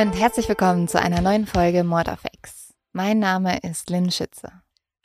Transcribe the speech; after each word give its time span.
und 0.00 0.12
herzlich 0.18 0.48
willkommen 0.48 0.88
zu 0.88 1.00
einer 1.00 1.20
neuen 1.20 1.46
Folge 1.46 1.84
Mord 1.84 2.08
of 2.08 2.20
X. 2.32 2.72
Mein 2.92 3.18
Name 3.18 3.58
ist 3.58 3.90
Lynn 3.90 4.10
Schütze. 4.10 4.50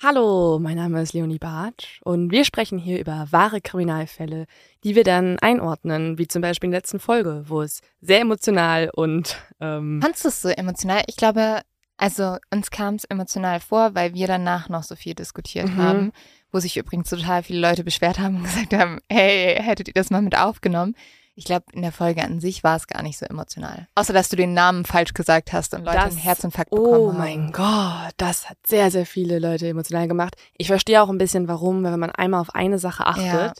Hallo, 0.02 0.59
mein 0.59 0.77
Name 0.77 1.02
ist 1.02 1.13
Leonie 1.13 1.38
Bartsch 1.40 1.99
und 2.03 2.31
wir 2.31 2.45
sprechen 2.45 2.77
hier 2.77 3.00
über 3.00 3.27
wahre 3.31 3.62
Kriminalfälle, 3.62 4.45
die 4.84 4.95
wir 4.95 5.03
dann 5.03 5.38
einordnen, 5.39 6.17
wie 6.17 6.27
zum 6.27 6.41
Beispiel 6.41 6.67
in 6.67 6.72
der 6.72 6.80
letzten 6.80 7.00
Folge, 7.00 7.44
wo 7.48 7.62
es 7.62 7.81
sehr 8.02 8.22
emotional 8.22 8.89
und 8.94 9.38
ähm, 9.59 10.00
Fandst 10.02 10.23
du 10.23 10.30
es 10.30 10.41
so 10.41 10.50
emotional? 10.50 11.03
Ich 11.08 11.17
glaube, 11.17 11.62
also 11.98 12.38
uns 12.52 12.72
kam 12.72 12.95
es 12.95 13.05
emotional 13.05 13.59
vor, 13.59 13.95
weil 13.95 14.14
wir 14.14 14.27
danach 14.27 14.70
noch 14.70 14.84
so 14.84 14.95
viel 14.95 15.14
diskutiert 15.14 15.67
Mhm. 15.70 15.77
haben, 15.77 16.12
wo 16.52 16.59
sich 16.59 16.77
übrigens 16.77 17.09
total 17.09 17.44
viele 17.44 17.59
Leute 17.59 17.84
beschwert 17.84 18.20
haben 18.20 18.38
und 18.38 18.44
gesagt 18.45 18.73
haben, 18.73 19.00
hey, 19.09 19.55
hättet 19.62 19.88
ihr 19.89 19.94
das 19.94 20.09
mal 20.09 20.22
mit 20.22 20.38
aufgenommen? 20.38 20.95
Ich 21.38 21.44
glaube, 21.45 21.66
in 21.73 21.81
der 21.81 21.91
Folge 21.91 22.23
an 22.23 22.39
sich 22.39 22.63
war 22.63 22.77
es 22.77 22.88
gar 22.88 23.03
nicht 23.03 23.17
so 23.17 23.25
emotional. 23.25 23.88
Außer, 23.95 24.13
dass 24.13 24.30
du 24.30 24.38
den 24.38 24.53
Namen 24.53 24.85
falsch 24.85 25.13
gesagt 25.13 25.52
hast 25.52 25.73
und 25.73 25.84
Leute 25.84 25.98
Das- 25.98 26.11
einen 26.13 26.17
Herzinfarkt 26.17 26.71
bekommen 26.71 26.88
Oh 26.95 27.09
haben. 27.09 27.17
mein 27.17 27.52
Gott, 27.52 28.13
das 28.17 28.49
hat 28.49 28.58
sehr, 28.66 28.89
sehr 28.89 29.05
viele 29.05 29.39
Leute 29.39 29.67
emotional 29.67 30.08
gemacht. 30.08 30.36
Ich 30.58 30.67
verstehe 30.67 31.02
auch 31.02 31.09
ein 31.09 31.17
bisschen, 31.17 31.47
warum, 31.50 31.83
weil 31.83 31.92
wenn 31.92 32.00
man 32.00 32.11
einmal 32.11 32.39
auf 32.39 32.55
eine 32.55 32.80
Sache 32.80 33.05
achtet, 33.05 33.25
Ja. 33.25 33.53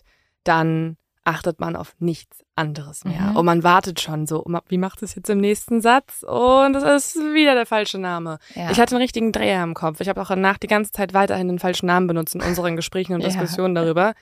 dann 0.45 0.95
achtet 1.25 1.59
man 1.59 1.75
auf 1.75 1.95
nichts 1.99 2.45
anderes 2.55 3.03
mehr. 3.03 3.19
Mhm. 3.19 3.35
Und 3.35 3.45
man 3.45 3.63
wartet 3.63 3.99
schon 3.99 4.27
so, 4.27 4.45
wie 4.69 4.77
macht 4.77 5.01
es 5.03 5.15
jetzt 5.15 5.29
im 5.29 5.39
nächsten 5.39 5.81
Satz? 5.81 6.23
Und 6.23 6.75
es 6.75 6.83
ist 6.83 7.15
wieder 7.33 7.55
der 7.55 7.65
falsche 7.65 7.97
Name. 7.97 8.37
Ja. 8.53 8.69
Ich 8.71 8.79
hatte 8.79 8.95
einen 8.95 9.01
richtigen 9.01 9.31
Dreher 9.31 9.63
im 9.63 9.73
Kopf. 9.73 9.99
Ich 10.01 10.07
habe 10.07 10.21
auch 10.21 10.27
danach 10.27 10.59
die 10.59 10.67
ganze 10.67 10.91
Zeit 10.91 11.13
weiterhin 11.13 11.47
den 11.49 11.59
falschen 11.59 11.87
Namen 11.87 12.07
benutzt 12.07 12.35
in 12.35 12.41
unseren 12.41 12.75
Gesprächen 12.77 13.13
und 13.15 13.21
Ja. 13.23 13.27
Diskussionen 13.27 13.75
darüber. 13.75 14.13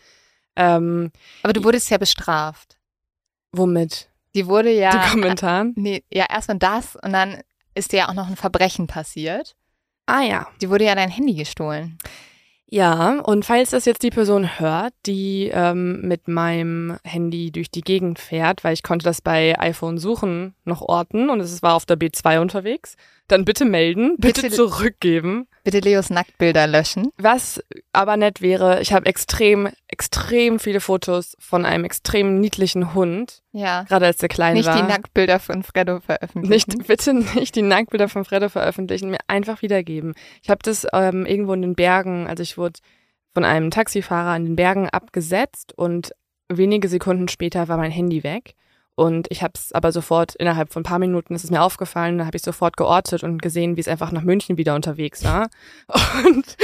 Ähm, 0.56 1.12
Aber 1.44 1.54
du 1.54 1.64
wurdest 1.64 1.90
ja 1.90 1.98
bestraft. 1.98 2.78
Womit? 3.54 4.10
Die 4.36 4.48
wurde 4.48 4.72
ja. 4.72 4.92
Die 4.92 5.12
Kommentaren? 5.12 5.74
Nee, 5.78 6.04
ja, 6.12 6.26
erstmal 6.30 6.58
das 6.58 6.96
und 6.98 7.14
dann 7.14 7.42
ist 7.76 7.92
dir 7.92 7.98
ja 7.98 8.10
auch 8.10 8.14
noch 8.14 8.28
ein 8.28 8.36
Verbrechen 8.36 8.88
passiert. 8.88 9.56
Ah 10.06 10.22
ja. 10.22 10.48
Die 10.62 10.70
wurde 10.70 10.86
ja 10.86 10.96
dein 10.96 11.10
Handy 11.10 11.34
gestohlen. 11.34 11.98
Ja, 12.70 13.20
und 13.20 13.46
falls 13.46 13.70
das 13.70 13.86
jetzt 13.86 14.02
die 14.02 14.10
Person 14.10 14.60
hört, 14.60 14.94
die 15.06 15.52
ähm, 15.54 16.02
mit 16.02 16.28
meinem 16.28 16.98
Handy 17.04 17.52
durch 17.52 17.70
die 17.70 17.82
Gegend 17.84 18.18
fährt, 18.18 18.64
weil 18.64 18.74
ich 18.74 18.82
konnte 18.82 19.04
das 19.06 19.22
bei 19.22 19.58
iPhone 19.60 20.00
suchen 20.00 20.56
noch 20.66 20.82
orten 20.82 21.30
und 21.30 21.40
es 21.40 21.62
war 21.62 21.76
auf 21.76 21.86
der 21.86 22.00
B2 22.00 22.40
unterwegs, 22.40 22.96
dann 23.28 23.46
bitte 23.46 23.66
melden, 23.66 24.16
bitte, 24.18 24.42
Bitte- 24.44 24.56
zurückgeben. 24.56 25.48
Bitte 25.64 25.80
Leos 25.80 26.10
Nacktbilder 26.10 26.68
löschen. 26.68 27.08
Was 27.18 27.64
aber 27.94 28.18
nett 28.18 28.42
wäre, 28.42 28.82
ich 28.82 28.92
habe 28.92 29.06
extrem, 29.06 29.70
extrem 29.88 30.60
viele 30.60 30.82
Fotos 30.82 31.38
von 31.40 31.64
einem 31.66 31.86
extrem 31.86 32.42
niedlichen 32.42 32.94
Hund, 32.94 33.42
Ja. 33.54 33.84
gerade 33.84 34.08
als 34.08 34.18
der 34.18 34.28
klein 34.28 34.56
Nicht 34.56 34.66
war. 34.68 34.76
die 34.76 34.84
Nacktbilder 34.84 35.40
von 35.40 35.64
Freddo 35.64 36.02
veröffentlichen. 36.02 36.50
Nicht, 36.50 36.88
bitte 36.88 37.14
nicht 37.14 37.56
die 37.56 37.62
Nacktbilder 37.62 38.10
von 38.10 38.26
Freddo 38.26 38.50
veröffentlichen, 38.50 39.10
mir 39.10 39.20
einfach 39.28 39.62
wiedergeben. 39.62 40.16
Ich 40.42 40.50
habe 40.50 40.60
das 40.64 40.86
ähm, 40.92 41.26
irgendwo 41.26 41.54
in 41.54 41.62
den 41.62 41.76
Bergen, 41.76 42.28
also 42.28 42.44
ich 42.44 42.58
wurde 42.58 42.80
von 43.34 43.46
einem 43.46 43.72
Taxifahrer 43.72 44.36
in 44.36 44.44
den 44.46 44.56
Bergen 44.58 44.90
abgesetzt 44.90 45.72
und 45.78 46.12
wenige 46.50 46.90
Sekunden 46.90 47.30
später 47.30 47.70
war 47.70 47.78
mein 47.78 47.90
Handy 47.92 48.26
weg. 48.26 48.56
Und 48.96 49.26
ich 49.32 49.42
habe 49.42 49.54
es 49.56 49.72
aber 49.72 49.92
sofort, 49.92 50.36
innerhalb 50.36 50.72
von 50.72 50.82
ein 50.82 50.86
paar 50.86 51.00
Minuten 51.00 51.34
ist 51.34 51.44
es 51.44 51.50
mir 51.50 51.64
aufgefallen, 51.64 52.20
da 52.20 52.26
habe 52.28 52.38
ich 52.38 52.44
sofort 52.44 52.78
geortet 52.78 53.24
und 53.24 53.42
gesehen, 53.42 53.76
wie 53.76 53.82
es 53.82 53.88
einfach 53.88 54.12
nach 54.12 54.22
München 54.22 54.56
wieder 54.58 54.76
unterwegs 54.76 55.24
war. 55.24 55.48
Und, 56.26 56.56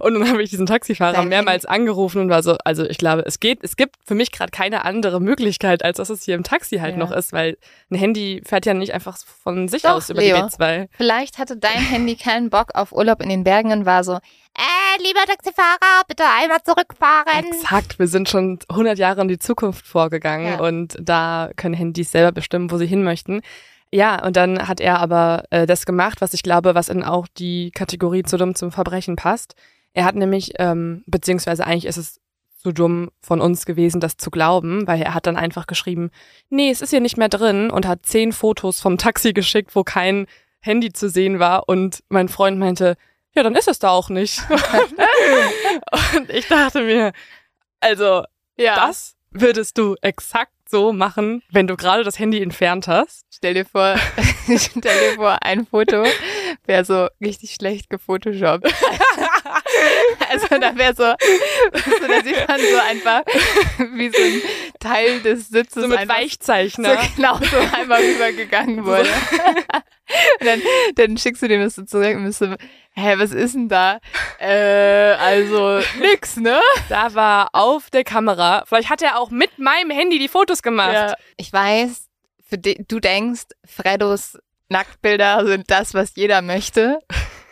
und 0.00 0.14
dann 0.14 0.28
habe 0.28 0.42
ich 0.42 0.50
diesen 0.50 0.66
Taxifahrer 0.66 1.12
Dein 1.14 1.28
mehrmals 1.28 1.66
angerufen 1.66 2.20
und 2.22 2.30
war 2.30 2.42
so, 2.42 2.56
also 2.64 2.84
ich 2.84 2.98
glaube, 2.98 3.22
es 3.26 3.38
geht, 3.38 3.62
es 3.62 3.76
gibt 3.76 3.96
für 4.04 4.14
mich 4.14 4.32
gerade 4.32 4.50
keine 4.50 4.84
andere 4.84 5.20
Möglichkeit, 5.20 5.84
als 5.84 5.98
dass 5.98 6.10
es 6.10 6.24
hier 6.24 6.34
im 6.34 6.42
Taxi 6.42 6.78
halt 6.78 6.92
Ja. 6.92 6.98
noch 6.98 7.12
ist, 7.12 7.32
weil 7.32 7.56
ein 7.90 7.96
Handy 7.96 8.42
fährt 8.44 8.66
ja 8.66 8.74
nicht 8.74 8.92
einfach 8.94 9.16
von 9.42 9.68
sich 9.68 9.82
Doch, 9.82 9.90
aus 9.96 10.10
über 10.10 10.20
Leo. 10.20 10.36
die 10.36 10.42
B2. 10.42 10.88
Vielleicht 10.96 11.38
hatte 11.38 11.56
dein 11.56 11.78
Handy 11.78 12.16
keinen 12.16 12.50
Bock 12.50 12.70
auf 12.74 12.92
Urlaub 12.92 13.22
in 13.22 13.28
den 13.28 13.44
Bergen 13.44 13.72
und 13.72 13.86
war 13.86 14.04
so, 14.04 14.18
äh, 14.56 15.02
lieber 15.02 15.20
Taxifahrer, 15.26 16.02
bitte 16.08 16.24
einmal 16.40 16.62
zurückfahren. 16.62 17.44
Exakt, 17.46 17.98
wir 17.98 18.06
sind 18.06 18.28
schon 18.28 18.58
100 18.68 18.98
Jahre 18.98 19.20
in 19.22 19.28
die 19.28 19.38
Zukunft 19.38 19.86
vorgegangen 19.86 20.46
Ja. 20.58 20.60
und 20.60 20.96
da 21.00 21.50
können 21.56 21.74
Handys 21.74 22.12
selber 22.12 22.32
bestimmen, 22.32 22.70
wo 22.70 22.78
sie 22.78 22.86
hin 22.86 23.02
möchten. 23.04 23.40
Ja, 23.92 24.24
und 24.24 24.36
dann 24.36 24.66
hat 24.66 24.80
er 24.80 24.98
aber 25.00 25.44
äh, 25.50 25.66
das 25.66 25.86
gemacht, 25.86 26.20
was 26.20 26.34
ich 26.34 26.42
glaube, 26.42 26.74
was 26.74 26.88
in 26.88 27.04
auch 27.04 27.26
die 27.38 27.70
Kategorie 27.70 28.22
zu 28.24 28.36
dumm 28.36 28.54
zum 28.54 28.72
Verbrechen 28.72 29.14
passt. 29.16 29.54
Er 29.92 30.04
hat 30.04 30.16
nämlich, 30.16 30.52
ähm, 30.58 31.04
beziehungsweise 31.06 31.64
eigentlich 31.64 31.86
ist 31.86 31.96
es 31.96 32.20
zu 32.58 32.72
dumm 32.72 33.10
von 33.20 33.40
uns 33.40 33.66
gewesen, 33.66 34.00
das 34.00 34.16
zu 34.16 34.30
glauben, 34.30 34.86
weil 34.88 35.00
er 35.02 35.14
hat 35.14 35.26
dann 35.26 35.36
einfach 35.36 35.66
geschrieben, 35.66 36.10
nee, 36.48 36.70
es 36.70 36.80
ist 36.80 36.90
hier 36.90 37.00
nicht 37.00 37.16
mehr 37.18 37.28
drin 37.28 37.70
und 37.70 37.86
hat 37.86 38.06
zehn 38.06 38.32
Fotos 38.32 38.80
vom 38.80 38.98
Taxi 38.98 39.32
geschickt, 39.32 39.76
wo 39.76 39.84
kein 39.84 40.26
Handy 40.60 40.92
zu 40.92 41.08
sehen 41.10 41.38
war 41.38 41.68
und 41.68 42.02
mein 42.08 42.28
Freund 42.28 42.58
meinte, 42.58 42.96
ja, 43.34 43.42
dann 43.42 43.54
ist 43.54 43.68
es 43.68 43.78
da 43.78 43.90
auch 43.90 44.08
nicht. 44.08 44.40
und 46.16 46.30
ich 46.30 46.46
dachte 46.48 46.82
mir, 46.82 47.12
also, 47.80 48.24
Ja. 48.56 48.74
das 48.86 49.16
würdest 49.30 49.76
du 49.78 49.96
exakt 50.00 50.52
so 50.68 50.92
machen, 50.92 51.42
wenn 51.50 51.66
du 51.66 51.76
gerade 51.76 52.04
das 52.04 52.18
Handy 52.18 52.40
entfernt 52.42 52.88
hast. 52.88 53.26
Stell 53.34 53.54
dir 53.54 53.64
vor, 53.66 53.96
stell 54.44 54.80
dir 55.10 55.14
vor, 55.16 55.38
ein 55.42 55.66
Foto 55.66 56.04
wäre 56.66 56.84
so 56.84 57.08
richtig 57.20 57.54
schlecht 57.54 57.90
gefotoshoppt. 57.90 58.72
Also 60.30 60.46
da 60.48 60.76
wäre 60.76 60.94
so, 60.94 61.04
so, 61.04 62.06
da 62.08 62.22
sieht 62.22 62.48
man 62.48 62.60
so 62.60 62.78
einfach, 62.88 63.22
wie 63.94 64.08
so 64.08 64.18
ein 64.22 64.42
Teil 64.80 65.20
des 65.20 65.48
Sitzes 65.48 65.82
So 65.82 65.88
mit 65.88 65.98
einfach 65.98 66.16
Weichzeichner. 66.16 66.90
so 67.02 67.08
genau 67.16 67.38
so 67.38 67.56
einmal 67.76 68.00
rübergegangen 68.00 68.84
wurde. 68.84 69.08
und 70.40 70.46
dann, 70.46 70.62
dann 70.96 71.16
schickst 71.18 71.42
du 71.42 71.48
dem 71.48 71.60
das 71.62 71.74
so 71.76 71.82
zurück 71.84 72.16
und 72.16 72.24
bist 72.24 72.38
so, 72.40 72.54
hä, 72.94 73.14
was 73.18 73.32
ist 73.32 73.54
denn 73.54 73.68
da? 73.68 73.98
Äh, 74.38 75.14
also 75.14 75.80
nix, 76.00 76.36
ne? 76.36 76.58
Da 76.88 77.14
war 77.14 77.48
auf 77.52 77.90
der 77.90 78.04
Kamera, 78.04 78.64
vielleicht 78.66 78.90
hat 78.90 79.02
er 79.02 79.18
auch 79.18 79.30
mit 79.30 79.58
meinem 79.58 79.90
Handy 79.90 80.18
die 80.18 80.28
Fotos 80.28 80.62
gemacht. 80.62 81.14
Ich 81.36 81.52
weiß, 81.52 82.08
für 82.48 82.58
di- 82.58 82.84
du 82.88 83.00
denkst, 83.00 83.44
Freddos 83.64 84.38
Nacktbilder 84.68 85.46
sind 85.46 85.70
das, 85.70 85.94
was 85.94 86.14
jeder 86.16 86.42
möchte. 86.42 86.98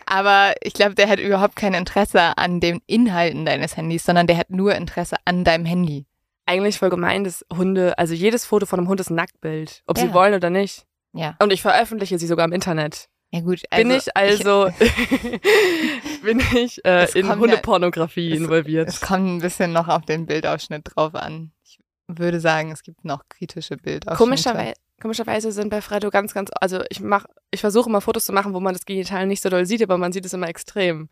Aber 0.07 0.53
ich 0.63 0.75
glaube, 0.75 0.95
der 0.95 1.09
hat 1.09 1.21
überhaupt 1.21 1.57
kein 1.57 1.73
Interesse 1.75 2.37
an 2.37 2.61
den 2.61 2.81
Inhalten 2.87 3.47
deines 3.47 3.77
Handys, 3.77 4.05
sondern 4.05 4.27
der 4.27 4.37
hat 4.37 4.51
nur 4.51 4.75
Interesse 4.75 5.17
an 5.25 5.45
deinem 5.45 5.65
Handy. 5.65 6.05
Eigentlich 6.45 6.79
voll 6.79 6.91
gemein, 6.91 7.25
dass 7.25 7.47
Hunde, 7.57 7.97
also 7.99 8.13
jedes 8.13 8.45
Foto 8.45 8.67
von 8.67 8.81
einem 8.81 8.89
Hund 8.89 9.01
ist 9.01 9.11
ein 9.11 9.15
Nacktbild, 9.15 9.83
ob 9.87 9.97
Ja. 9.97 10.05
sie 10.05 10.13
wollen 10.13 10.35
oder 10.35 10.51
nicht. 10.51 10.85
Ja. 11.15 11.37
Und 11.41 11.53
ich 11.53 11.63
veröffentliche 11.63 12.19
sie 12.19 12.27
sogar 12.27 12.45
im 12.45 12.53
Internet. 12.53 13.09
Ja 13.35 13.41
gut, 13.41 13.63
bin 13.75 13.91
ich 13.91 14.15
also, 14.17 14.71
bin 16.23 16.41
ich 16.55 16.85
äh, 16.85 17.05
in 17.19 17.27
kommt 17.27 17.29
ja- 17.29 17.37
Hundepornografie 17.37 18.33
es- 18.33 18.39
involviert. 18.39 18.89
Es 18.89 19.01
kommt 19.01 19.27
ein 19.27 19.39
bisschen 19.41 19.73
noch 19.73 19.89
auf 19.89 20.05
den 20.05 20.27
Bildausschnitt 20.27 20.83
drauf 20.85 21.15
an. 21.15 21.53
Ich 21.65 21.79
würde 22.09 22.41
sagen, 22.41 22.71
es 22.73 22.83
gibt 22.83 23.05
noch 23.05 23.23
kritische 23.31 23.77
Bildausschnitte. 23.79 24.19
Komischerweise, 24.19 24.75
komischerweise 25.01 25.51
sind 25.53 25.71
bei 25.71 25.81
Fredo 25.81 26.11
ganz, 26.11 26.35
ganz, 26.35 26.51
also 26.61 26.83
ich 26.91 27.01
mach, 27.01 27.25
ich 27.51 27.61
versuche 27.61 27.89
immer 27.89 28.01
Fotos 28.03 28.27
zu 28.27 28.33
machen, 28.33 28.53
wo 28.53 28.61
man 28.61 28.75
das 28.75 28.85
Genital 28.85 29.27
nicht 29.27 29.43
so 29.43 29.49
doll 29.49 29.65
sieht, 29.67 29.83
aber 29.83 29.97
man 29.99 30.13
sieht 30.13 30.27
es 30.27 30.33
immer 30.35 30.49
extrem. 30.49 31.09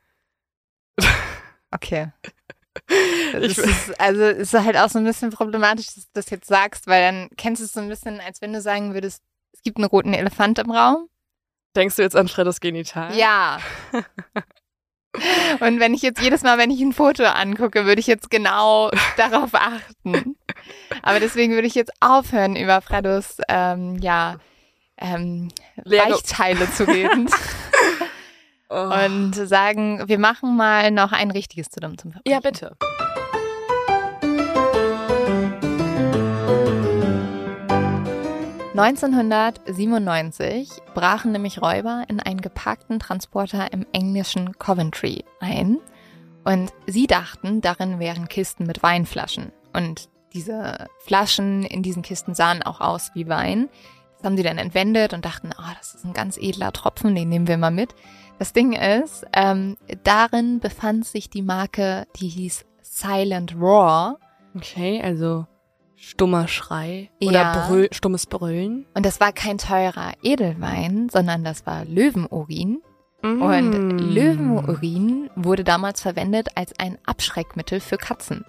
Okay. 1.72 2.12
Ich- 3.40 3.58
ist, 3.58 4.00
also 4.00 4.22
es 4.22 4.52
ist 4.52 4.64
halt 4.64 4.76
auch 4.76 4.88
so 4.88 4.98
ein 4.98 5.04
bisschen 5.04 5.30
problematisch, 5.30 5.86
dass 5.86 5.94
du 6.04 6.10
das 6.14 6.28
jetzt 6.30 6.48
sagst, 6.48 6.86
weil 6.88 7.02
dann 7.02 7.28
kennst 7.36 7.60
du 7.60 7.64
es 7.66 7.72
so 7.72 7.80
ein 7.80 7.88
bisschen, 7.88 8.20
als 8.20 8.40
wenn 8.40 8.52
du 8.52 8.60
sagen 8.60 8.92
würdest, 8.92 9.22
es 9.52 9.62
gibt 9.62 9.76
einen 9.76 9.86
roten 9.86 10.12
Elefant 10.12 10.58
im 10.58 10.70
Raum. 10.72 11.08
Denkst 11.76 11.96
du 11.96 12.02
jetzt 12.02 12.16
an 12.16 12.28
Fredos 12.28 12.60
Genital? 12.60 13.14
Ja. 13.16 13.58
Und 15.60 15.80
wenn 15.80 15.92
ich 15.94 16.02
jetzt 16.02 16.20
jedes 16.22 16.42
Mal, 16.42 16.56
wenn 16.58 16.70
ich 16.70 16.80
ein 16.80 16.92
Foto 16.92 17.24
angucke, 17.24 17.84
würde 17.84 18.00
ich 18.00 18.06
jetzt 18.06 18.30
genau 18.30 18.90
darauf 19.16 19.50
achten. 19.54 20.36
Aber 21.02 21.18
deswegen 21.20 21.54
würde 21.54 21.66
ich 21.66 21.74
jetzt 21.74 21.92
aufhören, 22.00 22.54
über 22.56 22.80
Fredos 22.80 23.38
ähm, 23.48 23.96
ja, 24.00 24.36
ähm, 24.98 25.48
Weichteile 25.84 26.70
zu 26.72 26.84
reden 26.86 27.28
Oh. 28.72 28.88
und 29.04 29.32
sagen, 29.34 30.06
wir 30.06 30.20
machen 30.20 30.56
mal 30.56 30.92
noch 30.92 31.10
ein 31.10 31.32
richtiges 31.32 31.70
zu 31.70 31.80
dumm 31.80 31.98
zum 31.98 32.12
Verbrechen. 32.12 32.32
ja, 32.32 32.38
bitte. 32.38 32.76
1997 38.80 40.70
brachen 40.94 41.32
nämlich 41.32 41.60
Räuber 41.60 42.04
in 42.08 42.18
einen 42.18 42.40
geparkten 42.40 42.98
Transporter 42.98 43.74
im 43.74 43.84
englischen 43.92 44.58
Coventry 44.58 45.26
ein 45.38 45.76
und 46.44 46.72
sie 46.86 47.06
dachten, 47.06 47.60
darin 47.60 47.98
wären 47.98 48.26
Kisten 48.28 48.64
mit 48.66 48.82
Weinflaschen. 48.82 49.52
Und 49.74 50.08
diese 50.32 50.88
Flaschen 51.00 51.64
in 51.64 51.82
diesen 51.82 52.00
Kisten 52.00 52.34
sahen 52.34 52.62
auch 52.62 52.80
aus 52.80 53.10
wie 53.12 53.28
Wein. 53.28 53.68
Das 54.16 54.24
haben 54.24 54.38
sie 54.38 54.42
dann 54.42 54.56
entwendet 54.56 55.12
und 55.12 55.26
dachten, 55.26 55.50
oh, 55.58 55.72
das 55.78 55.94
ist 55.94 56.06
ein 56.06 56.14
ganz 56.14 56.38
edler 56.38 56.72
Tropfen, 56.72 57.14
den 57.14 57.28
nehmen 57.28 57.48
wir 57.48 57.58
mal 57.58 57.70
mit. 57.70 57.94
Das 58.38 58.54
Ding 58.54 58.72
ist, 58.72 59.26
ähm, 59.34 59.76
darin 60.04 60.58
befand 60.58 61.04
sich 61.04 61.28
die 61.28 61.42
Marke, 61.42 62.06
die 62.16 62.28
hieß 62.28 62.64
Silent 62.80 63.54
Roar. 63.60 64.16
Okay, 64.56 65.02
also 65.02 65.46
stummer 66.00 66.48
Schrei 66.48 67.10
Ja. 67.20 67.28
oder 67.30 67.66
Brüll, 67.66 67.88
stummes 67.92 68.26
Brüllen. 68.26 68.86
Und 68.94 69.04
das 69.04 69.20
war 69.20 69.32
kein 69.32 69.58
teurer 69.58 70.12
Edelwein, 70.22 71.08
sondern 71.10 71.44
das 71.44 71.66
war 71.66 71.84
Löwenurin. 71.84 72.80
Und 73.22 73.70
Mm. 73.70 73.98
Löwenurin 73.98 75.30
wurde 75.36 75.62
damals 75.62 76.00
verwendet 76.00 76.48
als 76.54 76.72
ein 76.78 76.96
Abschreckmittel 77.04 77.78
für 77.80 77.98
Katzen. 77.98 78.46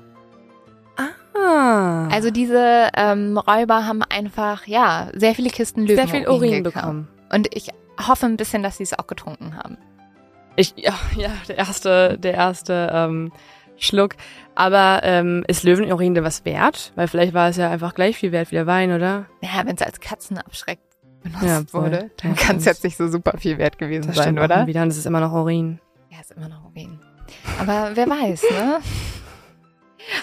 Ah. 0.97 2.07
Also 2.09 2.31
diese 2.31 2.89
ähm, 2.95 3.37
Räuber 3.37 3.85
haben 3.85 4.01
einfach, 4.03 4.67
ja, 4.67 5.09
sehr 5.13 5.35
viele 5.35 5.49
Kisten 5.49 5.87
sehr 5.87 5.97
Löwenurin 6.05 6.23
viel 6.23 6.29
Urin 6.29 6.63
bekommen. 6.63 7.07
Und 7.33 7.53
ich 7.55 7.69
hoffe 8.07 8.25
ein 8.27 8.37
bisschen, 8.37 8.63
dass 8.63 8.77
sie 8.77 8.83
es 8.83 8.97
auch 8.97 9.07
getrunken 9.07 9.57
haben. 9.57 9.77
Ich, 10.55 10.73
ja, 10.77 10.93
ja, 11.17 11.31
der 11.47 11.57
erste, 11.57 12.17
der 12.17 12.33
erste 12.33 12.89
ähm, 12.93 13.31
Schluck. 13.81 14.15
Aber 14.55 15.01
ähm, 15.03 15.43
ist 15.47 15.63
Löwenurin 15.63 16.13
denn 16.15 16.23
was 16.23 16.45
wert? 16.45 16.91
Weil 16.95 17.07
vielleicht 17.07 17.33
war 17.33 17.49
es 17.49 17.57
ja 17.57 17.69
einfach 17.69 17.93
gleich 17.95 18.17
viel 18.17 18.31
wert 18.31 18.51
wie 18.51 18.55
der 18.55 18.67
Wein, 18.67 18.91
oder? 18.93 19.25
Ja, 19.41 19.65
wenn 19.65 19.75
es 19.75 19.81
als 19.81 19.99
Katzenabschreck 19.99 20.79
benutzt 21.23 21.43
Ja, 21.43 21.61
wurde, 21.73 22.11
dann 22.21 22.35
Ja, 22.35 22.37
kann 22.41 22.57
es 22.57 22.65
jetzt 22.65 22.83
nicht 22.83 22.97
so 22.97 23.07
super 23.07 23.33
viel 23.37 23.57
wert 23.57 23.77
gewesen 23.77 24.07
Das 24.07 24.17
sein, 24.17 24.37
oder? 24.39 24.67
wieder. 24.67 24.81
Und 24.83 24.89
es 24.89 24.97
ist 24.97 25.05
immer 25.05 25.19
noch 25.19 25.31
Urin. 25.33 25.79
Ja, 26.09 26.19
ist 26.19 26.31
immer 26.31 26.49
noch 26.49 26.65
Urin. 26.65 26.99
Aber 27.59 27.91
wer 27.93 28.07
weiß, 28.09 28.43
ne? 28.51 28.79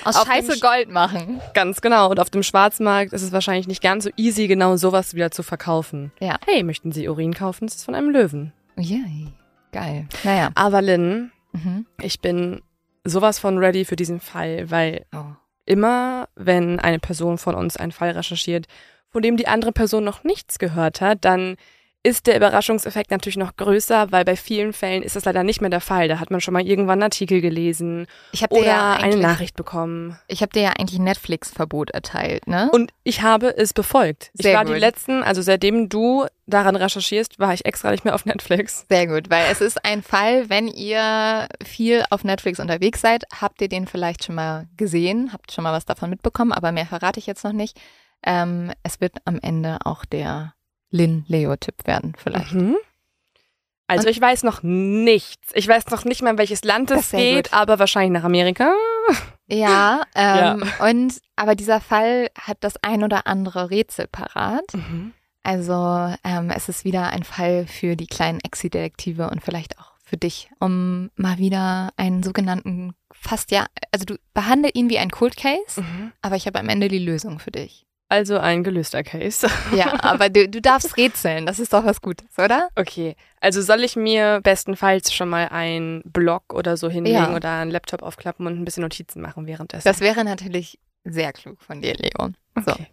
Aus 0.04 0.16
Auf 0.16 0.26
Scheiße 0.26 0.54
Sch- 0.54 0.61
Gold 0.61 0.90
machen. 0.90 1.40
Ganz 1.54 1.81
genau. 1.81 2.11
Und 2.11 2.19
auf 2.20 2.31
dem 2.31 2.43
Schwarzmarkt 2.43 3.12
ist 3.12 3.22
es 3.22 3.32
wahrscheinlich 3.32 3.69
nicht 3.69 3.81
ganz 3.82 4.04
so 4.04 4.11
easy, 4.16 4.49
genau 4.49 4.76
sowas 4.76 5.14
wieder 5.14 5.31
zu 5.31 5.43
verkaufen. 5.43 6.11
Ja. 6.20 6.37
Hey, 6.46 6.62
möchten 6.64 6.90
Sie 6.93 7.08
Urin 7.08 7.32
kaufen? 7.32 7.66
Das 7.66 7.76
ist 7.76 7.84
von 7.84 7.94
einem 7.94 8.11
Löwen. 8.11 8.52
Yay. 8.76 9.28
Geil. 9.72 10.06
Naja. 10.25 10.50
Aber 10.54 10.82
Lynn, 10.82 11.31
Mhm. 11.52 11.87
ich 12.02 12.20
bin 12.20 12.61
sowas 13.08 13.38
von 13.38 13.58
ready 13.58 13.84
für 13.84 13.96
diesen 13.96 14.20
Fall, 14.20 14.70
weil 14.70 15.05
Oh. 15.14 15.25
immer, 15.64 16.28
wenn 16.34 16.81
eine 16.81 16.99
Person 16.99 17.38
von 17.38 17.55
uns 17.55 17.76
einen 17.76 17.93
Fall 17.93 18.10
recherchiert, 18.10 18.66
von 19.10 19.22
dem 19.22 19.37
die 19.37 19.49
andere 19.49 19.72
Person 19.72 20.05
noch 20.05 20.25
nichts 20.25 20.58
gehört 20.58 21.00
hat, 21.00 21.25
dann 21.25 21.56
ist 22.08 22.26
der 22.26 22.37
Überraschungseffekt 22.37 23.10
natürlich 23.10 23.37
noch 23.37 23.55
größer, 23.56 24.10
weil 24.10 24.25
bei 24.25 24.34
vielen 24.34 24.72
Fällen 24.72 25.02
ist 25.02 25.14
das 25.14 25.26
leider 25.26 25.44
nicht 25.44 25.60
mehr 25.60 25.69
der 25.69 25.82
Fall. 25.82 26.08
Da 26.08 26.19
hat 26.20 26.31
man 26.31 26.40
schon 26.40 26.55
mal 26.55 26.66
irgendwann 26.66 26.94
einen 26.94 27.02
Artikel 27.05 27.43
gelesen 27.43 28.06
Ich 28.32 28.43
habe 28.43 28.55
dir, 28.55 28.62
oder 28.62 28.69
ja 28.70 28.93
eine 28.94 29.16
Nachricht 29.16 29.56
bekommen. 29.56 30.19
ich 30.26 30.43
hab 30.43 30.52
dir 30.55 30.62
ja 30.62 30.70
eigentlich 30.78 30.99
Netflix-Verbot 30.99 31.90
erteilt, 31.90 32.46
ne? 32.46 32.70
Und 32.72 32.93
ich 33.05 33.20
habe 33.22 33.55
es 33.56 33.75
befolgt. 33.75 34.31
Ich 34.34 34.43
Sehr 34.44 34.56
war 34.56 34.64
die 34.64 34.72
gut. 34.72 34.81
letzten, 34.81 35.22
also 35.22 35.43
seitdem 35.43 35.90
du 35.90 36.25
daran 36.46 36.76
recherchierst, 36.76 37.38
war 37.38 37.52
ich 37.52 37.66
extra 37.66 37.90
nicht 37.90 38.06
mehr 38.06 38.14
auf 38.14 38.25
Netflix. 38.25 38.87
Sehr 38.88 39.06
gut, 39.06 39.28
weil 39.28 39.44
es 39.52 39.61
ist 39.61 39.84
ein 39.84 40.02
Fall, 40.02 40.49
wenn 40.49 40.66
ihr 40.66 41.46
viel 41.62 42.04
auf 42.08 42.25
Netflix 42.25 42.58
unterwegs 42.58 43.02
seid, 43.02 43.25
habt 43.38 43.61
ihr 43.61 43.69
den 43.69 43.87
vielleicht 43.87 44.25
schon 44.25 44.34
mal 44.34 44.66
gesehen, 44.78 45.31
habt 45.34 45.52
schon 45.52 45.64
mal 45.64 45.75
was 45.75 45.84
davon 45.84 46.08
mitbekommen, 46.08 46.52
aber 46.52 46.72
mehr 46.72 46.87
verrate 46.87 47.20
ich 47.20 47.26
jetzt 47.26 47.44
noch 47.44 47.52
nicht. 47.52 47.78
Ähm, 48.25 48.72
es 48.82 49.00
wird 49.00 49.16
am 49.26 49.38
Ende 49.43 49.78
auch 49.84 50.04
der 50.06 50.54
Lin-Leo-Tipp 50.90 51.87
werden, 51.87 52.14
vielleicht. 52.17 52.52
Mhm. 52.55 52.76
Also 53.87 54.06
Und- 54.06 54.11
ich 54.12 54.20
weiß 54.20 54.43
noch 54.43 54.62
nichts. 54.62 55.50
Ich 55.55 55.67
weiß 55.67 55.87
noch 55.88 56.05
nicht 56.05 56.20
mal, 56.23 56.31
in 56.31 56.38
welches 56.38 56.62
Land 56.64 56.90
es 56.90 57.11
geht, 57.11 57.46
gut. 57.50 57.52
aber 57.55 57.79
wahrscheinlich 57.79 58.12
nach 58.20 58.25
Amerika. 58.25 58.73
Ja, 59.50 60.02
ähm, 60.14 60.62
und 60.81 61.14
aber 61.35 61.55
dieser 61.55 61.81
Fall 61.81 62.29
hat 62.38 62.58
das 62.61 62.75
ein 62.82 63.02
oder 63.02 63.26
andere 63.26 63.70
Rätsel 63.70 64.06
parat. 64.06 64.67
Also 65.43 66.14
ähm, 66.23 66.50
es 66.55 66.69
ist 66.69 66.85
wieder 66.85 67.08
ein 67.08 67.23
Fall 67.23 67.67
für 67.67 67.96
die 67.96 68.06
kleinen 68.08 68.40
Exi-Detektive 68.40 69.31
und 69.31 69.43
vielleicht 69.43 69.79
auch 69.79 69.93
für 70.05 70.19
dich, 70.19 70.50
um 70.61 71.11
mal 71.17 71.38
wieder 71.38 71.88
einen 71.96 72.23
sogenannten 72.23 72.93
fast 73.11 73.50
ja, 73.50 73.64
also 73.90 74.05
du 74.05 74.17
behandle 74.35 74.69
ihn 74.75 74.90
wie 74.90 74.99
ein 74.99 75.11
Cold 75.11 75.38
Case, 75.38 75.81
Mhm. 75.81 76.12
aber 76.20 76.37
ich 76.37 76.46
habe 76.46 76.58
am 76.61 76.69
Ende 76.69 76.88
die 76.88 76.99
Lösung 76.99 77.38
für 77.38 77.50
dich. 77.50 77.87
Also 78.10 78.38
ein 78.38 78.64
gelöster 78.64 79.02
Case. 79.02 79.49
Ja, 79.75 79.93
aber 80.02 80.31
du, 80.31 80.49
du 80.49 80.62
darfst 80.62 80.96
rätseln, 80.96 81.44
das 81.44 81.58
ist 81.58 81.72
doch 81.75 81.84
was 81.84 82.00
Gutes, 82.00 82.38
oder? 82.38 82.69
Okay, 82.75 83.16
also 83.40 83.60
soll 83.60 83.84
ich 83.84 83.96
mir 83.96 84.40
bestenfalls 84.43 85.12
schon 85.12 85.28
mal 85.28 85.49
einen 85.49 86.02
Blog 86.05 86.55
oder 86.55 86.76
so 86.78 86.88
hinlegen 86.88 87.16
Ja. 87.19 87.37
oder 87.37 87.52
einen 87.58 87.70
Laptop 87.70 88.02
aufklappen 88.02 88.46
und 88.46 88.58
ein 88.58 88.64
bisschen 88.64 88.82
Notizen 88.82 89.20
machen 89.20 89.46
währenddessen? 89.46 89.87
Das 89.87 90.00
wäre 90.00 90.25
natürlich 90.25 90.78
sehr 91.05 91.32
klug 91.32 91.60
von 91.60 91.82
dir, 91.82 91.94
Leo. 91.94 92.31
So. 92.64 92.72
okay. 92.72 92.87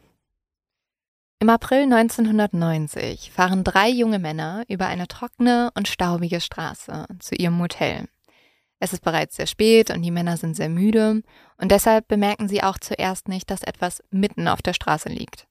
Im 1.39 1.49
April 1.49 1.83
1990 1.83 3.31
fahren 3.31 3.63
drei 3.63 3.89
junge 3.89 4.19
Männer 4.19 4.63
über 4.67 4.87
eine 4.87 5.07
trockene 5.07 5.69
und 5.75 5.87
staubige 5.87 6.41
Straße 6.41 7.05
zu 7.19 7.35
ihrem 7.35 7.53
Motel. 7.55 8.05
Es 8.79 8.93
ist 8.93 9.03
bereits 9.03 9.35
sehr 9.35 9.47
spät 9.47 9.89
und 9.89 10.01
die 10.01 10.11
Männer 10.11 10.37
sind 10.37 10.55
sehr 10.55 10.69
müde 10.69 11.21
und 11.57 11.71
deshalb 11.71 12.07
bemerken 12.07 12.47
sie 12.47 12.61
auch 12.61 12.77
zuerst 12.77 13.27
nicht, 13.27 13.49
dass 13.49 13.63
etwas 13.63 14.03
mitten 14.11 14.47
auf 14.47 14.61
der 14.61 14.73
Straße 14.73 15.09
liegt. 15.09 15.47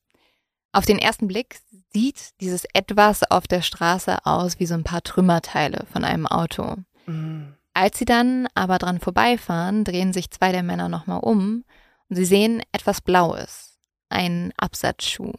Auf 0.72 0.84
den 0.84 0.98
ersten 0.98 1.28
Blick 1.28 1.60
sieht 1.92 2.40
dieses 2.40 2.64
etwas 2.74 3.22
auf 3.30 3.46
der 3.46 3.62
Straße 3.62 4.26
aus 4.26 4.58
wie 4.58 4.66
so 4.66 4.74
ein 4.74 4.84
paar 4.84 5.02
Trümmerteile 5.02 5.86
von 5.92 6.04
einem 6.04 6.26
Auto. 6.26 6.76
Mhm. 7.06 7.54
Als 7.72 7.98
sie 7.98 8.04
dann 8.04 8.48
aber 8.54 8.78
dran 8.78 9.00
vorbeifahren, 9.00 9.84
drehen 9.84 10.12
sich 10.12 10.30
zwei 10.30 10.52
der 10.52 10.62
Männer 10.62 10.88
nochmal 10.88 11.20
um 11.20 11.64
und 12.08 12.16
sie 12.16 12.24
sehen 12.24 12.62
etwas 12.72 13.00
Blaues. 13.00 13.78
Ein 14.08 14.52
Absatzschuh. 14.56 15.32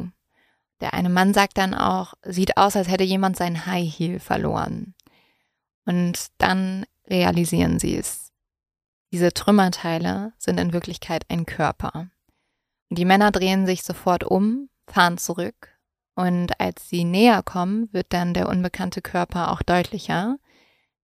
Der 0.81 0.93
eine 0.93 1.09
Mann 1.09 1.33
sagt 1.33 1.57
dann 1.57 1.73
auch, 1.73 2.13
sieht 2.23 2.57
aus, 2.57 2.75
als 2.75 2.89
hätte 2.89 3.03
jemand 3.03 3.37
sein 3.37 3.65
High 3.65 3.89
Heel 3.89 4.19
verloren. 4.19 4.93
Und 5.85 6.27
dann 6.37 6.85
realisieren 7.09 7.79
sie 7.79 7.97
es. 7.97 8.31
Diese 9.11 9.33
Trümmerteile 9.33 10.33
sind 10.37 10.59
in 10.59 10.73
Wirklichkeit 10.73 11.25
ein 11.29 11.45
Körper. 11.45 12.09
Die 12.89 13.05
Männer 13.05 13.31
drehen 13.31 13.65
sich 13.65 13.83
sofort 13.83 14.23
um, 14.23 14.69
fahren 14.87 15.17
zurück. 15.17 15.69
Und 16.15 16.59
als 16.59 16.89
sie 16.89 17.03
näher 17.03 17.43
kommen, 17.43 17.91
wird 17.91 18.07
dann 18.13 18.33
der 18.33 18.47
unbekannte 18.47 19.01
Körper 19.01 19.51
auch 19.51 19.61
deutlicher. 19.61 20.37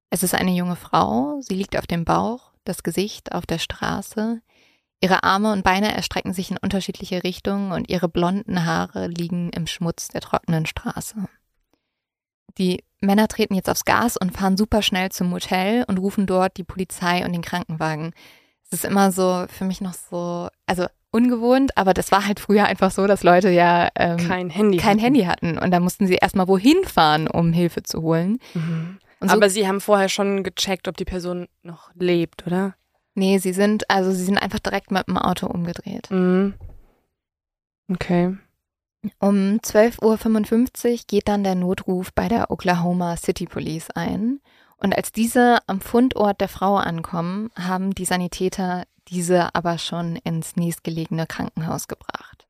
Es 0.10 0.24
ist 0.24 0.36
eine 0.36 0.52
junge 0.52 0.76
Frau, 0.76 1.40
sie 1.42 1.56
liegt 1.56 1.78
auf 1.78 1.88
dem 1.88 2.06
Bauch, 2.06 2.52
das 2.64 2.84
Gesicht 2.84 3.32
auf 3.32 3.46
der 3.46 3.60
Straße. 3.60 4.42
Ihre 5.02 5.24
Arme 5.24 5.52
und 5.54 5.64
Beine 5.64 5.94
erstrecken 5.96 6.34
sich 6.34 6.52
in 6.52 6.58
unterschiedliche 6.58 7.24
Richtungen 7.24 7.72
und 7.72 7.90
ihre 7.90 8.10
blonden 8.10 8.66
Haare 8.66 9.08
liegen 9.08 9.50
im 9.52 9.66
Schmutz 9.66 10.10
der 10.10 10.22
trockenen 10.22 10.66
Straße. 10.66 11.28
Die 12.58 12.84
Männer 13.02 13.28
treten 13.28 13.54
jetzt 13.56 13.70
aufs 13.70 13.86
Gas 13.86 14.18
und 14.18 14.32
fahren 14.36 14.58
super 14.58 14.82
schnell 14.82 15.10
zum 15.10 15.30
Motel 15.30 15.86
und 15.88 15.98
rufen 15.98 16.26
dort 16.26 16.58
die 16.58 16.64
Polizei 16.64 17.24
und 17.26 17.32
den 17.34 17.42
Krankenwagen. 17.42 18.12
Es 18.66 18.74
ist 18.74 18.86
immer 18.86 19.12
so 19.12 19.46
für 19.48 19.66
mich 19.66 19.82
noch 19.82 19.94
so, 19.94 20.50
also 20.66 20.86
ungewohnt, 21.12 21.76
aber 21.78 21.94
das 21.94 22.12
war 22.12 22.28
halt 22.28 22.40
früher 22.40 22.66
einfach 22.66 22.92
so, 22.92 23.08
dass 23.08 23.24
Leute 23.24 23.50
ja 23.50 23.90
ähm, 23.96 24.18
Kein 24.18 24.50
Handy. 24.50 24.78
kein 24.78 24.90
hatten. 24.92 25.00
Handy 25.00 25.22
hatten 25.24 25.58
und 25.58 25.72
da 25.72 25.80
mussten 25.80 26.06
sie 26.08 26.16
erstmal 26.16 26.48
wohin 26.48 26.84
fahren, 26.84 27.28
um 27.28 27.52
Hilfe 27.54 27.82
zu 27.84 28.02
holen. 28.02 28.38
Mhm. 28.54 29.00
So 29.22 29.30
Aber 29.30 29.50
sie 29.50 29.68
haben 29.68 29.82
vorher 29.82 30.08
schon 30.10 30.44
gecheckt, 30.44 30.88
ob 30.88 30.98
die 30.98 31.06
Person 31.06 31.48
noch 31.64 31.92
lebt, 31.96 32.46
oder? 32.46 32.76
Nee, 33.16 33.38
sie 33.40 33.54
sind, 33.54 33.90
also 33.90 34.12
sie 34.12 34.24
sind 34.24 34.38
einfach 34.38 34.60
direkt 34.60 34.92
mit 34.92 35.08
dem 35.08 35.18
Auto 35.18 35.48
umgedreht. 35.48 36.10
Mhm. 36.12 36.54
Okay. 37.92 38.38
Um 39.20 39.60
12.55 39.60 40.92
Uhr 40.92 40.98
geht 41.08 41.28
dann 41.28 41.44
der 41.44 41.56
Notruf 41.56 42.14
bei 42.14 42.28
der 42.28 42.52
Oklahoma 42.52 43.16
City 43.16 43.46
Police 43.46 43.90
ein. 43.92 44.42
Und 44.78 44.96
als 44.96 45.12
diese 45.12 45.60
am 45.68 45.82
Fundort 45.82 46.42
der 46.42 46.50
Frau 46.50 46.76
ankommen, 46.76 47.50
haben 47.58 47.96
die 47.96 48.06
Sanitäter 48.06 48.86
diese 49.08 49.56
aber 49.56 49.78
schon 49.78 50.16
ins 50.18 50.56
nächstgelegene 50.56 51.28
Krankenhaus 51.28 51.88
gebracht. 51.88 52.48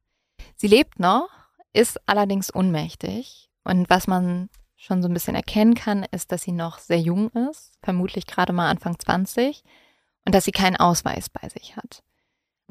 Sie 0.55 0.67
lebt 0.67 0.99
noch, 0.99 1.29
ist 1.73 1.99
allerdings 2.07 2.53
ohnmächtig. 2.53 3.49
Und 3.63 3.89
was 3.89 4.07
man 4.07 4.49
schon 4.75 5.01
so 5.01 5.07
ein 5.07 5.13
bisschen 5.13 5.35
erkennen 5.35 5.75
kann, 5.75 6.03
ist, 6.11 6.31
dass 6.31 6.41
sie 6.41 6.51
noch 6.51 6.79
sehr 6.79 6.99
jung 6.99 7.29
ist, 7.49 7.73
vermutlich 7.83 8.25
gerade 8.25 8.53
mal 8.53 8.69
Anfang 8.69 8.97
20, 8.97 9.63
und 10.25 10.35
dass 10.35 10.45
sie 10.45 10.51
keinen 10.51 10.77
Ausweis 10.77 11.29
bei 11.29 11.47
sich 11.49 11.75
hat. 11.75 12.03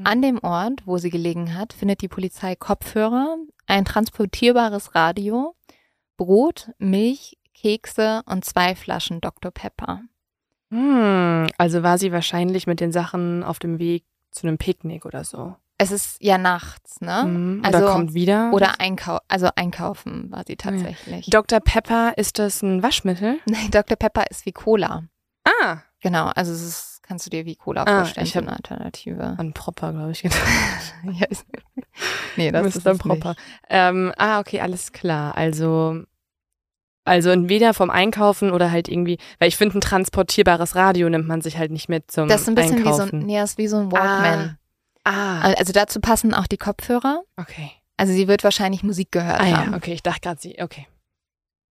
An 0.05 0.23
dem 0.23 0.39
Ort, 0.43 0.83
wo 0.87 0.99
sie 0.99 1.11
gelegen 1.11 1.55
hat, 1.55 1.73
findet 1.73 2.03
die 2.03 2.09
Polizei 2.09 2.55
Kopfhörer, 2.57 3.37
ein 3.67 3.85
transportierbares 3.85 4.95
Radio, 4.95 5.55
Brot, 6.17 6.71
Milch, 6.79 7.39
Kekse 7.55 8.23
und 8.27 8.45
zwei 8.45 8.75
Flaschen 8.75 9.21
Dr. 9.21 9.51
Pepper. 9.51 10.03
Hm, 10.71 11.47
also 11.57 11.83
war 11.83 11.99
sie 11.99 12.13
wahrscheinlich 12.13 12.67
mit 12.67 12.81
den 12.81 12.93
Sachen 12.93 13.43
auf 13.43 13.59
dem 13.59 13.79
Weg 13.79 14.05
zu 14.31 14.47
einem 14.47 14.59
Picknick 14.59 15.05
oder 15.07 15.25
so. 15.25 15.57
Es 15.79 15.93
ist 15.93 16.23
ja 16.23 16.39
nachts, 16.39 17.01
ne? 17.01 17.25
Mhm. 17.25 17.63
Also- 17.65 17.79
oder 17.79 17.93
kommt 17.93 18.15
wieder. 18.15 18.53
Oder 18.53 18.81
einkau 18.81 19.19
also 19.29 19.49
einkaufen 19.55 20.31
war 20.31 20.43
sie 20.47 20.57
tatsächlich. 20.57 21.27
Dr. 21.31 21.61
Pepper, 21.61 22.15
ist 22.17 22.39
das 22.39 22.63
ein 22.63 22.83
Waschmittel? 22.83 23.39
Nein, 23.47 23.71
Dr. 23.71 23.97
Pepper 23.97 24.25
ist 24.31 24.45
wie 24.45 24.53
Cola. 24.53 25.05
Ah, 25.45 25.79
Genau, 26.01 26.27
also 26.29 26.53
es 26.53 26.63
ist, 26.63 26.98
kannst 27.09 27.27
du 27.27 27.31
dir 27.31 27.45
wie 27.47 27.57
Cola 27.57 27.83
Ah, 27.85 28.01
vorstellen, 28.05 28.27
ich 28.27 28.33
so 28.35 28.37
hab- 28.41 28.47
eine 28.47 28.57
Alternative. 28.57 29.35
an 29.39 29.53
Propper, 29.55 29.93
glaube 29.93 30.13
ich. 30.13 30.23
gedacht. 30.23 30.39
Nee, 32.37 32.53
das 32.53 32.77
ist 32.77 32.85
Propper. 32.99 33.31
nicht. 33.31 33.41
Ähm, 33.69 34.13
ah, 34.17 34.39
okay, 34.39 34.61
alles 34.61 34.93
klar. 34.93 35.37
Also, 35.37 36.05
also 37.05 37.31
entweder 37.31 37.75
vom 37.75 37.91
Einkaufen 37.91 38.53
oder 38.53 38.71
halt 38.71 38.89
irgendwie, 38.89 39.19
weil 39.41 39.49
ich 39.49 39.57
finde, 39.57 39.79
ein 39.79 39.81
transportierbares 39.81 40.77
Radio 40.77 41.09
nimmt 41.09 41.27
man 41.27 41.41
sich 41.41 41.59
halt 41.59 41.73
nicht 41.73 41.89
mit 41.89 42.11
zum 42.11 42.29
Das 42.29 42.43
ist 42.43 42.49
ein 42.49 42.55
bisschen 42.55 42.77
Einkaufen. 42.79 43.07
wie 43.07 43.11
so 43.11 43.17
ein, 43.17 43.27
nee, 43.27 43.37
das 43.39 43.51
ist 43.53 43.59
wie 43.59 43.67
so 43.67 43.79
ein 43.79 43.91
Walkman. 43.91 44.59
Ah, 45.05 45.41
Also 45.41 45.73
dazu 45.73 46.01
passen 46.01 46.35
auch 46.35 46.47
die 46.47 46.59
Kopfhörer. 46.59 47.23
okay. 47.37 47.71
Also 47.97 48.13
sie 48.13 48.29
wird 48.29 48.45
wahrscheinlich 48.45 48.85
Musik 48.85 49.11
gehört 49.11 49.41
Ah 49.41 49.45
haben. 49.47 49.71
ja, 49.73 49.77
okay, 49.77 49.93
ich 49.93 50.05
dachte 50.05 50.21
gerade 50.21 50.41
sie, 50.41 50.59
okay. 50.63 50.87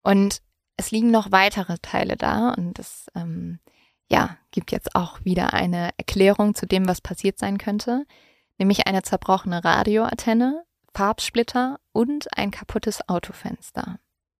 Und 0.04 0.40
es 0.76 0.92
liegen 0.92 1.10
noch 1.10 1.32
weitere 1.32 1.78
Teile 1.82 2.16
da 2.16 2.50
und 2.56 2.78
es 2.78 3.06
ähm, 3.16 3.58
ja, 4.12 4.37
gibt 4.50 4.71
jetzt 4.73 4.95
auch 4.95 5.25
wieder 5.25 5.52
eine 5.54 5.90
Erklärung 5.97 6.54
zu 6.54 6.66
dem, 6.66 6.87
was 6.87 7.00
passiert 7.00 7.38
sein 7.38 7.59
könnte, 7.59 8.04
nämlich 8.59 8.87
eine 8.87 9.02
zerbrochene 9.02 9.64
Radioantenne, 9.64 10.62
Farbsplitter 10.95 11.78
und 11.92 12.28
ein 12.37 12.50
kaputtes 12.50 13.09
Autofenster. 13.09 13.99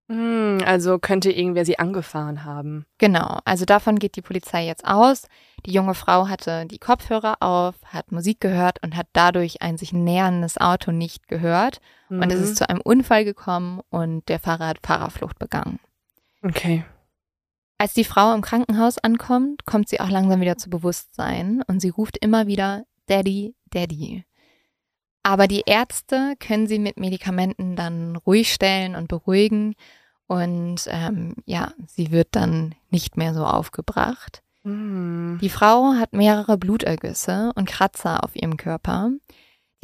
Hm, 0.09 0.59
also 0.67 0.99
könnte 0.99 1.33
irgendwer 1.33 1.64
sie 1.64 1.79
angefahren 1.79 2.45
haben. 2.45 2.85
Genau, 2.99 3.38
also 3.47 3.64
davon 3.64 3.99
geht 3.99 4.17
die 4.17 4.21
Polizei 4.23 4.67
jetzt 4.67 4.85
aus. 4.87 5.26
Die 5.64 5.73
junge 5.73 5.95
Frau 5.95 6.29
hatte 6.29 6.67
die 6.67 6.79
Kopfhörer 6.79 7.37
auf, 7.41 7.76
hat 7.87 8.12
Musik 8.12 8.41
gehört 8.41 8.83
und 8.83 8.97
hat 8.97 9.07
dadurch 9.14 9.62
ein 9.62 9.79
sich 9.79 9.93
näherndes 9.95 10.61
Auto 10.61 10.91
nicht 10.93 11.29
gehört. 11.29 11.81
Und 12.11 12.31
es 12.31 12.38
Mhm. 12.38 12.45
ist 12.45 12.57
zu 12.57 12.69
einem 12.69 12.83
Unfall 12.83 13.25
gekommen 13.25 13.81
und 13.88 14.29
der 14.29 14.38
Fahrer 14.41 14.67
hat 14.69 14.85
Fahrerflucht 14.85 15.38
begangen. 15.38 15.79
Okay. 16.43 16.85
Als 17.82 17.94
die 17.94 18.04
Frau 18.04 18.32
im 18.32 18.42
Krankenhaus 18.42 18.98
ankommt, 18.98 19.66
kommt 19.66 19.88
sie 19.88 19.98
auch 19.98 20.08
langsam 20.08 20.40
wieder 20.40 20.56
zu 20.56 20.70
Bewusstsein 20.70 21.64
und 21.66 21.80
sie 21.80 21.88
ruft 21.88 22.16
immer 22.16 22.46
wieder 22.46 22.84
Daddy, 23.06 23.56
Daddy. 23.70 24.24
Aber 25.24 25.48
die 25.48 25.64
Ärzte 25.66 26.34
können 26.38 26.68
sie 26.68 26.78
mit 26.78 27.00
Medikamenten 27.00 27.74
dann 27.74 28.14
ruhig 28.14 28.52
stellen 28.52 28.94
und 28.94 29.08
beruhigen 29.08 29.74
und 30.28 30.82
ähm, 30.86 31.34
ja, 31.44 31.72
sie 31.88 32.12
wird 32.12 32.28
dann 32.36 32.76
nicht 32.90 33.16
mehr 33.16 33.34
so 33.34 33.44
aufgebracht. 33.44 34.44
Hm. 34.62 35.40
Die 35.42 35.50
Frau 35.50 35.94
hat 35.94 36.12
mehrere 36.12 36.58
Blutergüsse 36.58 37.50
und 37.56 37.68
Kratzer 37.68 38.22
auf 38.22 38.36
ihrem 38.36 38.58
Körper. 38.58 39.10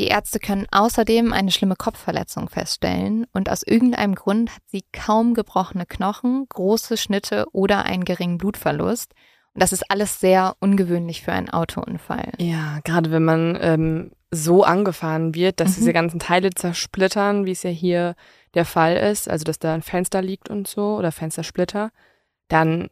Die 0.01 0.07
Ärzte 0.07 0.39
können 0.39 0.67
außerdem 0.71 1.33
eine 1.33 1.51
schlimme 1.51 1.75
Kopfverletzung 1.77 2.49
feststellen 2.49 3.27
und 3.33 3.51
aus 3.51 3.63
irgendeinem 3.65 4.15
Grund 4.15 4.51
hat 4.55 4.63
sie 4.67 4.85
kaum 4.93 5.35
gebrochene 5.35 5.87
Knochen, 5.87 6.47
große 6.49 6.97
Schnitte 6.97 7.47
oder 7.53 7.85
einen 7.85 8.05
geringen 8.05 8.39
Blutverlust. 8.39 9.13
Und 9.55 9.63
das 9.63 9.73
ist 9.73 9.91
alles 9.91 10.21
sehr 10.21 10.55
ungewöhnlich 10.61 11.23
für 11.23 11.33
einen 11.33 11.51
Autounfall. 11.51 12.31
Ja, 12.39 12.79
gerade 12.85 13.11
wenn 13.11 13.25
man 13.25 13.59
ähm, 13.61 14.13
so 14.31 14.63
angefahren 14.63 15.35
wird, 15.35 15.59
dass 15.59 15.71
Mhm. 15.71 15.75
diese 15.81 15.93
ganzen 15.93 16.21
Teile 16.21 16.51
zersplittern, 16.51 17.45
wie 17.45 17.51
es 17.53 17.65
ja 17.65 17.71
hier 17.71 18.15
der 18.55 18.65
Fall 18.65 18.97
ist, 18.97 19.29
also 19.29 19.43
dass 19.45 19.59
da 19.59 19.75
ein 19.75 19.83
Fenster 19.83 20.23
liegt 20.23 20.49
und 20.49 20.69
so 20.69 20.97
oder 20.97 21.11
Fenstersplitter, 21.11 21.91
dann 22.47 22.89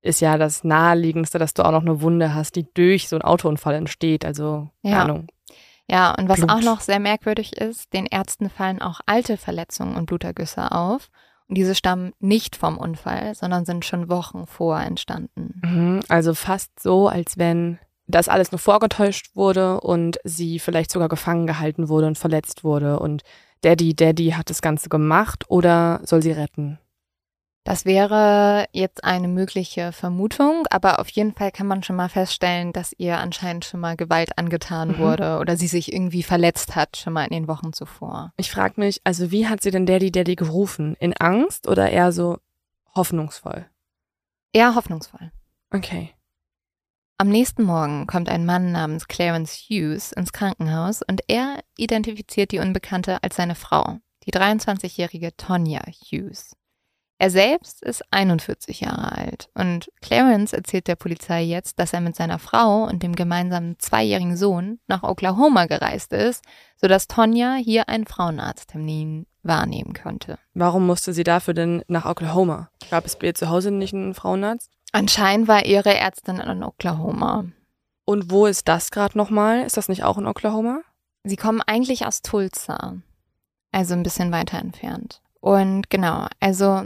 ist 0.00 0.20
ja 0.20 0.38
das 0.38 0.64
naheliegendste, 0.64 1.38
dass 1.38 1.52
du 1.52 1.62
auch 1.64 1.72
noch 1.72 1.82
eine 1.82 2.00
Wunde 2.00 2.34
hast, 2.34 2.56
die 2.56 2.66
durch 2.72 3.08
so 3.08 3.16
einen 3.16 3.22
Autounfall 3.22 3.74
entsteht. 3.74 4.24
Also, 4.24 4.70
keine 4.82 4.94
Ja. 4.96 5.02
Ahnung. 5.02 5.26
Ja, 5.90 6.14
und 6.14 6.28
was 6.28 6.38
Blut. 6.38 6.50
auch 6.50 6.60
noch 6.60 6.80
sehr 6.80 7.00
merkwürdig 7.00 7.56
ist, 7.56 7.92
den 7.92 8.06
Ärzten 8.06 8.50
fallen 8.50 8.82
auch 8.82 9.00
alte 9.06 9.36
Verletzungen 9.36 9.96
und 9.96 10.06
Blutergüsse 10.06 10.72
auf. 10.72 11.08
Und 11.48 11.56
diese 11.56 11.74
stammen 11.74 12.12
nicht 12.20 12.56
vom 12.56 12.76
Unfall, 12.76 13.34
sondern 13.34 13.64
sind 13.64 13.84
schon 13.86 14.10
Wochen 14.10 14.46
vor 14.46 14.78
entstanden. 14.80 15.60
Mhm, 15.64 16.00
Also 16.10 16.34
fast 16.34 16.78
so, 16.78 17.08
als 17.08 17.38
wenn 17.38 17.78
das 18.06 18.28
alles 18.28 18.52
nur 18.52 18.58
vorgetäuscht 18.58 19.34
wurde 19.34 19.80
und 19.80 20.18
sie 20.24 20.58
vielleicht 20.58 20.90
sogar 20.90 21.08
gefangen 21.08 21.46
gehalten 21.46 21.88
wurde 21.88 22.06
und 22.06 22.18
verletzt 22.18 22.64
wurde 22.64 22.98
und 22.98 23.22
Daddy, 23.62 23.94
Daddy 23.94 24.30
hat 24.30 24.50
das 24.50 24.62
Ganze 24.62 24.88
gemacht 24.88 25.44
oder 25.48 26.00
soll 26.04 26.22
sie 26.22 26.32
retten? 26.32 26.78
Das 27.68 27.84
wäre 27.84 28.64
jetzt 28.72 29.04
eine 29.04 29.28
mögliche 29.28 29.92
Vermutung, 29.92 30.66
aber 30.70 31.00
auf 31.00 31.10
jeden 31.10 31.34
Fall 31.34 31.52
kann 31.52 31.66
man 31.66 31.82
schon 31.82 31.96
mal 31.96 32.08
feststellen, 32.08 32.72
dass 32.72 32.94
ihr 32.96 33.18
anscheinend 33.18 33.66
schon 33.66 33.80
mal 33.80 33.94
Gewalt 33.94 34.38
angetan 34.38 34.92
Mhm. 34.92 34.98
wurde 35.00 35.38
oder 35.38 35.54
sie 35.58 35.66
sich 35.66 35.92
irgendwie 35.92 36.22
verletzt 36.22 36.76
hat, 36.76 36.96
schon 36.96 37.12
mal 37.12 37.24
in 37.24 37.34
den 37.34 37.46
Wochen 37.46 37.74
zuvor. 37.74 38.32
Ich 38.38 38.50
frage 38.50 38.80
mich, 38.80 39.02
also 39.04 39.30
wie 39.32 39.48
hat 39.48 39.62
sie 39.62 39.70
denn 39.70 39.84
Daddy, 39.84 40.10
Daddy 40.10 40.34
gerufen? 40.34 40.96
In 40.98 41.12
Angst 41.18 41.68
oder 41.68 41.90
eher 41.90 42.10
so 42.10 42.38
hoffnungsvoll? 42.94 43.66
Eher 44.54 44.74
hoffnungsvoll. 44.74 45.30
Okay. 45.70 46.14
Am 47.18 47.28
nächsten 47.28 47.64
Morgen 47.64 48.06
kommt 48.06 48.30
ein 48.30 48.46
Mann 48.46 48.72
namens 48.72 49.08
Clarence 49.08 49.52
Hughes 49.68 50.12
ins 50.12 50.32
Krankenhaus 50.32 51.02
und 51.02 51.20
er 51.28 51.60
identifiziert 51.76 52.50
die 52.50 52.60
Unbekannte 52.60 53.22
als 53.22 53.36
seine 53.36 53.54
Frau, 53.54 53.98
die 54.24 54.32
23-jährige 54.32 55.36
Tonya 55.36 55.82
Hughes. 56.10 56.56
Er 57.20 57.30
selbst 57.30 57.82
ist 57.82 58.04
41 58.12 58.80
Jahre 58.80 59.10
alt 59.10 59.50
und 59.54 59.90
Clarence 60.00 60.52
erzählt 60.52 60.86
der 60.86 60.94
Polizei 60.94 61.42
jetzt, 61.42 61.80
dass 61.80 61.92
er 61.92 62.00
mit 62.00 62.14
seiner 62.14 62.38
Frau 62.38 62.84
und 62.84 63.02
dem 63.02 63.16
gemeinsamen 63.16 63.76
zweijährigen 63.80 64.36
Sohn 64.36 64.78
nach 64.86 65.02
Oklahoma 65.02 65.66
gereist 65.66 66.12
ist, 66.12 66.44
sodass 66.76 67.08
Tonya 67.08 67.56
hier 67.56 67.88
einen 67.88 68.06
Frauenarzttermin 68.06 69.26
wahrnehmen 69.42 69.94
könnte. 69.94 70.38
Warum 70.54 70.86
musste 70.86 71.12
sie 71.12 71.24
dafür 71.24 71.54
denn 71.54 71.82
nach 71.88 72.06
Oklahoma? 72.06 72.70
Gab 72.88 73.04
es 73.04 73.16
bei 73.16 73.28
ihr 73.28 73.34
zu 73.34 73.48
Hause 73.48 73.72
nicht 73.72 73.94
einen 73.94 74.14
Frauenarzt? 74.14 74.70
Anscheinend 74.92 75.48
war 75.48 75.66
ihre 75.66 75.94
Ärztin 75.94 76.36
in 76.38 76.62
Oklahoma. 76.62 77.46
Und 78.04 78.30
wo 78.30 78.46
ist 78.46 78.68
das 78.68 78.92
gerade 78.92 79.18
nochmal? 79.18 79.64
Ist 79.64 79.76
das 79.76 79.88
nicht 79.88 80.04
auch 80.04 80.18
in 80.18 80.26
Oklahoma? 80.26 80.82
Sie 81.24 81.36
kommen 81.36 81.60
eigentlich 81.66 82.06
aus 82.06 82.22
Tulsa, 82.22 82.94
also 83.72 83.94
ein 83.94 84.04
bisschen 84.04 84.30
weiter 84.30 84.58
entfernt. 84.58 85.20
Und 85.40 85.90
genau, 85.90 86.26
also 86.40 86.84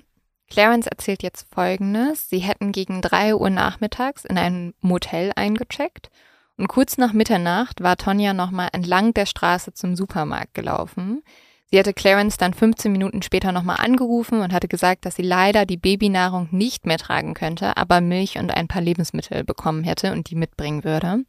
Clarence 0.52 0.86
erzählt 0.86 1.22
jetzt 1.22 1.46
Folgendes. 1.50 2.28
Sie 2.28 2.40
hätten 2.40 2.72
gegen 2.72 3.00
3 3.00 3.36
Uhr 3.36 3.48
nachmittags 3.48 4.26
in 4.26 4.36
ein 4.36 4.74
Motel 4.82 5.32
eingecheckt 5.34 6.10
und 6.58 6.68
kurz 6.68 6.98
nach 6.98 7.14
Mitternacht 7.14 7.82
war 7.82 7.96
Tonja 7.96 8.34
nochmal 8.34 8.68
entlang 8.74 9.14
der 9.14 9.24
Straße 9.24 9.72
zum 9.72 9.96
Supermarkt 9.96 10.52
gelaufen. 10.52 11.22
Sie 11.70 11.78
hatte 11.78 11.94
Clarence 11.94 12.36
dann 12.36 12.52
15 12.52 12.92
Minuten 12.92 13.22
später 13.22 13.50
nochmal 13.50 13.78
angerufen 13.78 14.42
und 14.42 14.52
hatte 14.52 14.68
gesagt, 14.68 15.06
dass 15.06 15.16
sie 15.16 15.22
leider 15.22 15.64
die 15.64 15.78
Babynahrung 15.78 16.48
nicht 16.50 16.84
mehr 16.84 16.98
tragen 16.98 17.32
könnte, 17.32 17.78
aber 17.78 18.02
Milch 18.02 18.36
und 18.36 18.50
ein 18.50 18.68
paar 18.68 18.82
Lebensmittel 18.82 19.44
bekommen 19.44 19.84
hätte 19.84 20.12
und 20.12 20.28
die 20.28 20.34
mitbringen 20.34 20.84
würde. 20.84 21.24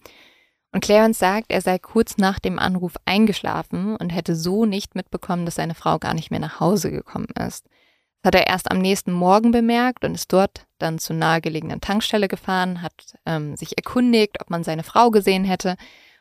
Und 0.74 0.84
Clarence 0.84 1.20
sagt, 1.20 1.46
er 1.48 1.62
sei 1.62 1.80
kurz 1.80 2.18
nach 2.18 2.40
dem 2.40 2.60
Anruf 2.60 2.96
eingeschlafen 3.06 3.96
und 3.96 4.10
hätte 4.10 4.36
so 4.36 4.66
nicht 4.66 4.96
mitbekommen, 4.96 5.46
dass 5.46 5.56
seine 5.56 5.76
Frau 5.76 5.98
gar 5.98 6.14
nicht 6.14 6.30
mehr 6.30 6.42
nach 6.42 6.60
Hause 6.60 6.92
gekommen 6.92 7.30
ist. 7.40 7.70
Das 8.24 8.30
hat 8.30 8.36
er 8.36 8.48
erst 8.48 8.72
am 8.72 8.78
nächsten 8.78 9.12
Morgen 9.12 9.52
bemerkt 9.52 10.06
und 10.06 10.16
ist 10.16 10.32
dort 10.32 10.66
dann 10.80 10.98
zur 10.98 11.18
nahegelegenen 11.18 11.82
Tankstelle 11.82 12.30
gefahren, 12.30 12.82
hat 12.82 12.94
ähm, 13.26 13.58
sich 13.58 13.78
erkundigt, 13.78 14.42
ob 14.42 14.50
man 14.50 14.64
seine 14.64 14.84
Frau 14.84 15.12
gesehen 15.12 15.44
hätte. 15.44 15.76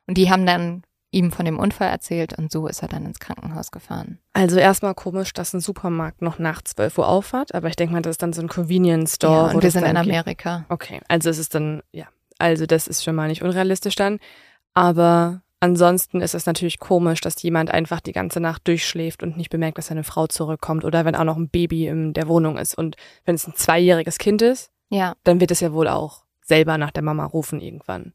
Und 0.09 0.19
die 0.19 0.29
haben 0.29 0.45
dann 0.45 0.83
ihm 1.13 1.31
von 1.31 1.45
dem 1.45 1.61
Unfall 1.61 1.91
erzählt 1.91 2.37
und 2.37 2.51
so 2.51 2.67
ist 2.67 2.83
er 2.83 2.89
dann 2.89 3.05
ins 3.05 3.21
Krankenhaus 3.21 3.71
gefahren. 3.71 4.19
Also 4.33 4.59
erstmal 4.59 4.95
komisch, 4.95 5.33
dass 5.33 5.53
ein 5.53 5.61
Supermarkt 5.61 6.23
noch 6.23 6.41
nach 6.41 6.63
12 6.63 6.99
Uhr 6.99 7.07
aufhat, 7.07 7.55
aber 7.55 7.69
ich 7.69 7.77
denke 7.77 7.93
mal, 7.93 8.03
das 8.03 8.13
ist 8.13 8.23
dann 8.23 8.33
so 8.33 8.43
ein 8.43 8.49
Convenience 8.49 9.15
Store. 9.17 9.49
ja, 9.49 9.55
und 9.55 9.63
wir 9.63 9.71
sind 9.71 9.85
in 9.85 9.95
geht. 9.95 9.99
Amerika. 9.99 10.65
Okay, 10.71 11.01
also 11.07 11.31
es 11.31 11.39
ist 11.39 11.55
dann, 11.55 11.83
ja, 11.93 12.07
also 12.39 12.67
das 12.67 12.89
ist 12.89 13.05
schon 13.05 13.15
mal 13.15 13.29
nicht 13.29 13.43
unrealistisch 13.43 13.95
dann. 13.95 14.19
Aber 14.75 15.43
ansonsten 15.63 16.21
ist 16.21 16.35
es 16.35 16.45
natürlich 16.47 16.79
komisch, 16.79 17.21
dass 17.21 17.41
jemand 17.43 17.71
einfach 17.71 18.01
die 18.01 18.13
ganze 18.13 18.41
Nacht 18.41 18.67
durchschläft 18.69 19.23
und 19.23 19.37
nicht 19.37 19.51
bemerkt, 19.51 19.79
dass 19.79 19.87
seine 19.87 20.05
Frau 20.05 20.27
zurückkommt 20.27 20.85
oder 20.85 21.05
wenn 21.05 21.15
auch 21.17 21.25
noch 21.25 21.37
ein 21.37 21.49
Baby 21.49 21.87
in 21.87 22.13
der 22.13 22.29
Wohnung 22.29 22.59
ist. 22.59 22.77
Und 22.77 22.97
wenn 23.25 23.35
es 23.37 23.47
ein 23.47 23.55
zweijähriges 23.55 24.19
Kind 24.19 24.43
ist, 24.43 24.71
Ja. 24.91 25.15
dann 25.25 25.41
wird 25.41 25.51
es 25.51 25.61
ja 25.61 25.73
wohl 25.73 25.89
auch 25.89 26.25
selber 26.43 26.77
nach 26.79 26.91
der 26.91 27.03
Mama 27.03 27.25
rufen 27.25 27.61
irgendwann. 27.61 28.13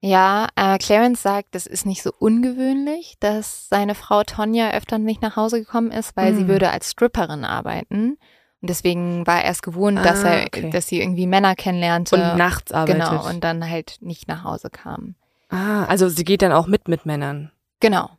Ja, 0.00 0.46
äh, 0.54 0.78
Clarence 0.78 1.22
sagt, 1.22 1.56
es 1.56 1.66
ist 1.66 1.84
nicht 1.86 2.02
so 2.02 2.12
ungewöhnlich, 2.18 3.16
dass 3.18 3.68
seine 3.68 3.94
Frau 3.96 4.22
Tonja 4.22 4.70
öfter 4.72 4.98
nicht 4.98 5.22
nach 5.22 5.34
Hause 5.36 5.60
gekommen 5.60 5.90
ist, 5.90 6.16
weil 6.16 6.34
sie 6.34 6.44
Mm. 6.44 6.48
würde 6.48 6.70
als 6.70 6.90
Stripperin 6.92 7.44
arbeiten. 7.44 8.16
Und 8.60 8.70
deswegen 8.70 9.26
war 9.26 9.42
er 9.42 9.50
es 9.50 9.62
gewohnt, 9.62 9.98
dass 10.04 10.24
Ah, 10.24 10.30
er, 10.34 10.46
okay. 10.46 10.70
dass 10.70 10.86
sie 10.88 11.00
irgendwie 11.00 11.26
Männer 11.26 11.54
kennenlernte. 11.56 12.14
Und 12.16 12.36
nachts 12.38 12.70
arbeitet. 12.72 13.02
Genau, 13.08 13.28
und 13.28 13.42
dann 13.42 13.68
halt 13.68 13.96
nicht 14.00 14.28
nach 14.28 14.44
Hause 14.44 14.70
kam. 14.70 15.14
Ah, 15.48 15.84
also 15.84 16.08
sie 16.08 16.24
geht 16.24 16.42
dann 16.42 16.52
auch 16.52 16.66
mit 16.66 16.88
mit 16.88 17.06
Männern. 17.06 17.50
Genau. 17.80 18.10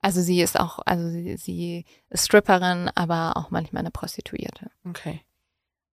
Also 0.00 0.20
sie 0.22 0.40
ist 0.40 0.58
auch, 0.58 0.78
also 0.86 1.08
sie, 1.08 1.36
sie 1.36 1.84
ist 2.10 2.26
Stripperin, 2.26 2.90
aber 2.94 3.36
auch 3.36 3.50
manchmal 3.50 3.80
eine 3.80 3.90
Prostituierte. 3.90 4.70
Okay. 4.88 5.22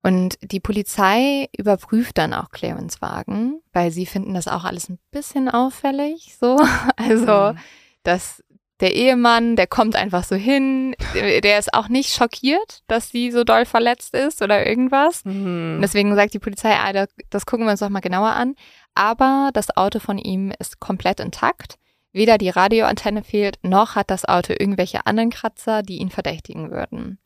Und 0.03 0.37
die 0.43 0.59
Polizei 0.59 1.49
überprüft 1.57 2.19
dann 2.19 2.33
auch 2.35 2.51
Clarence 2.51 3.01
Wagen, 3.01 3.61
weil 3.73 3.89
sie 3.89 4.05
finden 4.05 4.35
das 4.35 4.47
auch 4.47 4.63
alles 4.63 4.89
ein 4.89 4.99
bisschen 5.09 5.49
auffällig, 5.49 6.35
so. 6.39 6.57
Also, 6.97 7.53
Mhm. 7.53 7.59
dass 8.03 8.43
der 8.81 8.93
Ehemann, 8.95 9.55
der 9.55 9.67
kommt 9.67 9.95
einfach 9.95 10.23
so 10.25 10.35
hin, 10.35 10.95
der 11.13 11.57
ist 11.59 11.73
auch 11.73 11.87
nicht 11.87 12.13
schockiert, 12.13 12.79
dass 12.87 13.09
sie 13.09 13.31
so 13.31 13.43
doll 13.45 13.65
verletzt 13.65 14.13
ist 14.13 14.41
oder 14.41 14.65
irgendwas. 14.67 15.23
Mhm. 15.23 15.79
deswegen 15.81 16.13
sagt 16.15 16.33
die 16.33 16.39
Polizei, 16.39 16.73
ah, 16.75 16.91
da- 16.91 17.05
das 17.29 17.45
gucken 17.45 17.65
wir 17.65 17.71
uns 17.71 17.79
doch 17.79 17.89
mal 17.89 18.01
genauer 18.01 18.31
an. 18.31 18.55
Aber 18.93 19.49
das 19.53 19.75
Auto 19.75 19.99
von 19.99 20.17
ihm 20.17 20.51
ist 20.59 20.79
komplett 20.79 21.19
intakt. 21.19 21.75
Weder 22.11 22.37
die 22.37 22.49
Radioantenne 22.49 23.23
fehlt, 23.23 23.57
noch 23.61 23.95
hat 23.95 24.09
das 24.09 24.23
Auto 24.25 24.53
irgendwelche 24.57 25.05
anderen 25.05 25.29
Kratzer, 25.29 25.81
die 25.81 25.97
ihn 25.97 26.09
verdächtigen 26.09 26.71
würden. 26.71 27.19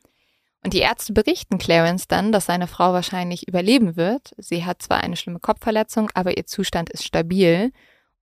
Und 0.63 0.73
die 0.73 0.79
Ärzte 0.79 1.13
berichten 1.13 1.57
Clarence 1.57 2.07
dann, 2.07 2.31
dass 2.31 2.47
seine 2.47 2.67
Frau 2.67 2.91
wahrscheinlich 2.91 3.47
überleben 3.47 3.95
wird. 3.95 4.31
Sie 4.37 4.65
hat 4.65 4.81
zwar 4.81 4.99
eine 5.01 5.15
schlimme 5.15 5.39
Kopfverletzung, 5.39 6.09
aber 6.15 6.37
ihr 6.37 6.45
Zustand 6.47 6.89
ist 6.89 7.05
stabil. 7.05 7.71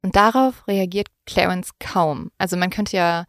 Und 0.04 0.16
darauf 0.16 0.68
reagiert 0.68 1.08
Clarence 1.25 1.72
kaum. 1.80 2.32
Also 2.38 2.56
man 2.58 2.70
könnte 2.70 2.96
ja 2.98 3.25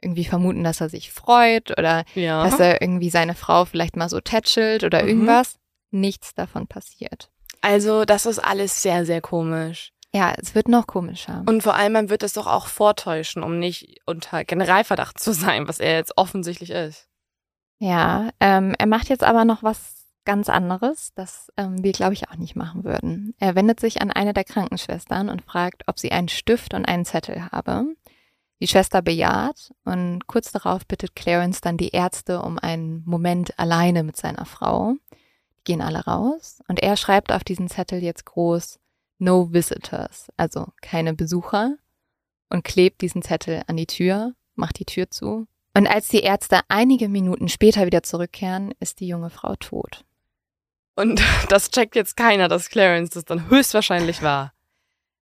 irgendwie 0.00 0.24
vermuten, 0.24 0.62
dass 0.64 0.80
er 0.80 0.88
sich 0.88 1.10
freut 1.12 1.76
oder 1.78 2.04
Ja. 2.14 2.44
dass 2.44 2.60
er 2.60 2.80
irgendwie 2.82 3.10
seine 3.10 3.34
Frau 3.34 3.64
vielleicht 3.64 3.96
mal 3.96 4.08
so 4.08 4.20
tätschelt 4.20 4.84
oder 4.84 5.02
Mhm. 5.02 5.08
irgendwas. 5.08 5.58
Nichts 5.90 6.34
davon 6.34 6.66
passiert. 6.66 7.30
Also, 7.60 8.04
das 8.04 8.26
ist 8.26 8.38
alles 8.38 8.82
sehr, 8.82 9.04
sehr 9.06 9.20
komisch. 9.20 9.92
Ja, 10.14 10.32
es 10.36 10.54
wird 10.54 10.68
noch 10.68 10.86
komischer. 10.86 11.42
Und 11.46 11.62
vor 11.62 11.74
allem, 11.74 11.92
man 11.92 12.08
wird 12.10 12.22
es 12.22 12.32
doch 12.34 12.46
auch 12.46 12.66
vortäuschen, 12.68 13.42
um 13.42 13.58
nicht 13.58 14.00
unter 14.06 14.44
Generalverdacht 14.44 15.18
zu 15.18 15.32
sein, 15.32 15.66
was 15.66 15.80
er 15.80 15.96
jetzt 15.96 16.12
offensichtlich 16.16 16.70
ist. 16.70 17.08
Ja, 17.80 18.30
ähm, 18.40 18.74
er 18.78 18.86
macht 18.86 19.08
jetzt 19.08 19.24
aber 19.24 19.44
noch 19.44 19.62
was 19.62 19.97
ganz 20.28 20.50
anderes, 20.50 21.14
das 21.14 21.50
ähm, 21.56 21.82
wir, 21.82 21.92
glaube 21.92 22.12
ich, 22.12 22.28
auch 22.28 22.36
nicht 22.36 22.54
machen 22.54 22.84
würden. 22.84 23.34
Er 23.38 23.54
wendet 23.54 23.80
sich 23.80 24.02
an 24.02 24.10
eine 24.10 24.34
der 24.34 24.44
Krankenschwestern 24.44 25.30
und 25.30 25.40
fragt, 25.40 25.84
ob 25.86 25.98
sie 25.98 26.12
einen 26.12 26.28
Stift 26.28 26.74
und 26.74 26.84
einen 26.84 27.06
Zettel 27.06 27.50
habe. 27.50 27.86
Die 28.60 28.66
Schwester 28.66 29.00
bejaht 29.00 29.72
und 29.86 30.26
kurz 30.26 30.52
darauf 30.52 30.86
bittet 30.86 31.16
Clarence 31.16 31.62
dann 31.62 31.78
die 31.78 31.92
Ärzte 31.92 32.42
um 32.42 32.58
einen 32.58 33.04
Moment 33.06 33.58
alleine 33.58 34.04
mit 34.04 34.18
seiner 34.18 34.44
Frau. 34.44 34.96
Die 35.60 35.64
gehen 35.64 35.80
alle 35.80 36.04
raus 36.04 36.60
und 36.68 36.78
er 36.82 36.98
schreibt 36.98 37.32
auf 37.32 37.42
diesen 37.42 37.68
Zettel 37.68 38.02
jetzt 38.02 38.26
groß 38.26 38.78
No 39.18 39.50
Visitors, 39.50 40.28
also 40.36 40.66
keine 40.82 41.14
Besucher 41.14 41.78
und 42.50 42.64
klebt 42.64 43.00
diesen 43.00 43.22
Zettel 43.22 43.62
an 43.66 43.78
die 43.78 43.86
Tür, 43.86 44.34
macht 44.56 44.78
die 44.78 44.84
Tür 44.84 45.10
zu 45.10 45.46
und 45.74 45.86
als 45.86 46.08
die 46.08 46.20
Ärzte 46.20 46.60
einige 46.68 47.08
Minuten 47.08 47.48
später 47.48 47.86
wieder 47.86 48.02
zurückkehren, 48.02 48.74
ist 48.78 49.00
die 49.00 49.08
junge 49.08 49.30
Frau 49.30 49.56
tot. 49.56 50.04
Und 50.98 51.22
das 51.48 51.70
checkt 51.70 51.94
jetzt 51.96 52.16
keiner, 52.16 52.48
dass 52.48 52.68
Clarence 52.70 53.10
das 53.10 53.24
dann 53.24 53.48
höchstwahrscheinlich 53.48 54.22
war. 54.22 54.52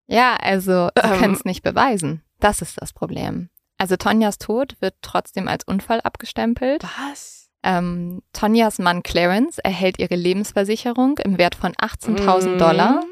Ja, 0.08 0.36
also 0.36 0.90
sie 0.96 1.02
Ähm. 1.10 1.20
können 1.20 1.34
es 1.34 1.46
nicht 1.46 1.64
beweisen. 1.64 2.22
Das 2.40 2.62
ist 2.62 2.82
das 2.82 2.94
Problem. 2.94 3.50
Also 3.78 3.98
Tonjas 3.98 4.38
Tod 4.38 4.76
wird 4.80 4.96
trotzdem 5.02 5.48
als 5.48 5.64
Unfall 5.66 6.00
abgestempelt. 6.02 6.84
Was? 7.10 7.50
Ähm, 7.64 8.22
Tonjas 8.32 8.78
Mann 8.80 9.04
Clarence 9.04 9.58
erhält 9.58 10.00
ihre 10.00 10.16
Lebensversicherung 10.16 11.18
im 11.18 11.38
Wert 11.38 11.56
von 11.56 11.74
18.000 11.74 12.54
Mhm. 12.54 12.58
Dollar 12.60 13.04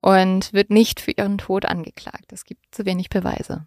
und 0.00 0.52
wird 0.52 0.70
nicht 0.70 1.00
für 1.00 1.12
ihren 1.12 1.38
Tod 1.38 1.64
angeklagt. 1.64 2.32
Es 2.32 2.44
gibt 2.44 2.74
zu 2.74 2.84
wenig 2.84 3.08
Beweise. 3.08 3.66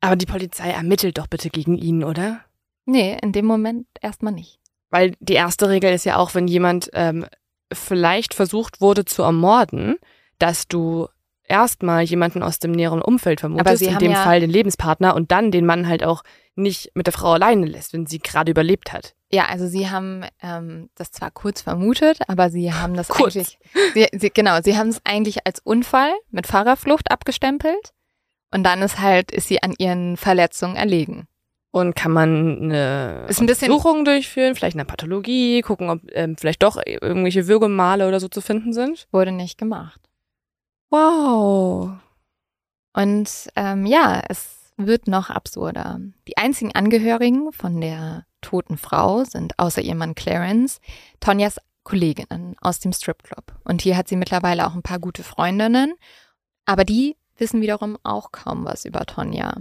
Aber 0.00 0.16
die 0.16 0.26
Polizei 0.26 0.70
ermittelt 0.70 1.18
doch 1.18 1.28
bitte 1.28 1.48
gegen 1.50 1.76
ihn, 1.78 2.04
oder? 2.04 2.40
Nee, 2.84 3.16
in 3.22 3.32
dem 3.32 3.46
Moment 3.46 3.86
erstmal 4.00 4.32
nicht. 4.32 4.58
Weil 4.90 5.14
die 5.20 5.34
erste 5.34 5.68
Regel 5.68 5.92
ist 5.92 6.04
ja 6.04 6.16
auch, 6.16 6.34
wenn 6.34 6.48
jemand 6.48 6.90
ähm, 6.94 7.26
vielleicht 7.72 8.34
versucht 8.34 8.80
wurde 8.80 9.04
zu 9.04 9.22
ermorden, 9.22 9.96
dass 10.38 10.68
du 10.68 11.08
erstmal 11.44 12.02
jemanden 12.04 12.42
aus 12.42 12.58
dem 12.58 12.72
näheren 12.72 13.02
Umfeld 13.02 13.40
vermutest, 13.40 13.78
sie 13.78 13.86
in 13.86 13.98
dem 13.98 14.12
ja- 14.12 14.22
Fall 14.22 14.40
den 14.40 14.50
Lebenspartner 14.50 15.14
und 15.14 15.32
dann 15.32 15.50
den 15.50 15.66
Mann 15.66 15.88
halt 15.88 16.04
auch 16.04 16.22
nicht 16.54 16.90
mit 16.94 17.06
der 17.06 17.12
Frau 17.12 17.32
alleine 17.32 17.66
lässt, 17.66 17.92
wenn 17.92 18.06
sie 18.06 18.18
gerade 18.18 18.50
überlebt 18.50 18.92
hat. 18.92 19.14
Ja, 19.30 19.46
also 19.46 19.66
sie 19.66 19.90
haben 19.90 20.24
ähm, 20.42 20.88
das 20.94 21.10
zwar 21.12 21.30
kurz 21.30 21.60
vermutet, 21.60 22.18
aber 22.28 22.50
sie 22.50 22.72
haben 22.72 22.94
das 22.94 23.08
Kurz. 23.08 23.36
eigentlich, 23.36 23.58
sie, 23.94 24.06
sie, 24.12 24.30
genau, 24.30 24.60
sie 24.62 24.76
haben 24.76 24.88
es 24.88 25.00
eigentlich 25.04 25.46
als 25.46 25.60
Unfall 25.60 26.12
mit 26.30 26.46
Fahrerflucht 26.46 27.10
abgestempelt 27.10 27.92
und 28.50 28.64
dann 28.64 28.80
ist 28.82 28.98
halt, 29.00 29.30
ist 29.30 29.48
sie 29.48 29.62
an 29.62 29.74
ihren 29.78 30.16
Verletzungen 30.16 30.76
erlegen. 30.76 31.28
Und 31.70 31.94
kann 31.94 32.12
man 32.12 32.62
eine 32.62 33.26
Ist 33.28 33.40
ein 33.40 33.46
bisschen- 33.46 33.70
Untersuchung 33.70 34.04
durchführen, 34.04 34.54
vielleicht 34.54 34.76
eine 34.76 34.86
Pathologie, 34.86 35.60
gucken, 35.60 35.90
ob 35.90 36.00
ähm, 36.12 36.36
vielleicht 36.38 36.62
doch 36.62 36.78
irgendwelche 36.84 37.46
Würgemale 37.46 38.08
oder 38.08 38.20
so 38.20 38.28
zu 38.28 38.40
finden 38.40 38.72
sind? 38.72 39.06
Wurde 39.12 39.32
nicht 39.32 39.58
gemacht. 39.58 40.00
Wow. 40.90 41.92
Und 42.94 43.48
ähm, 43.54 43.84
ja, 43.86 44.22
es 44.28 44.72
wird 44.76 45.06
noch 45.08 45.28
absurder. 45.28 46.00
Die 46.26 46.38
einzigen 46.38 46.74
Angehörigen 46.74 47.52
von 47.52 47.80
der 47.80 48.24
toten 48.40 48.78
Frau 48.78 49.24
sind 49.24 49.58
außer 49.58 49.82
ihrem 49.82 49.98
Mann 49.98 50.14
Clarence 50.14 50.80
Tonjas 51.20 51.58
Kolleginnen 51.84 52.54
aus 52.60 52.80
dem 52.80 52.92
Stripclub. 52.92 53.54
Und 53.64 53.82
hier 53.82 53.96
hat 53.96 54.08
sie 54.08 54.16
mittlerweile 54.16 54.66
auch 54.66 54.74
ein 54.74 54.82
paar 54.82 54.98
gute 54.98 55.22
Freundinnen, 55.22 55.94
aber 56.64 56.84
die 56.84 57.16
wissen 57.36 57.60
wiederum 57.60 57.98
auch 58.02 58.32
kaum 58.32 58.64
was 58.64 58.84
über 58.84 59.04
Tonja. 59.06 59.54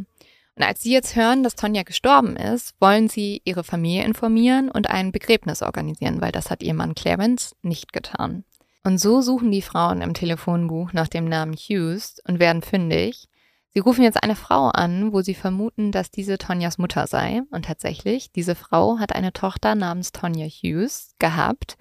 Und 0.58 0.64
als 0.64 0.82
sie 0.82 0.92
jetzt 0.92 1.16
hören, 1.16 1.44
dass 1.44 1.54
Tonja 1.54 1.84
gestorben 1.84 2.36
ist, 2.36 2.74
wollen 2.80 3.10
sie 3.10 3.44
ihre 3.46 3.64
Familie 3.64 4.04
informieren 4.04 4.72
und 4.72 4.90
ein 4.90 5.12
Begräbnis 5.12 5.62
organisieren, 5.62 6.20
weil 6.20 6.32
das 6.32 6.50
hat 6.50 6.64
ihr 6.64 6.74
Mann 6.74 6.96
Clarence 6.96 7.56
nicht 7.62 7.94
getan. 7.94 8.44
Und 8.84 8.98
so 8.98 9.22
suchen 9.22 9.52
die 9.52 9.62
Frauen 9.62 10.02
im 10.02 10.16
Telefonbuch 10.16 10.94
nach 10.94 11.10
dem 11.10 11.26
Namen 11.26 11.54
Hughes 11.54 12.20
und 12.28 12.40
werden 12.40 12.64
fündig. 12.64 13.28
Sie 13.70 13.80
rufen 13.80 14.04
jetzt 14.04 14.24
eine 14.24 14.36
Frau 14.36 14.70
an, 14.70 15.14
wo 15.14 15.22
sie 15.22 15.36
vermuten, 15.36 15.92
dass 15.92 16.10
diese 16.10 16.40
Tonjas 16.40 16.80
Mutter 16.80 17.06
sei. 17.06 17.44
Und 17.52 17.66
tatsächlich, 17.66 18.32
diese 18.32 18.56
Frau 18.56 18.98
hat 18.98 19.14
eine 19.14 19.34
Tochter 19.34 19.76
namens 19.76 20.12
Tonja 20.12 20.48
Hughes 20.48 21.14
gehabt. 21.20 21.78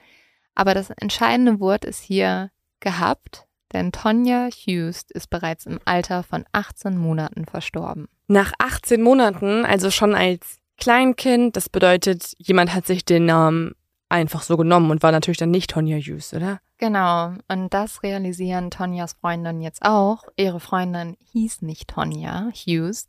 Aber 0.55 0.75
das 0.75 0.91
entscheidende 0.91 1.61
Wort 1.61 1.87
ist 1.87 2.03
hier 2.03 2.51
gehabt, 2.81 3.47
denn 3.73 3.91
Tonja 3.91 4.49
Hughes 4.49 5.07
ist 5.09 5.31
bereits 5.31 5.65
im 5.65 5.81
Alter 5.87 6.23
von 6.23 6.45
18 6.53 6.99
Monaten 6.99 7.47
verstorben. 7.47 8.09
Nach 8.29 8.53
18 8.59 9.01
Monaten, 9.03 9.65
also 9.65 9.91
schon 9.91 10.15
als 10.15 10.59
Kleinkind, 10.79 11.57
das 11.57 11.69
bedeutet, 11.69 12.35
jemand 12.39 12.75
hat 12.75 12.87
sich 12.87 13.05
den 13.05 13.25
Namen 13.25 13.75
einfach 14.09 14.43
so 14.43 14.57
genommen 14.57 14.91
und 14.91 15.03
war 15.03 15.13
natürlich 15.13 15.39
dann 15.39 15.51
nicht 15.51 15.71
Tonya 15.71 15.97
Hughes, 15.97 16.35
oder? 16.35 16.61
Genau, 16.79 17.33
und 17.49 17.73
das 17.73 18.03
realisieren 18.03 18.71
Tonjas 18.71 19.15
Freundin 19.15 19.63
jetzt 19.63 19.83
auch. 19.83 20.25
Ihre 20.37 20.61
Freundin 20.61 21.17
hieß 21.33 21.63
nicht 21.63 21.89
Tonja 21.89 22.51
Hughes. 22.53 23.09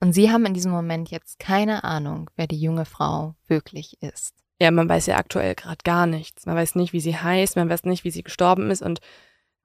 Und 0.00 0.12
sie 0.12 0.30
haben 0.30 0.44
in 0.44 0.54
diesem 0.54 0.72
Moment 0.72 1.10
jetzt 1.10 1.38
keine 1.38 1.84
Ahnung, 1.84 2.28
wer 2.36 2.46
die 2.46 2.60
junge 2.60 2.84
Frau 2.84 3.34
wirklich 3.46 4.02
ist. 4.02 4.34
Ja, 4.60 4.70
man 4.70 4.88
weiß 4.88 5.06
ja 5.06 5.16
aktuell 5.16 5.54
gerade 5.54 5.78
gar 5.84 6.06
nichts. 6.06 6.46
Man 6.46 6.56
weiß 6.56 6.74
nicht, 6.74 6.92
wie 6.92 7.00
sie 7.00 7.16
heißt, 7.16 7.56
man 7.56 7.68
weiß 7.68 7.84
nicht, 7.84 8.04
wie 8.04 8.10
sie 8.10 8.22
gestorben 8.22 8.70
ist 8.70 8.82
und 8.82 9.00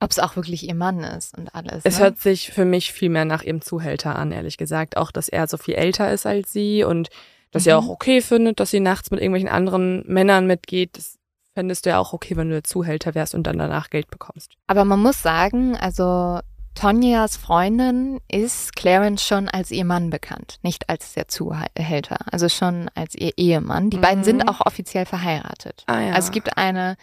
Ob 0.02 0.12
es 0.12 0.20
auch 0.20 0.36
wirklich 0.36 0.68
ihr 0.68 0.76
Mann 0.76 1.00
ist 1.04 1.38
und 1.38 1.54
alles. 1.56 1.82
es 1.86 1.98
ne? 2.00 2.06
hört 2.06 2.20
sich 2.20 2.52
für 2.52 2.66
mich 2.66 2.92
viel 2.92 3.10
mehr 3.10 3.24
nach 3.26 3.44
ihrem 3.44 3.62
Zuhälter 3.62 4.16
an, 4.18 4.32
ehrlich 4.32 4.58
gesagt. 4.58 4.98
Auch, 4.98 5.12
dass 5.12 5.30
er 5.30 5.48
so 5.48 5.58
viel 5.58 5.76
älter 5.76 6.12
ist 6.12 6.26
als 6.26 6.52
sie 6.52 6.84
und 6.84 7.10
dass 7.52 7.68
er 7.68 7.80
Mhm. 7.80 7.86
auch 7.86 7.90
okay 7.92 8.22
findet, 8.22 8.60
dass 8.60 8.72
sie 8.72 8.80
nachts 8.80 9.12
mit 9.12 9.20
irgendwelchen 9.20 9.50
anderen 9.50 10.04
Männern 10.08 10.48
mitgeht. 10.48 10.98
Das 10.98 11.18
fändest 11.54 11.86
du 11.86 11.92
ja 11.92 12.00
auch 12.00 12.14
okay, 12.14 12.36
wenn 12.36 12.48
du 12.48 12.56
der 12.56 12.64
Zuhälter 12.64 13.14
wärst 13.14 13.36
und 13.36 13.44
dann 13.44 13.58
danach 13.58 13.90
Geld 13.90 14.10
bekommst. 14.10 14.54
Aber 14.68 14.86
man 14.86 15.00
muss 15.02 15.22
sagen, 15.22 15.76
also 15.78 16.40
Tonjas 16.74 17.36
Freundin 17.36 18.22
ist 18.32 18.76
Clarence 18.78 19.24
schon 19.28 19.50
als 19.50 19.70
ihr 19.72 19.84
Mann 19.84 20.10
bekannt, 20.10 20.58
nicht 20.64 20.90
als 20.90 21.14
der 21.14 21.28
Zuhälter, 21.28 22.18
also 22.32 22.48
schon 22.48 22.90
als 22.96 23.14
ihr 23.14 23.34
Ehemann. 23.38 23.90
Die 23.90 23.98
beiden 23.98 24.20
Mhm. 24.22 24.24
sind 24.26 24.48
auch 24.50 24.62
offiziell 24.66 25.06
verheiratet. 25.06 25.84
Ah 25.88 26.00
ja. 26.00 26.14
Also 26.14 26.28
es 26.28 26.32
gibt 26.32 26.58
eine 26.58 26.96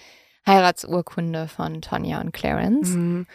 Heiratsurkunde 0.48 1.46
von 1.46 1.80
Tonja 1.80 2.20
und 2.20 2.32
Clarence. 2.32 2.90
Mhm. 2.90 3.26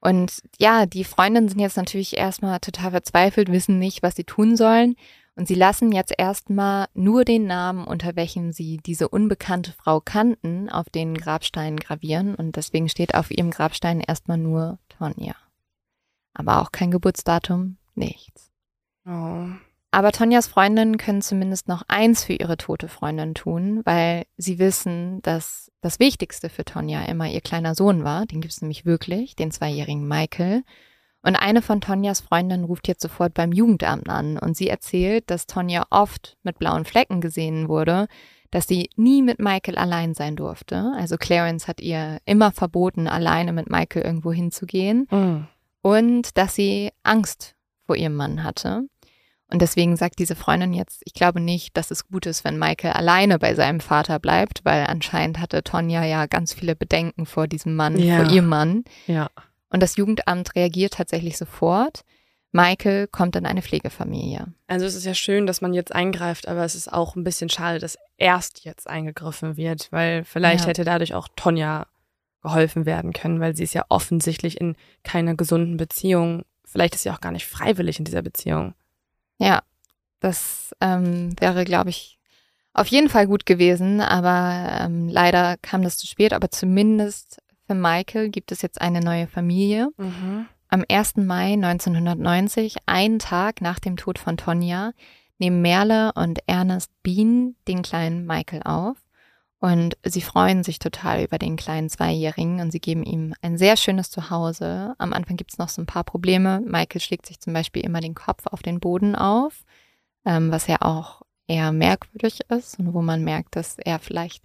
Und 0.00 0.42
ja, 0.60 0.86
die 0.86 1.04
Freundinnen 1.04 1.48
sind 1.48 1.58
jetzt 1.58 1.76
natürlich 1.76 2.16
erstmal 2.16 2.60
total 2.60 2.92
verzweifelt, 2.92 3.50
wissen 3.50 3.78
nicht, 3.80 4.02
was 4.02 4.14
sie 4.14 4.24
tun 4.24 4.56
sollen. 4.56 4.94
Und 5.34 5.46
sie 5.46 5.54
lassen 5.54 5.92
jetzt 5.92 6.12
erstmal 6.16 6.86
nur 6.94 7.24
den 7.24 7.46
Namen, 7.46 7.84
unter 7.84 8.16
welchem 8.16 8.52
sie 8.52 8.78
diese 8.78 9.08
unbekannte 9.08 9.72
Frau 9.72 10.00
kannten, 10.00 10.68
auf 10.68 10.90
den 10.90 11.16
Grabsteinen 11.16 11.78
gravieren. 11.78 12.34
Und 12.34 12.56
deswegen 12.56 12.88
steht 12.88 13.14
auf 13.14 13.30
ihrem 13.30 13.50
Grabstein 13.50 14.00
erstmal 14.00 14.38
nur 14.38 14.78
Tonja. 14.88 15.34
Aber 16.34 16.60
auch 16.60 16.72
kein 16.72 16.90
Geburtsdatum, 16.90 17.76
nichts. 17.94 18.50
Oh. 19.06 19.46
Aber 19.90 20.12
Tonjas 20.12 20.48
Freundinnen 20.48 20.98
können 20.98 21.22
zumindest 21.22 21.68
noch 21.68 21.82
eins 21.88 22.24
für 22.24 22.34
ihre 22.34 22.56
tote 22.56 22.88
Freundin 22.88 23.34
tun, 23.34 23.80
weil 23.84 24.26
sie 24.36 24.58
wissen, 24.58 25.22
dass 25.22 25.67
das 25.80 25.98
Wichtigste 26.00 26.48
für 26.48 26.64
Tonja 26.64 27.04
immer 27.04 27.28
ihr 27.28 27.40
kleiner 27.40 27.74
Sohn 27.74 28.04
war. 28.04 28.26
Den 28.26 28.40
gibt 28.40 28.52
es 28.52 28.60
nämlich 28.62 28.84
wirklich, 28.84 29.36
den 29.36 29.50
zweijährigen 29.50 30.06
Michael. 30.06 30.62
Und 31.22 31.36
eine 31.36 31.62
von 31.62 31.80
Tonjas 31.80 32.20
Freundinnen 32.20 32.64
ruft 32.64 32.88
jetzt 32.88 33.02
sofort 33.02 33.34
beim 33.34 33.52
Jugendamt 33.52 34.08
an 34.08 34.38
und 34.38 34.56
sie 34.56 34.68
erzählt, 34.68 35.30
dass 35.30 35.46
Tonja 35.46 35.84
oft 35.90 36.36
mit 36.42 36.58
blauen 36.58 36.84
Flecken 36.84 37.20
gesehen 37.20 37.68
wurde, 37.68 38.06
dass 38.50 38.66
sie 38.66 38.88
nie 38.96 39.20
mit 39.22 39.38
Michael 39.40 39.76
allein 39.76 40.14
sein 40.14 40.36
durfte. 40.36 40.92
Also 40.96 41.16
Clarence 41.16 41.68
hat 41.68 41.80
ihr 41.80 42.18
immer 42.24 42.50
verboten, 42.52 43.06
alleine 43.08 43.52
mit 43.52 43.68
Michael 43.68 44.02
irgendwo 44.02 44.32
hinzugehen 44.32 45.06
Mhm. 45.10 45.48
und 45.82 46.38
dass 46.38 46.54
sie 46.54 46.90
Angst 47.02 47.54
vor 47.84 47.96
ihrem 47.96 48.14
Mann 48.14 48.42
hatte. 48.44 48.84
Und 49.50 49.62
deswegen 49.62 49.96
sagt 49.96 50.18
diese 50.18 50.36
Freundin 50.36 50.74
jetzt, 50.74 51.00
ich 51.06 51.14
glaube 51.14 51.40
nicht, 51.40 51.76
dass 51.76 51.90
es 51.90 52.06
gut 52.06 52.26
ist, 52.26 52.44
wenn 52.44 52.58
Michael 52.58 52.92
alleine 52.92 53.38
bei 53.38 53.54
seinem 53.54 53.80
Vater 53.80 54.18
bleibt, 54.18 54.60
weil 54.64 54.86
anscheinend 54.86 55.40
hatte 55.40 55.62
Tonja 55.62 56.04
ja 56.04 56.26
ganz 56.26 56.52
viele 56.52 56.76
Bedenken 56.76 57.24
vor 57.24 57.46
diesem 57.48 57.74
Mann, 57.74 57.98
Ja. 57.98 58.22
vor 58.22 58.30
ihrem 58.32 58.46
Mann. 58.46 58.84
Ja. 59.06 59.28
Und 59.70 59.82
das 59.82 59.96
Jugendamt 59.96 60.54
reagiert 60.54 60.94
tatsächlich 60.94 61.38
sofort. 61.38 62.02
Michael 62.52 63.06
kommt 63.08 63.36
in 63.36 63.46
eine 63.46 63.62
Pflegefamilie. 63.62 64.46
Also 64.66 64.86
es 64.86 64.94
ist 64.94 65.04
ja 65.04 65.14
schön, 65.14 65.46
dass 65.46 65.60
man 65.60 65.72
jetzt 65.74 65.94
eingreift, 65.94 66.46
aber 66.48 66.64
es 66.64 66.74
ist 66.74 66.92
auch 66.92 67.16
ein 67.16 67.24
bisschen 67.24 67.48
schade, 67.50 67.78
dass 67.78 67.98
erst 68.16 68.64
jetzt 68.64 68.88
eingegriffen 68.88 69.56
wird, 69.56 69.88
weil 69.92 70.24
vielleicht 70.24 70.64
Ja. 70.64 70.68
hätte 70.70 70.84
dadurch 70.84 71.14
auch 71.14 71.28
Tonja 71.36 71.86
geholfen 72.42 72.86
werden 72.86 73.12
können, 73.12 73.40
weil 73.40 73.56
sie 73.56 73.64
ist 73.64 73.74
ja 73.74 73.84
offensichtlich 73.88 74.60
in 74.60 74.76
keiner 75.04 75.34
gesunden 75.34 75.76
Beziehung 75.78 76.42
vielleicht 76.70 76.94
ist 76.94 77.02
sie 77.04 77.10
auch 77.10 77.20
gar 77.22 77.32
nicht 77.32 77.46
freiwillig 77.46 77.98
in 77.98 78.04
dieser 78.04 78.20
Beziehung. 78.20 78.74
Ja, 79.38 79.62
das 80.20 80.74
ähm, 80.80 81.34
wäre, 81.40 81.64
glaube 81.64 81.90
ich, 81.90 82.18
auf 82.74 82.86
jeden 82.88 83.08
Fall 83.08 83.26
gut 83.26 83.46
gewesen, 83.46 84.00
aber 84.00 84.80
ähm, 84.80 85.08
leider 85.08 85.56
kam 85.58 85.82
das 85.82 85.98
zu 85.98 86.06
spät. 86.06 86.32
Aber 86.32 86.50
zumindest 86.50 87.40
für 87.66 87.74
Michael 87.74 88.28
gibt 88.30 88.52
es 88.52 88.62
jetzt 88.62 88.80
eine 88.80 89.00
neue 89.00 89.26
Familie. 89.26 89.88
Mhm. 89.96 90.46
Am 90.68 90.84
1. 90.88 91.16
Mai 91.16 91.54
1990, 91.54 92.76
einen 92.86 93.18
Tag 93.18 93.60
nach 93.60 93.78
dem 93.78 93.96
Tod 93.96 94.18
von 94.18 94.36
Tonja, 94.36 94.92
nehmen 95.38 95.62
Merle 95.62 96.12
und 96.14 96.40
Ernest 96.46 96.90
Bean 97.02 97.56
den 97.66 97.82
kleinen 97.82 98.26
Michael 98.26 98.62
auf. 98.64 98.96
Und 99.60 99.96
sie 100.04 100.20
freuen 100.20 100.62
sich 100.62 100.78
total 100.78 101.24
über 101.24 101.36
den 101.38 101.56
kleinen 101.56 101.88
Zweijährigen 101.88 102.60
und 102.60 102.70
sie 102.70 102.78
geben 102.80 103.02
ihm 103.02 103.34
ein 103.42 103.58
sehr 103.58 103.76
schönes 103.76 104.08
Zuhause. 104.10 104.94
Am 104.98 105.12
Anfang 105.12 105.36
gibt 105.36 105.52
es 105.52 105.58
noch 105.58 105.68
so 105.68 105.82
ein 105.82 105.86
paar 105.86 106.04
Probleme. 106.04 106.60
Michael 106.64 107.00
schlägt 107.00 107.26
sich 107.26 107.40
zum 107.40 107.52
Beispiel 107.54 107.84
immer 107.84 108.00
den 108.00 108.14
Kopf 108.14 108.46
auf 108.46 108.62
den 108.62 108.78
Boden 108.78 109.16
auf, 109.16 109.64
ähm, 110.24 110.52
was 110.52 110.68
ja 110.68 110.76
auch 110.82 111.22
eher 111.48 111.72
merkwürdig 111.72 112.40
ist 112.50 112.78
und 112.78 112.94
wo 112.94 113.02
man 113.02 113.24
merkt, 113.24 113.56
dass 113.56 113.78
er 113.78 113.98
vielleicht 113.98 114.44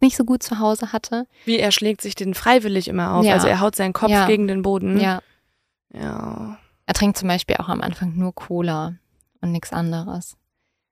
nicht 0.00 0.16
so 0.16 0.24
gut 0.24 0.42
zu 0.42 0.58
Hause 0.58 0.90
hatte. 0.92 1.26
Wie 1.44 1.58
er 1.58 1.70
schlägt 1.72 2.00
sich 2.00 2.14
den 2.14 2.32
freiwillig 2.32 2.88
immer 2.88 3.12
auf. 3.14 3.26
Ja. 3.26 3.34
Also 3.34 3.48
er 3.48 3.60
haut 3.60 3.76
seinen 3.76 3.92
Kopf 3.92 4.10
Ja. 4.10 4.26
gegen 4.26 4.46
den 4.48 4.62
Boden. 4.62 4.98
Ja, 4.98 5.20
Ja. 5.92 6.56
er 6.86 6.94
trinkt 6.94 7.18
zum 7.18 7.28
Beispiel 7.28 7.56
auch 7.56 7.68
am 7.68 7.82
Anfang 7.82 8.14
nur 8.16 8.34
Cola 8.34 8.94
und 9.42 9.52
nichts 9.52 9.72
anderes. 9.72 10.36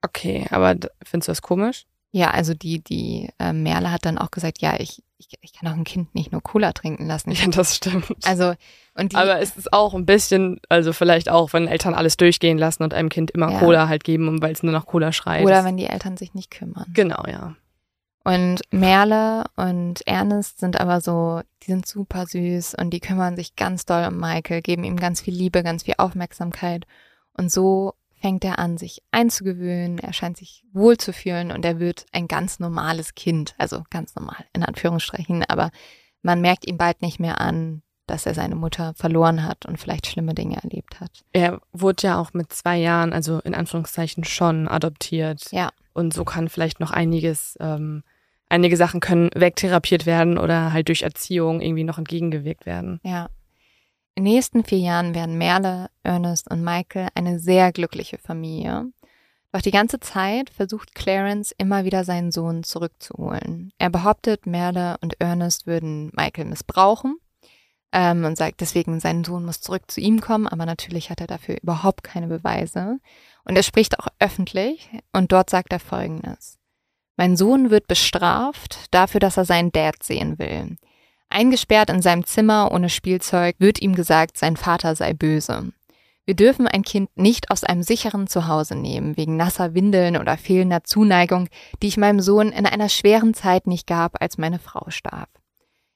Okay, 0.03 0.47
aber 0.51 0.77
findest 1.03 1.29
du 1.29 1.31
das 1.33 1.41
komisch? 1.43 1.87
Ja, 2.15 2.31
also 2.31 2.55
die, 2.55 2.79
die 2.79 3.29
äh, 3.41 3.53
Merle 3.53 3.91
hat 3.91 4.05
dann 4.05 4.19
auch 4.19 4.31
gesagt, 4.31 4.61
ja, 4.61 4.79
ich, 4.79 5.03
ich, 5.19 5.31
ich 5.41 5.53
kann 5.53 5.69
auch 5.69 5.77
ein 5.77 5.83
Kind 5.83 6.15
nicht 6.15 6.31
nur 6.31 6.41
Cola 6.41 6.73
trinken 6.73 7.07
lassen. 7.09 7.33
Ich, 7.33 7.43
Ja, 7.43 7.49
das 7.51 7.75
stimmt. 7.75 8.07
also, 8.23 8.55
und 8.95 9.11
die, 9.11 9.17
aber 9.17 9.41
es 9.41 9.57
ist 9.57 9.73
auch 9.73 9.95
ein 9.95 10.07
bisschen, 10.07 10.61
also 10.69 10.93
vielleicht 10.93 11.29
auch, 11.29 11.53
wenn 11.53 11.67
Eltern 11.67 11.93
alles 11.93 12.17
durchgehen 12.17 12.57
lassen 12.57 12.85
und 12.85 12.95
einem 12.95 13.09
Kind 13.09 13.33
immer 13.33 13.51
Ja. 13.51 13.59
Cola 13.59 13.89
halt 13.89 14.05
geben, 14.05 14.41
weil 14.41 14.53
es 14.53 14.63
nur 14.63 14.71
nach 14.73 14.87
Cola 14.87 15.11
schreit. 15.11 15.45
oder 15.45 15.65
wenn 15.65 15.77
die 15.77 15.87
Eltern 15.87 16.17
sich 16.17 16.35
nicht 16.35 16.53
kümmern. 16.53 16.87
Genau, 16.95 17.25
ja. 17.27 17.57
Und 18.23 18.61
Merle 18.71 19.47
und 19.57 20.07
Ernest 20.07 20.61
sind 20.61 20.81
aber 20.81 21.01
so, 21.01 21.41
die 21.65 21.73
sind 21.73 21.85
super 21.85 22.27
süß 22.27 22.77
und 22.81 22.91
die 22.91 23.01
kümmern 23.01 23.35
sich 23.35 23.57
ganz 23.57 23.87
doll 23.87 24.07
um 24.07 24.19
Michael, 24.19 24.63
geben 24.63 24.85
ihm 24.85 24.97
ganz 24.99 25.21
viel 25.21 25.35
Liebe, 25.35 25.65
ganz 25.65 25.83
viel 25.83 25.95
Aufmerksamkeit. 25.99 26.87
Und 27.33 27.51
so 27.51 27.95
fängt 28.25 28.43
er 28.43 28.59
an, 28.59 28.79
sich 28.79 29.03
einzugewöhnen. 29.11 29.99
Er 29.99 30.15
scheint 30.15 30.39
sich 30.39 30.65
wohlzufühlen 30.73 31.53
und 31.53 31.63
er 31.63 31.79
wird 31.79 32.07
ein 32.11 32.27
ganz 32.27 32.59
normales 32.59 33.15
Kind. 33.15 33.55
Also 33.59 33.85
ganz 33.91 34.15
normal, 34.15 34.47
in 34.55 34.63
Anführungsstrichen. 34.63 35.45
Aber 35.47 35.71
man 36.23 36.41
merkt 36.41 36.67
ihm 36.67 36.79
bald 36.79 37.03
nicht 37.03 37.21
mehr 37.21 37.39
an, 37.39 37.83
dass 38.07 38.25
er 38.25 38.33
seine 38.33 38.55
Mutter 38.55 38.95
verloren 38.97 39.45
hat 39.45 39.67
und 39.67 39.79
vielleicht 39.79 40.07
schlimme 40.07 40.33
Dinge 40.33 40.57
erlebt 40.57 41.01
hat. 41.01 41.11
Er 41.35 41.61
wurde 41.75 42.07
ja 42.07 42.19
auch 42.19 42.33
mit 42.33 42.51
zwei 42.51 42.79
Jahren, 42.79 43.13
also 43.13 43.41
in 43.41 43.55
Anführungszeichen 43.55 44.25
schon 44.25 44.69
adoptiert. 44.69 45.53
Ja. 45.53 45.69
Und 45.93 46.15
so 46.15 46.25
kann 46.25 46.49
vielleicht 46.49 46.81
noch 46.81 46.93
einiges, 46.93 47.59
ähm, 47.61 48.05
einige 48.49 48.79
Sachen 48.79 49.01
können 49.01 49.29
wegtherapiert 49.35 50.07
werden 50.07 50.39
oder 50.39 50.73
halt 50.73 50.89
durch 50.89 51.03
Erziehung 51.03 51.61
irgendwie 51.61 51.85
noch 51.85 51.99
entgegengewirkt 51.99 52.65
werden. 52.65 53.01
Ja. 53.03 53.29
In 54.17 54.25
den 54.25 54.35
nächsten 54.35 54.65
vier 54.65 54.79
Jahren 54.79 55.15
werden 55.15 55.39
Merle, 55.39 55.91
Ernest 56.05 56.49
und 56.49 56.63
Michael 56.63 57.09
eine 57.15 57.41
sehr 57.41 57.73
glückliche 57.73 58.19
Familie. 58.19 58.93
Doch 59.53 59.61
die 59.61 59.73
ganze 59.73 59.99
Zeit 59.99 60.51
versucht 60.51 60.95
Clarence 60.95 61.53
immer 61.59 61.85
wieder 61.85 62.05
seinen 62.05 62.31
Sohn 62.31 62.63
zurückzuholen. 62.63 63.73
Er 63.79 63.91
behauptet, 63.91 64.47
Merle 64.47 64.97
und 65.01 65.21
Ernest 65.21 65.67
würden 65.67 66.13
Michael 66.15 66.45
missbrauchen 66.45 67.17
ähm, 67.93 68.25
und 68.25 68.37
sagt 68.37 68.61
deswegen, 68.61 69.01
sein 69.01 69.25
Sohn 69.25 69.45
muss 69.45 69.61
zurück 69.61 69.85
zu 69.89 70.01
ihm 70.01 70.21
kommen, 70.21 70.47
aber 70.47 70.65
natürlich 70.65 71.11
hat 71.11 71.21
er 71.21 71.27
dafür 71.27 71.57
überhaupt 71.61 72.05
keine 72.05 72.29
Beweise. 72.29 72.99
Und 73.45 73.57
er 73.57 73.63
spricht 73.65 73.99
auch 73.99 74.09
öffentlich 74.21 74.91
und 75.13 75.33
dort 75.33 75.51
sagt 75.51 75.73
er 75.73 75.81
Folgendes. 75.81 76.59
Mein 77.17 77.37
Sohn 77.37 77.71
wird 77.71 77.89
bestraft 77.89 78.87
dafür, 78.93 79.21
dass 79.21 79.37
er 79.37 79.45
seinen 79.45 79.73
Dad 79.73 80.03
sehen 80.03 80.39
will. 80.39 80.77
Eingesperrt 81.35 81.91
in 81.91 82.01
seinem 82.01 82.25
Zimmer 82.25 82.71
ohne 82.71 82.89
Spielzeug 82.89 83.57
wird 83.59 83.83
ihm 83.83 83.97
gesagt, 83.97 84.39
sein 84.39 84.57
Vater 84.57 84.95
sei 84.95 85.15
böse. 85.15 85.73
Wir 86.27 86.37
dürfen 86.37 86.69
ein 86.69 86.85
Kind 86.85 87.11
nicht 87.17 87.51
aus 87.51 87.65
einem 87.65 87.83
sicheren 87.83 88.29
Zuhause 88.29 88.77
nehmen, 88.77 89.17
wegen 89.17 89.37
nasser 89.37 89.75
Windeln 89.75 90.17
oder 90.17 90.39
fehlender 90.39 90.85
Zuneigung, 90.85 91.49
die 91.83 91.89
ich 91.89 91.97
meinem 91.97 92.21
Sohn 92.21 92.53
in 92.53 92.67
einer 92.67 92.89
schweren 92.89 93.35
Zeit 93.35 93.67
nicht 93.67 93.89
gab, 93.89 94.23
als 94.23 94.39
meine 94.39 94.61
Frau 94.61 94.91
starb. 94.91 95.29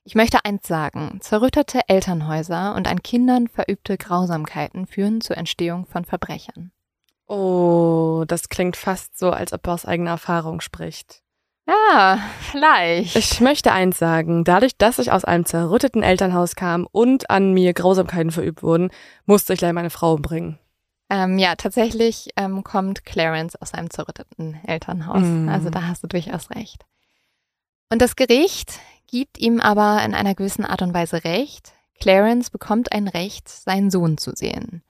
Ich 0.02 0.16
möchte 0.16 0.44
eins 0.44 0.66
sagen, 0.66 1.18
zerrüttete 1.20 1.82
Elternhäuser 1.86 2.74
und 2.74 2.88
an 2.88 3.02
Kindern 3.04 3.46
verübte 3.46 3.96
Grausamkeiten 3.96 4.88
führen 4.88 5.20
zur 5.20 5.36
Entstehung 5.36 5.86
von 5.86 6.04
Verbrechern. 6.04 6.72
Oh, 7.28 8.24
das 8.26 8.48
klingt 8.48 8.76
fast 8.76 9.16
so, 9.16 9.30
als 9.30 9.52
ob 9.52 9.66
er 9.68 9.74
aus 9.74 9.86
eigener 9.86 10.10
Erfahrung 10.10 10.60
spricht. 10.60 11.22
Ja, 11.68 12.18
vielleicht. 12.40 13.14
Ich 13.14 13.40
möchte 13.40 13.72
eins 13.72 13.98
sagen. 13.98 14.42
Dadurch, 14.44 14.76
dass 14.78 14.98
ich 14.98 15.12
aus 15.12 15.24
einem 15.24 15.44
zerrütteten 15.44 16.02
Elternhaus 16.02 16.56
kam 16.56 16.88
und 16.90 17.28
an 17.28 17.52
mir 17.52 17.74
Grausamkeiten 17.74 18.30
verübt 18.30 18.62
wurden, 18.62 18.90
musste 19.26 19.52
ich 19.52 19.58
gleich 19.58 19.74
meine 19.74 19.90
Frau 19.90 20.14
umbringen. 20.14 20.58
Ähm, 21.10 21.38
ja, 21.38 21.56
tatsächlich 21.56 22.30
ähm, 22.36 22.64
kommt 22.64 23.04
Clarence 23.04 23.56
aus 23.56 23.74
einem 23.74 23.90
zerrütteten 23.90 24.58
Elternhaus. 24.66 25.22
Mhm. 25.22 25.48
Also 25.48 25.68
da 25.68 25.86
hast 25.86 26.02
du 26.02 26.06
durchaus 26.06 26.50
recht. 26.50 26.84
Und 27.90 28.00
das 28.00 28.16
Gericht 28.16 28.80
gibt 29.06 29.38
ihm 29.38 29.60
aber 29.60 30.02
in 30.04 30.14
einer 30.14 30.34
gewissen 30.34 30.64
Art 30.64 30.82
und 30.82 30.94
Weise 30.94 31.24
recht. 31.24 31.72
Clarence 32.00 32.50
bekommt 32.50 32.92
ein 32.92 33.08
Recht, 33.08 33.48
seinen 33.48 33.90
Sohn 33.90 34.18
zu 34.18 34.32
sehen. 34.34 34.82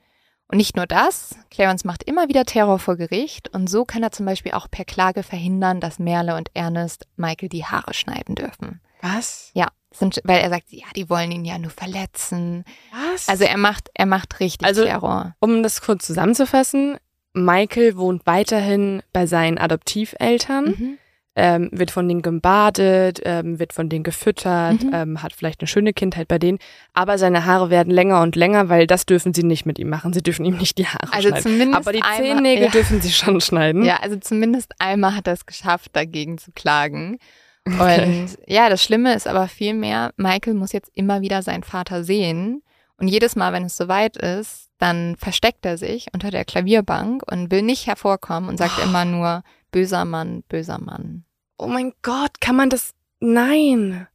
Und 0.51 0.57
nicht 0.57 0.75
nur 0.75 0.87
das, 0.87 1.35
Clarence 1.51 1.85
macht 1.85 2.03
immer 2.03 2.27
wieder 2.27 2.43
Terror 2.43 2.79
vor 2.79 2.95
Gericht 2.97 3.49
und 3.53 3.69
so 3.69 3.85
kann 3.85 4.01
er 4.01 4.11
zum 4.11 4.25
Beispiel 4.25 4.53
auch 4.53 4.67
per 4.69 4.83
Klage 4.83 5.21
verhindern, 5.21 5.79
dass 5.79 5.99
Merle 5.99 6.35
und 6.35 6.49
Ernest 6.55 7.05
Michael 7.17 7.49
die 7.49 7.65
Haare 7.65 7.93
schneiden 7.93 8.33
dürfen. 8.35 8.81
Was? 9.01 9.51
Ja, 9.53 9.67
sind, 9.91 10.19
weil 10.23 10.39
er 10.41 10.49
sagt, 10.49 10.65
ja, 10.71 10.87
die 10.95 11.07
wollen 11.09 11.31
ihn 11.31 11.45
ja 11.45 11.59
nur 11.59 11.69
verletzen. 11.71 12.65
Was? 12.91 13.29
Also 13.29 13.43
er 13.43 13.57
macht, 13.57 13.89
er 13.93 14.07
macht 14.07 14.39
richtig 14.39 14.67
Also- 14.67 14.85
Terror. 14.85 15.35
um 15.39 15.61
das 15.61 15.81
kurz 15.81 16.05
zusammenzufassen, 16.07 16.97
Michael 17.33 17.95
wohnt 17.95 18.25
weiterhin 18.25 19.03
bei 19.13 19.27
seinen 19.27 19.59
Adoptiveltern, 19.59 20.65
Mhm. 20.65 20.97
Ähm, 21.39 21.69
wird 21.71 21.89
von 21.91 22.07
denen 22.07 22.21
gebadet, 22.21 23.21
ähm, 23.23 23.57
wird 23.59 23.73
von 23.73 23.89
denen 23.89 24.03
gefüttert, 24.03 24.83
Mhm. 24.83 24.91
ähm, 24.93 25.23
hat 25.23 25.33
vielleicht 25.33 25.61
eine 25.61 25.67
schöne 25.67 25.93
Kindheit 25.93 26.27
bei 26.27 26.37
denen, 26.37 26.59
aber 26.93 27.17
seine 27.17 27.45
Haare 27.45 27.69
werden 27.69 27.91
länger 27.91 28.21
und 28.21 28.35
länger, 28.35 28.69
weil 28.69 28.85
das 28.87 29.05
dürfen 29.05 29.33
sie 29.33 29.43
nicht 29.43 29.65
mit 29.65 29.79
ihm 29.79 29.89
machen. 29.89 30.13
Sie 30.13 30.21
dürfen 30.21 30.45
ihm 30.45 30.57
nicht 30.57 30.77
die 30.77 30.85
Haare 30.87 31.11
Also 31.13 31.29
schneiden. 31.29 31.43
zumindest 31.43 31.75
Aber 31.87 31.93
die 31.93 32.01
einmal- 32.03 32.17
Zehennägel 32.21 32.65
ja. 32.65 32.71
dürfen 32.71 33.01
sie 33.01 33.11
schon 33.11 33.39
schneiden. 33.41 33.83
Ja, 33.83 33.97
also 34.01 34.17
zumindest 34.17 34.73
einmal 34.79 35.15
hat 35.15 35.27
er 35.27 35.33
es 35.33 35.45
geschafft, 35.45 35.95
dagegen 35.95 36.37
zu 36.37 36.51
klagen. 36.51 37.17
Okay. 37.65 38.03
Und 38.05 38.37
ja, 38.47 38.69
das 38.69 38.83
Schlimme 38.83 39.13
ist 39.13 39.27
aber 39.27 39.47
vielmehr, 39.47 40.11
Michael 40.17 40.53
muss 40.55 40.71
jetzt 40.71 40.91
immer 40.93 41.21
wieder 41.21 41.41
seinen 41.41 41.63
Vater 41.63 42.03
sehen. 42.03 42.63
Und 42.97 43.07
jedes 43.07 43.35
Mal, 43.35 43.53
wenn 43.53 43.63
es 43.63 43.77
soweit 43.77 44.17
ist, 44.17 44.69
dann 44.77 45.15
versteckt 45.17 45.65
er 45.65 45.77
sich 45.77 46.07
unter 46.13 46.31
der 46.31 46.45
Klavierbank 46.45 47.21
und 47.31 47.51
will 47.51 47.61
nicht 47.61 47.85
hervorkommen 47.87 48.49
und 48.49 48.57
sagt 48.57 48.73
Oh. 48.79 48.83
immer 48.83 49.05
nur, 49.05 49.43
böser 49.71 50.03
Mann, 50.05 50.43
böser 50.49 50.79
Mann. 50.79 51.23
Oh 51.59 51.67
mein 51.67 51.93
Gott, 52.01 52.39
kann 52.39 52.55
man 52.55 52.69
das? 52.69 52.93
Nein, 53.19 54.07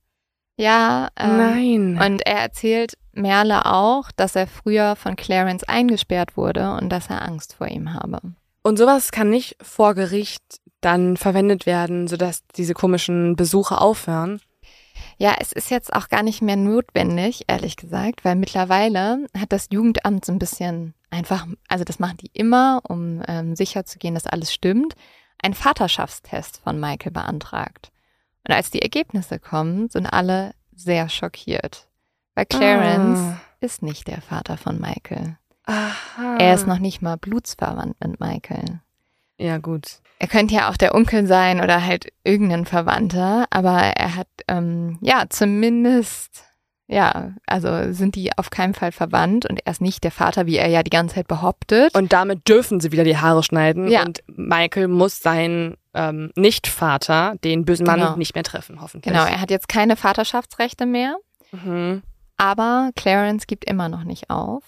Ja, 0.57 1.11
ähm, 1.17 1.37
nein. 1.37 2.01
Und 2.03 2.27
er 2.27 2.39
erzählt 2.39 2.97
Merle 3.13 3.67
auch, 3.67 4.11
dass 4.13 4.35
er 4.35 4.47
früher 4.47 4.97
von 4.97 5.15
Clarence 5.15 5.63
eingesperrt 5.65 6.39
wurde 6.39 6.73
und 6.73 6.89
dass 6.89 7.11
er 7.11 7.23
Angst 7.23 7.55
vor 7.55 7.69
ihm 7.69 7.93
habe. 7.93 8.21
Und 8.63 8.79
sowas 8.79 9.13
kann 9.13 9.29
nicht 9.29 9.57
vor 9.61 9.95
Gericht 9.95 10.43
dann 10.81 11.19
verwendet 11.19 11.67
werden, 11.67 12.09
sodass 12.09 12.45
diese 12.57 12.73
komischen 12.73 13.37
Besuche 13.37 13.79
aufhören. 13.79 14.41
Ja, 15.19 15.37
es 15.39 15.53
ist 15.53 15.71
jetzt 15.71 15.93
auch 15.93 16.09
gar 16.09 16.23
nicht 16.23 16.41
mehr 16.41 16.57
notwendig, 16.57 17.45
ehrlich 17.47 17.77
gesagt, 17.77 18.25
weil 18.25 18.37
mittlerweile 18.37 19.27
hat 19.39 19.53
das 19.53 19.69
Jugendamt 19.71 20.25
so 20.25 20.33
ein 20.33 20.39
bisschen 20.39 20.95
einfach, 21.11 21.47
also 21.69 21.85
das 21.85 21.99
machen 21.99 22.17
die 22.23 22.31
immer, 22.33 22.81
um 22.89 23.23
ähm, 23.29 23.55
sicherzugehen, 23.55 24.15
dass 24.15 24.27
alles 24.27 24.53
stimmt, 24.53 24.95
einen 25.45 25.55
Vaterschaftstest 25.55 26.61
von 26.65 26.81
Michael 26.81 27.13
beantragt. 27.13 27.91
Und 28.47 28.55
als 28.55 28.71
die 28.71 28.83
Ergebnisse 28.83 29.39
kommen, 29.39 29.89
sind 29.89 30.07
alle 30.07 30.55
sehr 30.75 31.09
schockiert. 31.09 31.89
Weil 32.35 32.47
Clarence 32.47 33.19
Ah. 33.21 33.41
ist 33.61 33.83
nicht 33.83 34.09
der 34.09 34.21
Vater 34.21 34.57
von 34.57 34.81
Michael. 34.81 35.37
Aha. 35.67 36.37
Er 36.39 36.55
ist 36.55 36.67
noch 36.67 36.79
nicht 36.79 37.01
mal 37.01 37.17
blutsverwandt 37.17 37.97
mit 38.05 38.21
Michael. 38.21 38.81
Ja, 39.39 39.59
gut. 39.59 40.01
Er 40.19 40.29
könnte 40.29 40.55
ja 40.55 40.69
auch 40.71 40.77
der 40.77 40.95
Onkel 40.95 41.27
sein 41.27 41.61
oder 41.61 41.85
halt 41.85 42.13
irgendein 42.23 42.67
Verwandter, 42.67 43.47
aber 43.51 43.79
er 43.79 44.17
hat, 44.17 44.29
ähm, 44.49 44.99
ja, 45.01 45.25
zumindest, 45.29 46.45
ja, 46.87 47.33
also 47.47 47.93
sind 47.93 48.15
die 48.15 48.37
auf 48.37 48.51
keinen 48.51 48.75
Fall 48.75 48.93
verwandt 48.93 49.47
und 49.47 49.61
er 49.65 49.73
ist 49.73 49.81
nicht 49.81 50.05
der 50.05 50.11
Vater, 50.11 50.47
wie 50.47 50.57
er 50.57 50.69
ja 50.69 50.83
die 50.83 50.91
ganze 50.91 51.15
Zeit 51.17 51.29
behauptet. 51.29 51.95
Und 51.95 52.13
damit 52.13 52.49
dürfen 52.49 52.81
sie 52.81 52.93
wieder 52.93 53.05
die 53.05 53.17
Haare 53.17 53.43
schneiden. 53.43 53.89
Ja. 53.89 54.03
Und 54.05 54.23
Michael 54.27 54.89
muss 54.89 55.21
seinen 55.21 55.77
ähm, 55.95 56.31
Nicht-Vater, 56.37 57.37
den 57.43 57.65
bösen 57.65 57.87
Mann, 57.87 58.01
Genau. 58.01 58.17
nicht 58.17 58.35
mehr 58.35 58.45
treffen, 58.45 58.81
hoffentlich. 58.81 59.13
genau, 59.13 59.25
er 59.25 59.41
hat 59.41 59.51
jetzt 59.51 59.69
keine 59.69 59.97
Vaterschaftsrechte 59.97 60.87
mehr, 60.87 61.17
Mhm. 61.53 62.03
aber 62.37 62.91
Clarence 62.97 63.47
gibt 63.47 63.65
immer 63.65 63.89
noch 63.89 64.05
nicht 64.05 64.29
auf. 64.29 64.63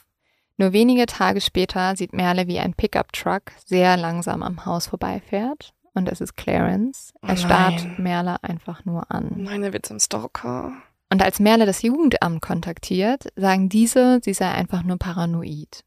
Nur 0.56 0.72
wenige 0.72 1.04
Tage 1.06 1.40
später 1.42 1.96
sieht 1.96 2.12
Merle, 2.14 2.46
wie 2.46 2.58
ein 2.60 2.72
Pickup-Truck 2.74 3.42
sehr 3.66 3.96
langsam 3.98 4.42
am 4.42 4.64
Haus 4.64 4.86
vorbeifährt. 4.86 5.72
Und 5.92 6.08
es 6.10 6.20
ist 6.20 6.36
Clarence. 6.36 7.12
Er 7.22 7.34
Oh 7.34 7.36
starrt. 7.36 7.98
Merle 7.98 8.42
einfach 8.42 8.84
nur 8.84 9.10
an. 9.10 9.32
Nein, 9.34 9.62
er 9.62 9.72
wird 9.72 9.84
zum 9.86 9.98
Stalker. 9.98 10.72
Und 11.10 11.22
als 11.22 11.38
Merle 11.38 11.66
das 11.66 11.82
Jugendamt 11.82 12.42
kontaktiert, 12.42 13.28
sagen 13.36 13.68
diese, 13.68 14.20
sie 14.22 14.34
sei 14.34 14.50
einfach 14.50 14.82
nur 14.82 14.98
paranoid. 14.98 15.84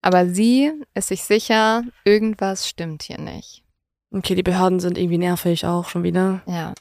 Aber 0.00 0.28
sie 0.28 0.72
ist 0.94 1.08
sich 1.08 1.24
sicher, 1.24 1.82
irgendwas 2.04 2.68
stimmt 2.68 3.02
hier 3.02 3.18
nicht. 3.18 3.62
Okay, 4.10 4.34
die 4.34 4.42
Behörden 4.42 4.80
sind 4.80 4.96
irgendwie 4.96 5.18
nervig 5.18 5.66
auch 5.66 5.88
schon 5.88 6.02
wieder. 6.02 6.40
Ja. 6.46 6.72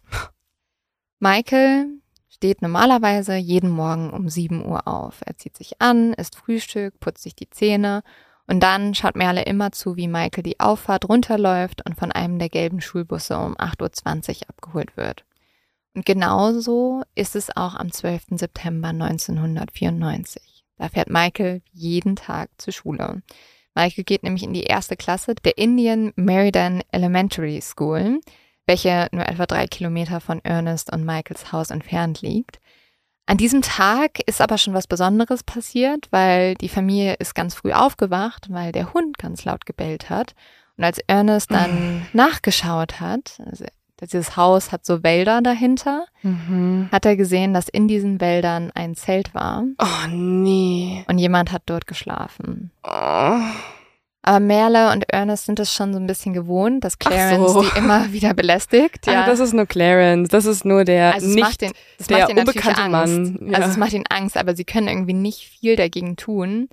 Michael 1.20 1.88
steht 2.30 2.62
normalerweise 2.62 3.36
jeden 3.36 3.70
Morgen 3.70 4.12
um 4.12 4.30
7 4.30 4.66
Uhr 4.66 4.88
auf. 4.88 5.22
Er 5.26 5.36
zieht 5.36 5.58
sich 5.58 5.82
an, 5.82 6.14
isst 6.14 6.36
Frühstück, 6.36 7.00
putzt 7.00 7.24
sich 7.24 7.36
die 7.36 7.50
Zähne 7.50 8.04
und 8.46 8.62
dann 8.62 8.96
schaut 8.96 9.16
Merle 9.18 9.44
immer 9.44 9.72
zu, 9.74 9.98
wie 9.98 10.08
Michael 10.08 10.44
die 10.44 10.60
Auffahrt 10.60 11.10
runterläuft 11.10 11.86
und 11.86 11.98
von 11.98 12.12
einem 12.12 12.40
der 12.40 12.50
gelben 12.50 12.80
Schulbusse 12.80 13.38
um 13.38 13.58
8.20 13.58 14.44
Uhr 14.44 14.50
abgeholt 14.50 14.96
wird. 14.96 15.26
Und 15.98 16.06
genauso 16.06 17.02
ist 17.16 17.36
es 17.36 17.58
auch 17.58 17.74
am 17.74 17.92
12. 17.92 18.26
September 18.34 18.90
1994. 18.90 20.64
Da 20.78 20.90
fährt 20.90 21.10
Michael 21.10 21.64
jeden 21.74 22.16
Tag 22.16 22.52
zur 22.60 22.72
Schule. 22.72 23.24
Michael 23.74 24.04
geht 24.04 24.22
nämlich 24.22 24.44
in 24.44 24.54
die 24.54 24.66
erste 24.66 24.96
Klasse 24.96 25.34
der 25.34 25.58
Indian 25.58 26.14
Meridan 26.16 26.84
Elementary 26.92 27.60
School, 27.64 28.22
welche 28.68 29.08
nur 29.12 29.28
etwa 29.28 29.48
drei 29.48 29.66
Kilometer 29.66 30.22
von 30.22 30.40
Ernest 30.46 30.94
und 30.94 31.04
Michaels 31.04 31.52
Haus 31.52 31.72
entfernt 31.72 32.22
liegt. 32.22 32.60
An 33.26 33.38
diesem 33.38 33.64
Tag 33.64 34.20
ist 34.28 34.40
aber 34.40 34.60
schon 34.60 34.76
was 34.76 34.86
Besonderes 34.86 35.44
passiert, 35.44 36.10
weil 36.12 36.54
die 36.54 36.70
Familie 36.70 37.16
ist 37.16 37.34
ganz 37.34 37.56
früh 37.56 37.74
aufgewacht, 37.74 38.52
weil 38.52 38.72
der 38.72 38.94
Hund 38.94 39.18
ganz 39.18 39.46
laut 39.46 39.66
gebellt 39.66 40.12
hat. 40.12 40.36
Und 40.78 40.84
als 40.84 41.00
Ernest 41.08 41.50
dann 41.50 42.06
nachgeschaut 42.14 43.00
hat, 43.00 43.42
also 43.44 43.66
dieses 44.06 44.38
Haus 44.38 44.72
hat 44.72 44.86
so 44.86 45.04
Wälder 45.04 45.42
dahinter, 45.42 46.06
Mhm. 46.22 46.90
hat 46.92 47.06
er 47.06 47.16
gesehen, 47.16 47.54
dass 47.54 47.68
in 47.68 47.88
diesen 47.88 48.22
Wäldern 48.22 48.72
ein 48.76 48.96
Zelt 48.96 49.34
war 49.34 49.64
Oh, 49.80 50.08
nee. 50.10 51.04
und 51.08 51.18
jemand 51.18 51.52
hat 51.52 51.64
dort 51.66 51.88
geschlafen. 51.88 52.72
Oh. 52.84 53.40
Aber 54.24 54.42
Merle 54.42 54.92
und 54.92 55.10
Ernest 55.10 55.46
sind 55.46 55.58
es 55.60 55.74
schon 55.74 55.94
so 55.94 56.00
ein 56.00 56.06
bisschen 56.08 56.34
gewohnt, 56.34 56.84
dass 56.84 57.00
Clarence 57.00 57.54
so. 57.54 57.62
die 57.64 57.78
immer 57.78 58.12
wieder 58.12 58.34
belästigt. 58.34 59.08
Ja. 59.08 59.24
Ah, 59.24 59.26
das 59.26 59.40
ist 59.40 59.54
nur 59.54 59.66
Clarence. 59.66 60.28
Das 60.30 60.46
ist 60.46 60.66
nur 60.66 60.84
der 60.84 61.14
also 61.14 61.28
nicht 61.34 61.62
den, 61.62 61.72
der 62.10 62.30
unbekannte 62.30 62.82
Angst. 62.82 62.92
Mann. 63.40 63.50
Ja. 63.52 63.58
Also 63.60 63.70
es 63.70 63.78
macht 63.78 63.94
ihnen 63.94 64.06
Angst, 64.10 64.36
aber 64.36 64.54
sie 64.54 64.66
können 64.66 64.90
irgendwie 64.90 65.14
nicht 65.14 65.48
viel 65.48 65.78
dagegen 65.78 66.18
tun. 66.18 66.68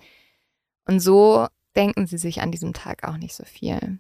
Und 0.87 0.99
so 0.99 1.47
denken 1.77 2.07
sie 2.09 2.19
sich 2.19 2.41
an 2.43 2.51
diesem 2.51 2.73
Tag 2.73 3.07
auch 3.07 3.17
nicht 3.19 3.35
so 3.37 3.45
viel. 3.45 3.99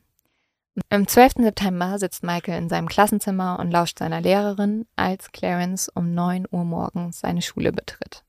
Am 0.91 1.07
12. 1.07 1.35
September 1.39 1.99
sitzt 2.01 2.25
Michael 2.25 2.59
in 2.59 2.69
seinem 2.69 2.89
Klassenzimmer 2.89 3.61
und 3.61 3.71
lauscht 3.71 4.01
seiner 4.01 4.21
Lehrerin, 4.21 4.87
als 4.97 5.31
Clarence 5.31 5.89
um 5.89 6.15
9 6.15 6.47
Uhr 6.51 6.65
morgens 6.65 7.21
seine 7.21 7.43
Schule 7.43 7.73
betritt. 7.73 8.25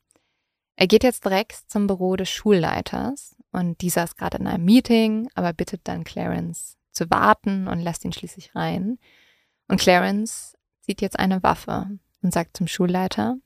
Er 0.76 0.86
geht 0.88 1.04
jetzt 1.04 1.26
direkt 1.26 1.54
zum 1.68 1.88
Büro 1.88 2.16
des 2.16 2.30
Schulleiters 2.30 3.36
und 3.52 3.82
dieser 3.82 4.04
ist 4.04 4.18
gerade 4.18 4.38
in 4.38 4.48
einem 4.48 4.66
Meeting, 4.66 5.28
aber 5.34 5.54
bittet 5.54 5.82
dann 5.86 6.04
Clarence 6.04 6.78
zu 6.92 7.10
warten 7.10 7.68
und 7.68 7.80
lässt 7.80 8.06
ihn 8.06 8.14
schließlich 8.14 8.56
rein. 8.56 9.00
Und 9.68 9.80
Clarence 9.80 10.56
sieht 10.82 11.02
jetzt 11.02 11.18
eine 11.18 11.42
Waffe 11.42 11.98
und 12.22 12.34
sagt 12.34 12.58
zum 12.58 12.68
Schulleiter, 12.68 13.38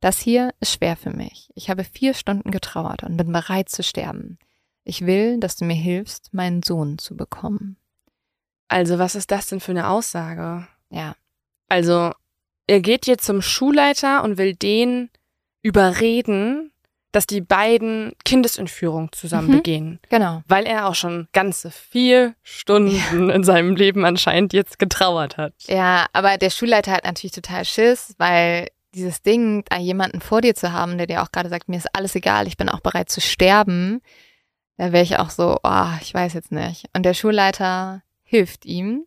das 0.00 0.20
hier 0.20 0.54
ist 0.60 0.74
schwer 0.74 0.96
für 0.96 1.10
mich. 1.10 1.50
Ich 1.56 1.70
habe 1.70 1.82
vier 1.82 2.14
Stunden 2.14 2.52
getrauert 2.52 3.02
und 3.02 3.16
bin 3.16 3.32
bereit 3.32 3.68
zu 3.68 3.82
sterben. 3.82 4.38
Ich 4.84 5.04
will, 5.06 5.40
dass 5.40 5.56
du 5.56 5.64
mir 5.64 5.74
hilfst, 5.74 6.32
meinen 6.32 6.62
Sohn 6.62 6.98
zu 6.98 7.16
bekommen. 7.16 7.76
Also, 8.68 8.98
was 8.98 9.14
ist 9.14 9.30
das 9.30 9.46
denn 9.48 9.60
für 9.60 9.72
eine 9.72 9.88
Aussage? 9.88 10.66
Ja, 10.90 11.14
Also, 11.68 12.12
er 12.66 12.80
geht 12.80 13.06
jetzt 13.06 13.24
zum 13.26 13.40
Schulleiter 13.42 14.22
und 14.22 14.36
will 14.38 14.54
den 14.54 15.10
überreden, 15.62 16.72
dass 17.12 17.26
die 17.26 17.40
beiden 17.40 18.12
Kindesentführung 18.24 19.10
zusammen 19.12 19.48
Mhm. 19.48 19.52
begehen. 19.52 20.00
genau. 20.10 20.42
Weil 20.46 20.66
er 20.66 20.86
auch 20.88 20.94
schon 20.94 21.28
ganze 21.32 21.70
vier 21.70 22.34
Stunden 22.42 22.90
in 23.30 23.44
seinem 23.44 23.76
Leben 23.76 24.04
anscheinend 24.04 24.52
jetzt 24.52 24.78
getrauert 24.78 25.36
hat. 25.38 25.54
Ja, 25.66 26.06
aber 26.12 26.36
der 26.36 26.50
Schulleiter 26.50 26.92
hat 26.92 27.04
natürlich 27.04 27.32
total 27.32 27.64
Schiss, 27.64 28.14
weil 28.18 28.68
dieses 28.94 29.22
Ding, 29.22 29.64
da 29.68 29.78
jemanden 29.78 30.20
vor 30.20 30.40
dir 30.42 30.54
zu 30.54 30.72
haben, 30.72 30.98
der 30.98 31.06
dir 31.06 31.22
auch 31.22 31.32
gerade 31.32 31.48
sagt, 31.48 31.68
mir 31.68 31.76
ist 31.78 31.94
alles 31.94 32.14
egal, 32.14 32.46
ich 32.46 32.56
bin 32.58 32.68
auch 32.68 32.80
bereit 32.80 33.08
zu 33.10 33.20
sterben, 33.20 34.00
da 34.76 34.92
wäre 34.92 35.02
ich 35.04 35.18
auch 35.18 35.30
so, 35.30 35.58
oh, 35.62 35.86
ich 36.02 36.12
weiß 36.12 36.34
jetzt 36.34 36.52
nicht. 36.52 36.86
Und 36.94 37.04
der 37.04 37.14
Schulleiter 37.14 38.02
hilft 38.28 38.66
ihm, 38.66 39.06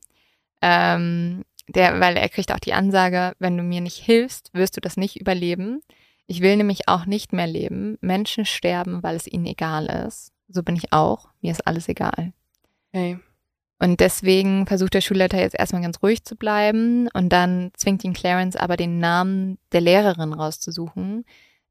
ähm, 0.62 1.46
der, 1.68 2.00
weil 2.00 2.18
er 2.18 2.28
kriegt 2.28 2.52
auch 2.52 2.60
die 2.60 2.74
Ansage, 2.74 3.34
wenn 3.40 3.56
du 3.56 3.64
mir 3.64 3.82
nicht 3.82 3.98
hilfst, 3.98 4.54
wirst 4.54 4.76
du 4.76 4.82
das 4.82 4.98
nicht 4.98 5.22
überleben. 5.22 5.82
Ich 6.26 6.42
will 6.42 6.58
nämlich 6.58 6.88
auch 6.88 7.06
nicht 7.06 7.32
mehr 7.32 7.48
leben. 7.48 7.98
Menschen 8.02 8.46
sterben, 8.46 9.04
weil 9.04 9.16
es 9.16 9.28
ihnen 9.28 9.46
egal 9.46 9.86
ist. 10.08 10.34
So 10.48 10.64
bin 10.64 10.76
ich 10.76 10.92
auch. 10.92 11.30
Mir 11.42 11.52
ist 11.52 11.66
alles 11.68 11.88
egal. 11.88 12.34
Okay. 12.92 13.20
Und 13.80 14.00
deswegen 14.00 14.68
versucht 14.68 14.94
der 14.94 15.02
Schulleiter 15.02 15.40
jetzt 15.40 15.58
erstmal 15.58 15.82
ganz 15.82 16.04
ruhig 16.04 16.24
zu 16.24 16.36
bleiben 16.36 17.08
und 17.14 17.30
dann 17.30 17.72
zwingt 17.76 18.04
ihn 18.04 18.14
Clarence 18.14 18.56
aber 18.56 18.78
den 18.78 19.00
Namen 19.00 19.58
der 19.72 19.82
Lehrerin 19.82 20.34
rauszusuchen, 20.34 21.26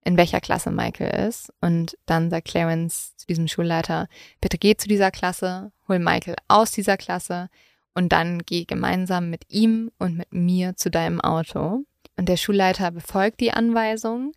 in 0.05 0.17
welcher 0.17 0.41
Klasse 0.41 0.71
Michael 0.71 1.29
ist. 1.29 1.53
Und 1.61 1.97
dann 2.07 2.31
sagt 2.31 2.49
Clarence 2.49 3.17
zu 3.17 3.27
diesem 3.27 3.49
Schulleiter, 3.49 4.09
bitte 4.41 4.59
geh 4.59 4.77
zu 4.77 4.89
dieser 4.89 5.11
Klasse, 5.11 5.73
hol 5.89 5.99
Michael 5.99 6.37
aus 6.49 6.71
dieser 6.71 6.97
Klasse 6.97 7.49
und 7.95 8.11
dann 8.11 8.41
geh 8.41 8.65
gemeinsam 8.65 9.31
mit 9.31 9.45
ihm 9.49 9.91
und 9.99 10.17
mit 10.17 10.33
mir 10.33 10.77
zu 10.77 10.91
deinem 10.91 11.21
Auto. 11.21 11.85
Und 12.17 12.29
der 12.29 12.37
Schulleiter 12.37 12.91
befolgt 12.91 13.41
die 13.41 13.53
Anweisung. 13.53 14.33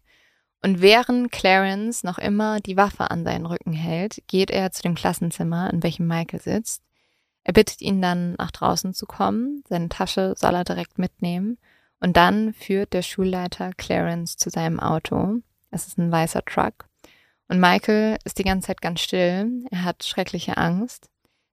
Und 0.61 0.81
während 0.81 1.31
Clarence 1.31 2.03
noch 2.03 2.17
immer 2.17 2.59
die 2.61 2.77
Waffe 2.77 3.11
an 3.11 3.25
seinen 3.25 3.45
Rücken 3.45 3.73
hält, 3.73 4.23
geht 4.27 4.49
er 4.49 4.71
zu 4.71 4.81
dem 4.81 4.95
Klassenzimmer, 4.95 5.71
in 5.71 5.83
welchem 5.83 6.07
Michael 6.07 6.41
sitzt. 6.41 6.81
Er 7.43 7.53
bittet 7.53 7.81
ihn 7.81 8.01
dann, 8.01 8.35
nach 8.35 8.51
draußen 8.51 8.93
zu 8.93 9.05
kommen. 9.05 9.63
Seine 9.67 9.89
Tasche 9.89 10.33
soll 10.37 10.55
er 10.55 10.63
direkt 10.63 10.97
mitnehmen. 10.97 11.57
Und 11.99 12.15
dann 12.15 12.53
führt 12.53 12.93
der 12.93 13.01
Schulleiter 13.01 13.71
Clarence 13.77 14.37
zu 14.37 14.49
seinem 14.49 14.79
Auto. 14.79 15.41
Es 15.73 15.87
ist 15.87 15.97
ein 15.97 16.11
weißer 16.11 16.45
Truck. 16.45 16.87
Und 17.47 17.59
Michael 17.59 18.17
ist 18.23 18.37
die 18.37 18.43
ganze 18.43 18.67
Zeit 18.67 18.81
ganz 18.81 19.01
still. 19.01 19.65
Er 19.71 19.83
hat 19.83 20.03
schreckliche 20.03 20.57
Angst. 20.57 21.09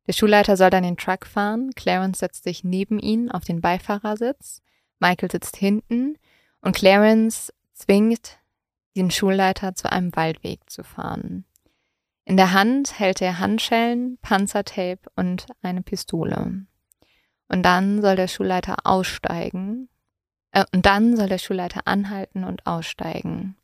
Der 0.07 0.13
Schulleiter 0.13 0.57
soll 0.57 0.71
dann 0.71 0.83
den 0.83 0.97
Truck 0.97 1.27
fahren. 1.27 1.71
Clarence 1.75 2.19
setzt 2.19 2.45
sich 2.45 2.63
neben 2.63 2.99
ihn 2.99 3.31
auf 3.31 3.45
den 3.45 3.61
Beifahrersitz. 3.61 4.63
Michael 4.99 5.31
sitzt 5.31 5.57
hinten. 5.57 6.19
Und 6.61 6.77
Clarence 6.77 7.53
zwingt 7.73 8.39
den 8.97 9.11
Schulleiter 9.11 9.75
zu 9.75 9.91
einem 9.91 10.15
Waldweg 10.15 10.69
zu 10.69 10.85
fahren. 10.85 11.45
In 12.25 12.37
der 12.37 12.53
Hand 12.53 12.99
hält 12.99 13.23
er 13.23 13.39
Handschellen, 13.39 14.19
Panzertape 14.21 15.01
und 15.17 15.47
eine 15.63 15.83
Pistole. 15.83 16.67
Und 17.49 17.63
dann 17.63 18.03
soll 18.03 18.17
der 18.17 18.29
Schulleiter 18.29 18.77
aussteigen. 18.85 19.89
Äh, 20.53 20.65
und 20.73 20.87
dann 20.87 21.17
soll 21.17 21.29
der 21.29 21.39
Schulleiter 21.39 21.83
anhalten 21.87 22.45
und 22.45 22.67
aussteigen. 22.67 23.57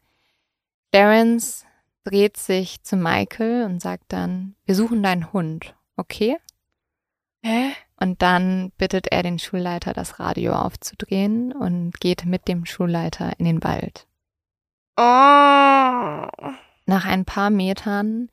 Clarence 0.96 1.66
dreht 2.04 2.38
sich 2.38 2.82
zu 2.82 2.96
Michael 2.96 3.64
und 3.64 3.82
sagt 3.82 4.04
dann, 4.08 4.54
wir 4.64 4.74
suchen 4.74 5.02
deinen 5.02 5.30
Hund, 5.30 5.74
okay? 5.98 6.38
Hä? 7.42 7.72
Und 8.00 8.22
dann 8.22 8.72
bittet 8.78 9.08
er 9.08 9.22
den 9.22 9.38
Schulleiter, 9.38 9.92
das 9.92 10.18
Radio 10.18 10.54
aufzudrehen 10.54 11.52
und 11.52 12.00
geht 12.00 12.24
mit 12.24 12.48
dem 12.48 12.64
Schulleiter 12.64 13.38
in 13.38 13.44
den 13.44 13.62
Wald. 13.62 14.06
Oh. 14.96 15.02
Nach 16.86 17.04
ein 17.04 17.26
paar 17.26 17.50
Metern 17.50 18.30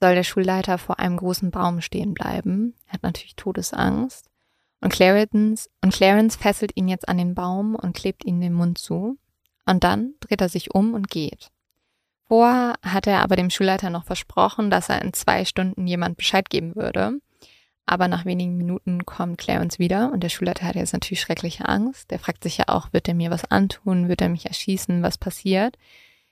soll 0.00 0.14
der 0.14 0.24
Schulleiter 0.24 0.78
vor 0.78 0.98
einem 0.98 1.18
großen 1.18 1.50
Baum 1.50 1.82
stehen 1.82 2.14
bleiben. 2.14 2.74
Er 2.86 2.94
hat 2.94 3.02
natürlich 3.02 3.36
Todesangst. 3.36 4.30
Und 4.80 4.94
Clarence, 4.94 5.68
und 5.82 5.92
Clarence 5.92 6.36
fesselt 6.36 6.74
ihn 6.74 6.88
jetzt 6.88 7.06
an 7.06 7.18
den 7.18 7.34
Baum 7.34 7.74
und 7.74 7.94
klebt 7.94 8.24
ihn 8.24 8.40
den 8.40 8.54
Mund 8.54 8.78
zu. 8.78 9.18
Und 9.66 9.84
dann 9.84 10.14
dreht 10.20 10.40
er 10.40 10.48
sich 10.48 10.74
um 10.74 10.94
und 10.94 11.10
geht. 11.10 11.52
Vorher 12.32 12.76
hat 12.82 13.06
er 13.06 13.20
aber 13.20 13.36
dem 13.36 13.50
Schulleiter 13.50 13.90
noch 13.90 14.04
versprochen, 14.04 14.70
dass 14.70 14.88
er 14.88 15.02
in 15.02 15.12
zwei 15.12 15.44
Stunden 15.44 15.86
jemand 15.86 16.16
Bescheid 16.16 16.48
geben 16.48 16.74
würde. 16.74 17.20
Aber 17.84 18.08
nach 18.08 18.24
wenigen 18.24 18.56
Minuten 18.56 19.04
kommt 19.04 19.36
Clarence 19.36 19.78
wieder 19.78 20.10
und 20.10 20.22
der 20.22 20.30
Schulleiter 20.30 20.64
hat 20.64 20.74
jetzt 20.74 20.94
natürlich 20.94 21.20
schreckliche 21.20 21.68
Angst. 21.68 22.10
Der 22.10 22.18
fragt 22.18 22.42
sich 22.42 22.56
ja 22.56 22.68
auch, 22.68 22.90
wird 22.94 23.06
er 23.06 23.12
mir 23.12 23.30
was 23.30 23.44
antun, 23.50 24.08
wird 24.08 24.22
er 24.22 24.30
mich 24.30 24.46
erschießen, 24.46 25.02
was 25.02 25.18
passiert? 25.18 25.76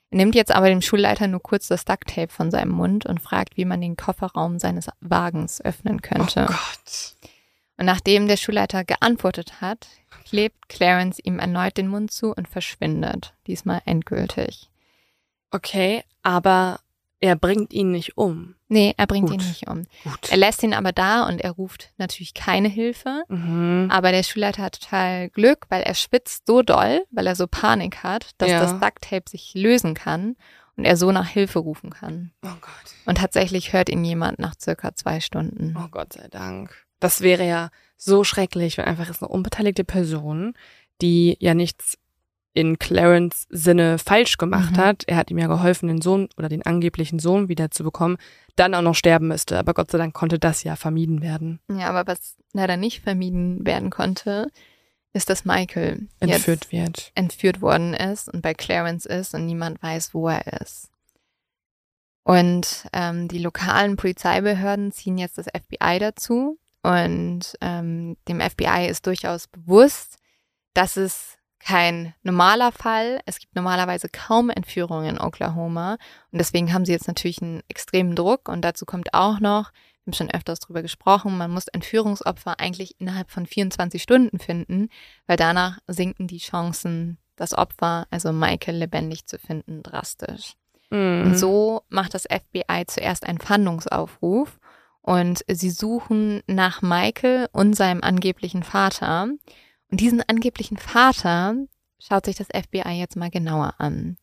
Er 0.09 0.17
nimmt 0.17 0.33
jetzt 0.33 0.51
aber 0.51 0.69
dem 0.69 0.81
Schulleiter 0.81 1.27
nur 1.27 1.43
kurz 1.43 1.67
das 1.67 1.85
Ducktape 1.85 2.33
von 2.33 2.49
seinem 2.49 2.71
Mund 2.71 3.05
und 3.05 3.21
fragt, 3.21 3.55
wie 3.55 3.65
man 3.65 3.79
den 3.79 3.95
Kofferraum 3.95 4.57
seines 4.57 4.87
Wagens 5.01 5.63
öffnen 5.63 6.01
könnte. 6.01 6.47
Oh 6.49 6.51
Gott. 6.51 7.15
Und 7.77 7.85
nachdem 7.85 8.27
der 8.27 8.37
Schulleiter 8.37 8.83
geantwortet 8.85 9.61
hat, 9.61 9.87
klebt 10.25 10.67
Clarence 10.67 11.19
ihm 11.19 11.37
erneut 11.37 11.77
den 11.77 11.89
Mund 11.89 12.09
zu 12.09 12.33
und 12.33 12.47
verschwindet, 12.47 13.35
diesmal 13.45 13.83
endgültig. 13.85 14.70
Okay, 15.51 16.03
aber 16.23 16.79
Er 17.23 17.35
bringt 17.35 17.71
ihn 17.71 17.91
nicht 17.91 18.17
um. 18.17 18.55
Nee, 18.67 18.95
er 18.97 19.05
bringt 19.05 19.29
Gut. 19.29 19.39
ihn 19.43 19.47
nicht 19.47 19.67
um. 19.67 19.85
Gut. 20.03 20.31
Er 20.31 20.37
lässt 20.37 20.63
ihn 20.63 20.73
aber 20.73 20.91
da 20.91 21.27
und 21.27 21.39
er 21.39 21.51
ruft 21.51 21.91
natürlich 21.97 22.33
keine 22.33 22.67
Hilfe. 22.67 23.23
Mhm. 23.27 23.89
Aber 23.91 24.11
der 24.11 24.23
Schulleiter 24.23 24.63
hat 24.63 24.81
total 24.81 25.29
Glück, 25.29 25.67
weil 25.69 25.83
er 25.83 25.93
schwitzt 25.93 26.47
so 26.47 26.63
doll, 26.63 27.05
weil 27.11 27.27
er 27.27 27.35
so 27.35 27.45
Panik 27.45 27.97
hat, 28.01 28.31
dass 28.39 28.49
Ja. 28.49 28.59
das 28.59 28.71
Ducktape 28.79 29.29
sich 29.29 29.51
lösen 29.53 29.93
kann 29.93 30.35
und 30.77 30.85
er 30.85 30.97
so 30.97 31.11
nach 31.11 31.27
Hilfe 31.27 31.59
rufen 31.59 31.91
kann. 31.91 32.31
Oh 32.43 32.47
Gott. 32.59 32.95
Und 33.05 33.19
tatsächlich 33.19 33.71
hört 33.71 33.89
ihn 33.89 34.03
jemand 34.03 34.39
nach 34.39 34.55
circa 34.59 34.95
zwei 34.95 35.19
Stunden. 35.19 35.75
Oh 35.77 35.89
Gott 35.91 36.13
sei 36.13 36.27
Dank. 36.27 36.75
Das 36.99 37.21
wäre 37.21 37.45
ja 37.45 37.69
so 37.97 38.23
schrecklich, 38.23 38.79
wenn 38.79 38.85
einfach 38.85 39.05
jetzt 39.05 39.21
eine 39.21 39.29
unbeteiligte 39.29 39.83
Person, 39.83 40.55
die 41.03 41.37
ja 41.39 41.53
nichts 41.53 41.99
in 42.53 42.77
Clarence 42.79 43.47
Sinne 43.49 43.97
falsch 43.97 44.37
gemacht 44.37 44.73
Mhm. 44.73 44.77
hat, 44.77 45.03
er 45.07 45.15
hat 45.17 45.31
ihm 45.31 45.37
ja 45.37 45.47
geholfen, 45.47 45.87
den 45.87 46.01
Sohn 46.01 46.27
oder 46.37 46.49
den 46.49 46.65
angeblichen 46.65 47.19
Sohn 47.19 47.47
wiederzubekommen, 47.47 48.17
dann 48.57 48.75
auch 48.75 48.81
noch 48.81 48.95
sterben 48.95 49.29
müsste. 49.29 49.57
Aber 49.57 49.73
Gott 49.73 49.89
sei 49.91 49.97
Dank 49.97 50.13
konnte 50.13 50.37
das 50.37 50.63
ja 50.63 50.75
vermieden 50.75 51.21
werden. 51.21 51.59
Ja, 51.71 51.89
aber 51.89 52.05
was 52.11 52.35
leider 52.53 52.75
nicht 52.75 53.01
vermieden 53.01 53.65
werden 53.65 53.89
konnte, 53.89 54.51
ist, 55.13 55.29
dass 55.29 55.45
Michael 55.45 56.07
Entführt 56.19 56.71
wird. 56.71 57.11
entführt 57.15 57.61
worden 57.61 57.93
ist 57.93 58.27
und 58.33 58.41
bei 58.41 58.53
Clarence 58.53 59.05
ist 59.05 59.33
und 59.33 59.45
niemand 59.45 59.81
weiß, 59.81 60.13
wo 60.13 60.27
er 60.29 60.61
ist. 60.61 60.89
Und 62.23 62.85
ähm, 62.93 63.27
die 63.27 63.39
lokalen 63.39 63.95
Polizeibehörden 63.97 64.91
ziehen 64.91 65.17
jetzt 65.17 65.37
das 65.37 65.47
FBI 65.47 65.99
dazu 65.99 66.59
und 66.83 67.57
ähm, 67.61 68.15
dem 68.27 68.39
FBI 68.41 68.87
ist 68.89 69.07
durchaus 69.07 69.47
bewusst, 69.47 70.17
dass 70.73 70.97
es 70.97 71.37
kein 71.63 72.13
normaler 72.23 72.71
Fall. 72.71 73.19
Es 73.25 73.39
gibt 73.39 73.55
normalerweise 73.55 74.09
kaum 74.09 74.49
Entführungen 74.49 75.15
in 75.15 75.21
Oklahoma 75.21 75.97
und 76.31 76.39
deswegen 76.39 76.73
haben 76.73 76.85
sie 76.85 76.91
jetzt 76.91 77.07
natürlich 77.07 77.41
einen 77.41 77.61
extremen 77.67 78.15
Druck 78.15 78.49
und 78.49 78.61
dazu 78.61 78.85
kommt 78.85 79.13
auch 79.13 79.39
noch, 79.39 79.71
wir 80.03 80.11
haben 80.11 80.13
schon 80.13 80.31
öfters 80.31 80.59
drüber 80.59 80.81
gesprochen, 80.81 81.37
man 81.37 81.51
muss 81.51 81.67
Entführungsopfer 81.67 82.59
eigentlich 82.59 82.99
innerhalb 82.99 83.29
von 83.29 83.45
24 83.45 84.01
Stunden 84.01 84.39
finden, 84.39 84.89
weil 85.27 85.37
danach 85.37 85.77
sinken 85.87 86.27
die 86.27 86.39
Chancen, 86.39 87.19
das 87.35 87.53
Opfer, 87.53 88.07
also 88.09 88.31
Michael, 88.31 88.77
lebendig 88.77 89.27
zu 89.27 89.37
finden, 89.37 89.83
drastisch. 89.83 90.53
Mhm. 90.89 91.23
Und 91.25 91.37
so 91.37 91.83
macht 91.89 92.13
das 92.13 92.23
FBI 92.23 92.85
zuerst 92.87 93.25
einen 93.27 93.39
Fahndungsaufruf 93.39 94.59
und 95.01 95.43
sie 95.47 95.71
suchen 95.71 96.41
nach 96.47 96.81
Michael 96.81 97.47
und 97.51 97.75
seinem 97.75 98.03
angeblichen 98.03 98.63
Vater. 98.63 99.27
Und 99.91 99.99
diesen 99.99 100.21
angeblichen 100.27 100.77
Vater 100.77 101.55
schaut 101.99 102.25
sich 102.25 102.37
das 102.37 102.47
FBI 102.47 102.91
jetzt 102.91 103.15
mal 103.15 103.29
genauer 103.29 103.75
an. 103.77 104.17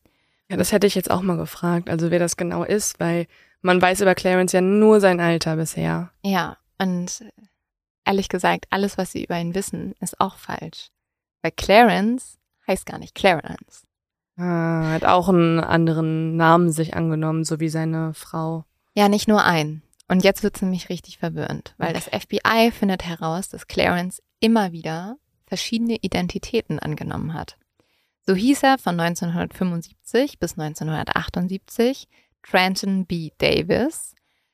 Ja, 0.49 0.57
das 0.57 0.71
hätte 0.71 0.87
ich 0.87 0.95
jetzt 0.95 1.11
auch 1.11 1.21
mal 1.21 1.37
gefragt, 1.37 1.89
also 1.89 2.09
wer 2.09 2.19
das 2.19 2.35
genau 2.35 2.63
ist, 2.63 2.99
weil 2.99 3.27
man 3.61 3.81
weiß 3.81 4.01
über 4.01 4.15
Clarence 4.15 4.51
ja 4.51 4.61
nur 4.61 4.99
sein 4.99 5.19
Alter 5.19 5.55
bisher. 5.55 6.11
Ja, 6.23 6.57
und 6.79 7.23
ehrlich 8.03 8.29
gesagt, 8.29 8.65
alles, 8.71 8.97
was 8.97 9.11
sie 9.11 9.23
über 9.23 9.39
ihn 9.39 9.53
wissen, 9.53 9.93
ist 9.99 10.19
auch 10.19 10.37
falsch. 10.37 10.89
Weil 11.43 11.51
Clarence 11.51 12.39
heißt 12.67 12.85
gar 12.85 12.97
nicht 12.97 13.13
Clarence. 13.13 13.85
Ah, 14.37 14.93
hat 14.93 15.05
auch 15.05 15.29
einen 15.29 15.59
anderen 15.59 16.35
Namen 16.35 16.71
sich 16.71 16.95
angenommen, 16.95 17.43
so 17.43 17.59
wie 17.59 17.69
seine 17.69 18.13
Frau. 18.13 18.65
Ja, 18.95 19.09
nicht 19.09 19.27
nur 19.27 19.43
ein. 19.43 19.83
Und 20.07 20.23
jetzt 20.23 20.41
wird's 20.41 20.61
nämlich 20.61 20.89
richtig 20.89 21.19
verwirrend, 21.19 21.75
weil 21.77 21.93
das 21.93 22.05
FBI 22.05 22.71
findet 22.71 23.05
heraus, 23.05 23.49
dass 23.49 23.67
Clarence 23.67 24.23
immer 24.39 24.71
wieder 24.71 25.17
verschiedene 25.49 25.97
Identitäten 26.01 26.79
angenommen 26.79 27.33
hat. 27.33 27.57
So 28.25 28.35
hieß 28.35 28.63
er 28.63 28.77
von 28.77 28.99
1975 28.99 30.39
bis 30.39 30.57
1978 30.57 32.07
Trenton 32.43 33.05
B. 33.05 33.31
Davis. 33.39 34.13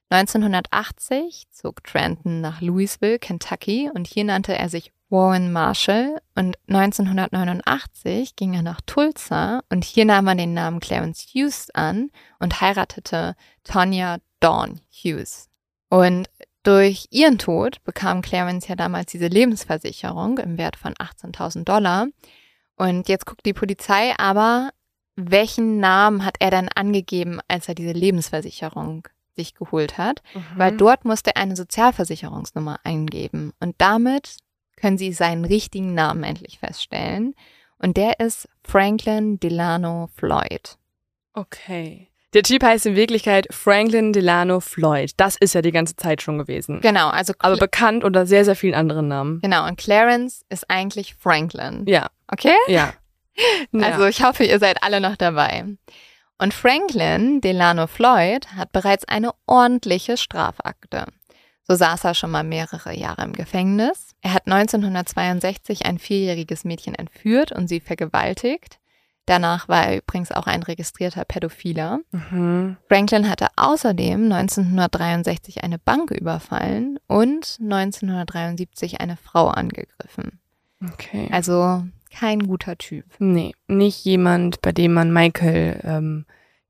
1980 0.10 1.48
zog 1.52 1.84
Trenton 1.84 2.42
nach 2.42 2.62
Louisville, 2.62 3.20
Kentucky 3.20 3.92
und 3.94 4.08
hier 4.08 4.24
nannte 4.24 4.58
er 4.58 4.70
sich 4.70 4.92
Warren 5.10 5.52
Marshall 5.52 6.22
und 6.36 6.58
1989 6.68 8.36
ging 8.36 8.54
er 8.54 8.62
nach 8.62 8.82
Tulsa 8.86 9.62
und 9.70 9.84
hier 9.84 10.06
nahm 10.06 10.28
er 10.28 10.36
den 10.36 10.54
Namen 10.54 10.80
Clarence 10.80 11.28
Hughes 11.34 11.70
an 11.74 12.12
und 12.40 12.62
heiratete 12.62 13.36
Tonya 13.64 14.18
Dawn 14.40 14.82
Hughes. 14.90 15.50
Und 15.90 16.28
durch 16.66 17.08
ihren 17.12 17.38
Tod 17.38 17.84
bekam 17.84 18.22
Clarence 18.22 18.68
ja 18.68 18.76
damals 18.76 19.12
diese 19.12 19.28
Lebensversicherung 19.28 20.38
im 20.40 20.58
Wert 20.58 20.76
von 20.76 20.94
18.000 20.96 21.64
Dollar. 21.64 22.08
Und 22.76 23.08
jetzt 23.08 23.26
guckt 23.26 23.46
die 23.46 23.54
Polizei 23.54 24.14
aber, 24.18 24.72
welchen 25.16 25.80
Namen 25.80 26.26
hat 26.26 26.36
er 26.40 26.52
dann 26.52 26.68
angegeben, 26.76 27.40
als 27.48 27.70
er 27.70 27.76
diese 27.76 27.94
Lebensversicherung 27.94 29.08
sich 29.36 29.54
geholt 29.54 29.98
hat? 29.98 30.22
Weil 30.56 30.74
Mhm. 30.74 30.78
dort 30.78 31.06
musste 31.06 31.36
er 31.36 31.42
eine 31.42 31.56
Sozialversicherungsnummer 31.56 32.80
eingeben. 32.84 33.54
Und 33.60 33.76
damit 33.78 34.38
können 34.76 34.98
sie 34.98 35.14
seinen 35.14 35.46
richtigen 35.46 35.94
Namen 35.94 36.24
endlich 36.24 36.60
feststellen. 36.60 37.34
Und 37.78 37.96
der 37.98 38.20
ist 38.20 38.50
Franklin 38.64 39.40
Delano 39.40 40.10
Floyd. 40.16 40.78
Okay. 41.34 42.10
Der 42.36 42.44
Typ 42.44 42.64
heißt 42.64 42.86
in 42.86 42.96
Wirklichkeit 42.96 43.48
Franklin 43.50 44.14
Delano 44.14 44.60
Floyd. 44.60 45.12
Das 45.18 45.36
ist 45.38 45.56
ja 45.56 45.62
die 45.64 45.72
ganze 45.72 45.96
Zeit 45.96 46.22
schon 46.22 46.38
gewesen. 46.38 46.82
Genau, 46.82 47.10
also 47.10 47.34
Aber 47.40 47.56
Cla- 47.56 47.60
bekannt 47.60 48.04
unter 48.04 48.26
sehr, 48.28 48.46
sehr 48.46 48.56
vielen 48.56 48.76
anderen 48.76 49.08
Namen. 49.08 49.40
genau. 49.42 49.66
Und 49.66 49.78
Clarence 49.78 50.44
ist 50.50 50.70
eigentlich 50.70 51.16
Franklin. 51.16 51.86
Ja, 51.88 52.08
Okay? 52.32 52.54
ja. 52.68 52.94
Also 53.74 54.06
ich 54.06 54.24
hoffe, 54.24 54.44
ihr 54.46 54.60
seid 54.60 54.82
alle 54.84 55.02
noch 55.02 55.16
dabei. 55.18 55.66
Und 56.38 56.54
Franklin 56.54 57.42
Delano 57.42 57.88
Floyd 57.88 58.48
hat 58.56 58.72
bereits 58.72 59.06
eine 59.08 59.32
ordentliche 59.46 60.16
Strafakte. 60.18 61.06
So 61.68 61.76
saß 61.76 62.04
er 62.04 62.14
schon 62.16 62.32
mal 62.32 62.44
mehrere 62.44 62.94
Jahre 62.96 63.24
im 63.24 63.34
Gefängnis. 63.34 64.12
Er 64.22 64.34
hat 64.34 64.46
1962 64.48 65.86
ein 65.86 65.98
vierjähriges 66.00 66.64
Mädchen 66.64 66.96
entführt 66.96 67.52
und 67.52 67.68
sie 67.68 67.80
vergewaltigt. 67.80 68.78
Danach 69.26 69.68
war 69.68 69.88
er 69.88 69.98
übrigens 69.98 70.32
auch 70.32 70.46
ein 70.46 70.62
registrierter 70.64 71.26
Pädophiler. 71.26 72.00
Mhm. 72.12 72.78
Franklin 72.88 73.28
hatte 73.30 73.48
außerdem 73.56 74.32
1963 74.32 75.64
eine 75.64 75.80
Bank 75.80 76.12
überfallen 76.12 77.00
und 77.08 77.58
1973 77.60 79.02
eine 79.02 79.18
Frau 79.18 79.48
angegriffen. 79.48 80.40
Okay. 80.94 81.28
Also 81.32 81.84
kein 82.12 82.48
guter 82.48 82.78
Typ. 82.78 83.06
nee, 83.20 83.54
nicht 83.68 84.06
jemand, 84.06 84.62
bei 84.62 84.72
dem 84.72 84.94
man 84.94 85.12
Michael 85.12 85.80
ähm, 85.84 86.26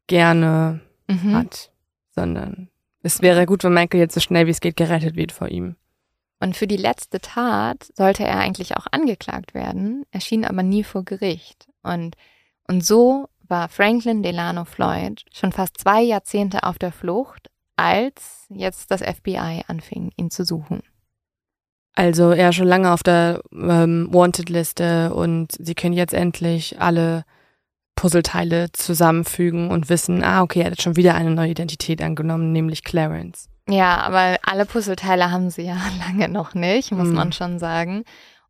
gerne 0.07 0.79
Mhm. 1.07 1.35
hat, 1.35 1.71
sondern 2.15 2.69
es 3.03 3.21
wäre 3.21 3.45
gut, 3.45 3.63
wenn 3.63 3.73
Michael 3.75 3.99
jetzt 3.99 4.15
so 4.15 4.19
schnell 4.19 4.47
wie 4.47 4.51
es 4.51 4.59
geht 4.59 4.75
gerettet 4.75 5.15
wird 5.15 5.31
vor 5.31 5.49
ihm. 5.49 5.75
Und 6.39 6.57
für 6.57 6.65
die 6.65 6.77
letzte 6.77 7.19
Tat 7.21 7.91
sollte 7.93 8.23
er 8.23 8.39
eigentlich 8.39 8.75
auch 8.75 8.87
angeklagt 8.91 9.53
werden, 9.53 10.03
erschien 10.09 10.43
aber 10.45 10.63
nie 10.63 10.83
vor 10.83 11.03
Gericht. 11.05 11.67
Und, 11.83 12.15
und 12.67 12.85
so 12.85 13.27
war 13.47 13.69
Franklin 13.69 14.23
Delano 14.23 14.65
Floyd 14.65 15.23
schon 15.33 15.51
fast 15.51 15.77
zwei 15.79 16.01
Jahrzehnte 16.01 16.63
auf 16.63 16.77
der 16.79 16.91
Flucht, 16.91 17.49
als 17.75 18.45
jetzt 18.49 18.89
das 18.91 19.01
FBI 19.01 19.63
anfing, 19.67 20.11
ihn 20.17 20.31
zu 20.31 20.43
suchen. 20.45 20.81
Also 21.95 22.31
er 22.31 22.49
ist 22.49 22.55
schon 22.55 22.67
lange 22.67 22.91
auf 22.91 23.03
der 23.03 23.41
ähm, 23.53 24.09
Wanted-Liste 24.11 25.13
und 25.13 25.53
sie 25.59 25.75
können 25.75 25.93
jetzt 25.93 26.13
endlich 26.13 26.81
alle 26.81 27.23
Puzzleteile 27.95 28.71
zusammenfügen 28.73 29.71
und 29.71 29.89
wissen, 29.89 30.21
ah, 30.23 30.41
okay, 30.41 30.61
er 30.61 30.71
hat 30.71 30.81
schon 30.81 30.97
wieder 30.97 31.15
eine 31.15 31.31
neue 31.31 31.51
Identität 31.51 32.01
angenommen, 32.01 32.51
nämlich 32.51 32.83
Clarence. 32.83 33.47
Ja, 33.69 33.97
aber 34.01 34.37
alle 34.43 34.65
Puzzleteile 34.65 35.31
haben 35.31 35.49
sie 35.49 35.61
ja 35.63 35.77
lange 36.05 36.27
noch 36.27 36.53
nicht, 36.53 36.91
muss 36.91 37.07
Mhm. 37.07 37.13
man 37.15 37.31
schon 37.31 37.59
sagen. 37.59 38.03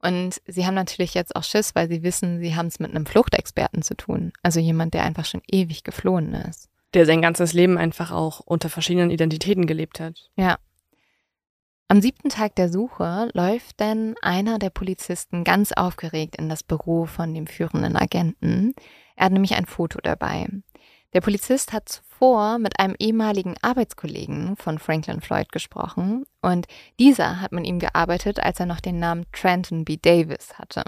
Und 0.06 0.40
sie 0.46 0.68
haben 0.68 0.76
natürlich 0.76 1.16
jetzt 1.16 1.36
auch 1.36 1.44
Schiss, 1.44 1.74
weil 1.74 1.90
sie 1.90 2.04
wissen, 2.04 2.40
sie 2.40 2.56
haben 2.56 2.68
es 2.68 2.80
mit 2.80 2.92
einem 2.92 3.08
Fluchtexperten 3.08 3.82
zu 3.82 3.96
tun. 3.96 4.34
Also 4.44 4.60
jemand, 4.60 4.94
der 4.94 5.04
einfach 5.04 5.26
schon 5.26 5.42
ewig 5.50 5.84
geflohen 5.84 6.34
ist. 6.34 6.70
Der 6.94 7.08
sein 7.08 7.24
ganzes 7.24 7.54
Leben 7.54 7.80
einfach 7.80 8.12
auch 8.12 8.40
unter 8.42 8.70
verschiedenen 8.70 9.10
Identitäten 9.10 9.66
gelebt 9.66 10.00
hat. 10.00 10.30
Am 11.88 12.02
siebten 12.02 12.30
Tag 12.30 12.56
der 12.56 12.70
Suche 12.70 13.30
läuft 13.34 13.82
dann 13.82 14.16
einer 14.22 14.60
der 14.60 14.70
Polizisten 14.70 15.44
ganz 15.44 15.72
aufgeregt 15.72 16.36
in 16.36 16.50
das 16.50 16.62
Büro 16.62 17.06
von 17.06 17.34
dem 17.34 17.48
führenden 17.48 17.96
Agenten. 17.96 18.74
Er 19.16 19.26
hat 19.26 19.34
nämlich 19.34 19.56
ein 19.56 19.66
Foto 19.66 20.00
dabei. 20.04 20.48
Der 21.16 21.22
Polizist 21.22 21.72
hat 21.72 21.88
zuvor 21.88 22.60
mit 22.60 22.78
einem 22.78 22.94
ehemaligen 23.00 23.56
Arbeitskollegen 23.62 24.58
von 24.58 24.80
Franklin 24.80 25.22
Floyd 25.22 25.50
gesprochen 25.50 26.26
und 26.42 26.68
dieser 27.00 27.40
hat 27.40 27.54
mit 27.54 27.66
ihm 27.66 27.80
gearbeitet, 27.80 28.42
als 28.42 28.60
er 28.60 28.66
noch 28.66 28.82
den 28.82 29.00
Namen 29.00 29.26
Trenton 29.32 29.86
B. 29.86 29.96
Davis 29.96 30.60
hatte. 30.60 30.84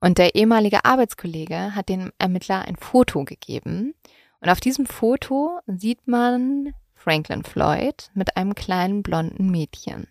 Und 0.00 0.18
der 0.18 0.34
ehemalige 0.34 0.84
Arbeitskollege 0.84 1.76
hat 1.76 1.88
dem 1.88 2.10
Ermittler 2.18 2.62
ein 2.62 2.74
Foto 2.74 3.22
gegeben. 3.22 3.94
Und 4.40 4.50
auf 4.50 4.58
diesem 4.58 4.86
Foto 4.86 5.60
sieht 5.68 6.08
man 6.08 6.74
Franklin 6.96 7.44
Floyd 7.44 8.10
mit 8.12 8.36
einem 8.36 8.56
kleinen 8.56 9.04
blonden 9.04 9.52
Mädchen. 9.52 10.08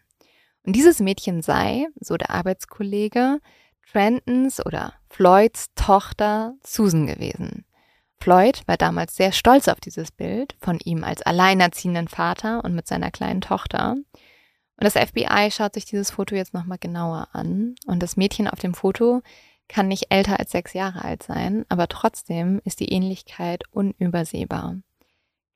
Und 0.65 0.73
dieses 0.73 1.01
Mädchen 1.01 1.41
sei, 1.41 1.87
so 1.99 2.15
der 2.15 2.29
Arbeitskollege, 2.29 3.41
Trentons 3.91 4.65
oder 4.65 4.93
Floyds 5.09 5.73
Tochter 5.75 6.55
Susan 6.63 7.07
gewesen. 7.07 7.65
Floyd 8.23 8.63
war 8.67 8.77
damals 8.77 9.17
sehr 9.17 9.33
stolz 9.33 9.67
auf 9.67 9.81
dieses 9.81 10.09
Bild 10.09 10.55
von 10.61 10.79
ihm 10.79 11.03
als 11.03 11.23
alleinerziehenden 11.23 12.07
Vater 12.07 12.63
und 12.63 12.73
mit 12.73 12.87
seiner 12.87 13.11
kleinen 13.11 13.41
Tochter. 13.41 13.91
Und 13.91 14.05
das 14.77 14.93
FBI 14.93 15.51
schaut 15.51 15.73
sich 15.73 15.83
dieses 15.83 16.11
Foto 16.11 16.33
jetzt 16.33 16.53
nochmal 16.53 16.77
genauer 16.77 17.27
an. 17.33 17.75
Und 17.85 18.01
das 18.01 18.15
Mädchen 18.15 18.47
auf 18.47 18.59
dem 18.59 18.75
Foto 18.75 19.21
kann 19.67 19.89
nicht 19.89 20.05
älter 20.09 20.39
als 20.39 20.51
sechs 20.51 20.71
Jahre 20.71 21.03
alt 21.03 21.21
sein, 21.21 21.65
aber 21.67 21.89
trotzdem 21.89 22.61
ist 22.63 22.79
die 22.79 22.93
Ähnlichkeit 22.93 23.65
unübersehbar. 23.71 24.77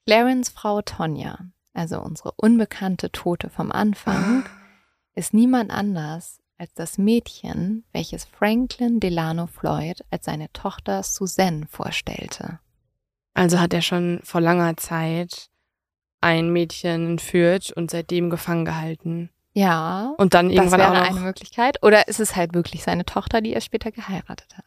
Clarence 0.05 0.49
Frau 0.49 0.81
Tonja, 0.81 1.39
also 1.73 2.01
unsere 2.01 2.33
unbekannte 2.33 3.13
Tote 3.13 3.49
vom 3.49 3.71
Anfang, 3.71 4.43
ist 5.15 5.33
niemand 5.33 5.71
anders 5.71 6.41
als 6.57 6.73
das 6.73 6.97
Mädchen, 6.97 7.83
welches 7.91 8.25
Franklin 8.25 8.99
Delano 8.99 9.47
Floyd 9.47 10.03
als 10.11 10.25
seine 10.25 10.51
Tochter 10.53 11.03
Suzanne 11.03 11.67
vorstellte. 11.69 12.59
Also 13.33 13.59
hat 13.59 13.73
er 13.73 13.81
schon 13.81 14.19
vor 14.23 14.41
langer 14.41 14.77
Zeit 14.77 15.49
ein 16.21 16.51
Mädchen 16.51 17.05
entführt 17.05 17.71
und 17.71 17.91
seitdem 17.91 18.29
gefangen 18.29 18.65
gehalten. 18.65 19.29
Ja. 19.53 20.13
Und 20.17 20.33
dann 20.33 20.49
irgendwann 20.49 20.79
das 20.79 20.89
wäre 20.89 21.01
auch 21.01 21.09
noch. 21.09 21.17
eine 21.17 21.25
Möglichkeit. 21.25 21.83
Oder 21.83 22.07
ist 22.07 22.19
es 22.19 22.35
halt 22.35 22.53
wirklich 22.53 22.83
seine 22.83 23.05
Tochter, 23.05 23.41
die 23.41 23.53
er 23.53 23.61
später 23.61 23.91
geheiratet 23.91 24.57
hat? 24.57 24.65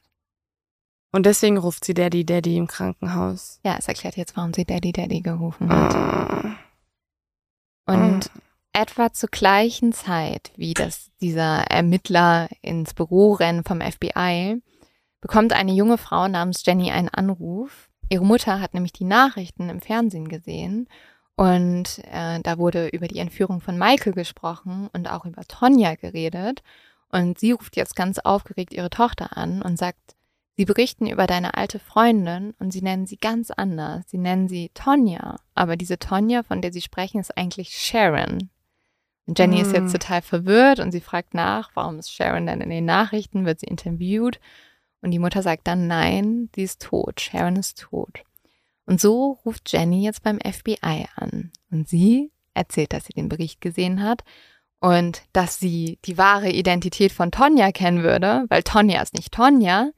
Und 1.12 1.26
deswegen 1.26 1.59
ruft 1.59 1.84
sie 1.84 1.95
Daddy 1.95 2.24
Daddy 2.24 2.57
im 2.57 2.68
Krankenhaus. 2.68 3.61
Ja, 3.64 3.76
es 3.78 3.88
erklärt 3.88 4.16
jetzt, 4.16 4.36
warum 4.36 4.55
sie 4.55 4.64
Daddy 4.64 4.93
Daddy 4.93 5.20
gerufen 5.20 5.68
hat. 5.68 5.95
Ah. 5.95 6.57
Und 7.86 8.30
etwa 8.73 9.12
zur 9.12 9.29
gleichen 9.29 9.93
Zeit, 9.93 10.53
wie 10.57 10.75
das 10.75 11.11
dieser 11.21 11.64
Ermittler 11.71 12.49
ins 12.62 12.95
Büro 12.95 13.33
rennt 13.33 13.66
vom 13.66 13.81
FBI, 13.81 14.62
bekommt 15.21 15.53
eine 15.53 15.73
junge 15.73 15.99
Frau 15.99 16.29
namens 16.29 16.64
Jenny 16.64 16.91
einen 16.91 17.09
Anruf. 17.09 17.89
Ihre 18.09 18.25
Mutter 18.25 18.61
hat 18.61 18.75
nämlich 18.75 18.93
die 18.93 19.05
Nachrichten 19.05 19.68
im 19.68 19.81
Fernsehen 19.81 20.29
gesehen 20.29 20.89
und 21.41 22.03
äh, 22.11 22.39
da 22.41 22.59
wurde 22.59 22.89
über 22.89 23.09
die 23.09 23.18
Entführung 23.18 23.62
von 23.62 23.79
Michael 23.79 24.12
gesprochen 24.12 24.91
und 24.93 25.11
auch 25.11 25.25
über 25.25 25.43
Tonja 25.45 25.95
geredet. 25.95 26.62
Und 27.11 27.39
sie 27.39 27.53
ruft 27.53 27.77
jetzt 27.77 27.97
ganz 27.97 28.18
aufgeregt 28.18 28.75
ihre 28.75 28.91
Tochter 28.91 29.39
an 29.39 29.62
und 29.62 29.79
sagt, 29.79 30.16
sie 30.59 30.66
berichten 30.66 31.07
über 31.07 31.27
deine 31.27 31.55
alte 31.55 31.79
Freundin 31.79 32.53
und 32.59 32.73
sie 32.73 32.83
nennen 32.83 33.07
sie 33.07 33.16
ganz 33.16 33.51
anders. 33.51 34.05
Sie 34.09 34.18
nennen 34.18 34.49
sie 34.49 34.71
Tonja. 34.75 35.41
Aber 35.55 35.79
diese 35.79 35.99
Tonja, 35.99 36.43
von 36.43 36.61
der 36.61 36.75
sie 36.75 36.83
sprechen, 36.83 37.18
ist 37.18 37.35
eigentlich 37.39 37.71
Sharon. 37.71 38.51
Und 39.27 39.39
Jenny 39.39 39.61
ist 39.61 39.75
Hm. 39.75 39.85
jetzt 39.85 39.93
total 39.93 40.23
verwirrt 40.23 40.81
und 40.81 40.93
sie 40.93 41.01
fragt 41.01 41.35
nach, 41.35 41.71
warum 41.75 41.99
ist 41.99 42.12
Sharon 42.12 42.47
denn 42.47 42.61
in 42.61 42.71
den 42.71 42.85
Nachrichten? 42.85 43.47
Wird 43.47 43.61
sie 43.61 43.66
interviewt? 43.66 44.41
Und 45.03 45.12
die 45.12 45.18
Mutter 45.18 45.43
sagt 45.43 45.66
dann, 45.66 45.87
nein, 45.87 46.51
sie 46.55 46.62
ist 46.62 46.83
tot. 46.83 47.21
Sharon 47.21 47.57
ist 47.57 47.79
tot. 47.79 48.23
Und 48.87 49.01
so 49.01 49.39
ruft 49.45 49.73
Jenny 49.73 50.05
jetzt 50.05 50.23
beim 50.23 50.39
FBI 50.41 51.07
an. 51.14 51.53
Und 51.71 51.89
sie 51.89 52.33
erzählt, 52.55 52.93
dass 52.93 53.05
sie 53.05 53.12
den 53.12 53.29
Bericht 53.29 53.61
gesehen 53.61 54.03
hat 54.03 54.25
und 54.81 55.23
dass 55.33 55.59
sie 55.59 55.99
die 56.05 56.18
wahre 56.18 56.51
Identität 56.51 57.12
von 57.12 57.31
Tonja 57.31 57.71
kennen 57.71 58.03
würde, 58.03 58.47
weil 58.49 58.62
Tonja 58.62 59.01
ist 59.01 59.14
nicht 59.14 59.33
Tonja. 59.33 59.91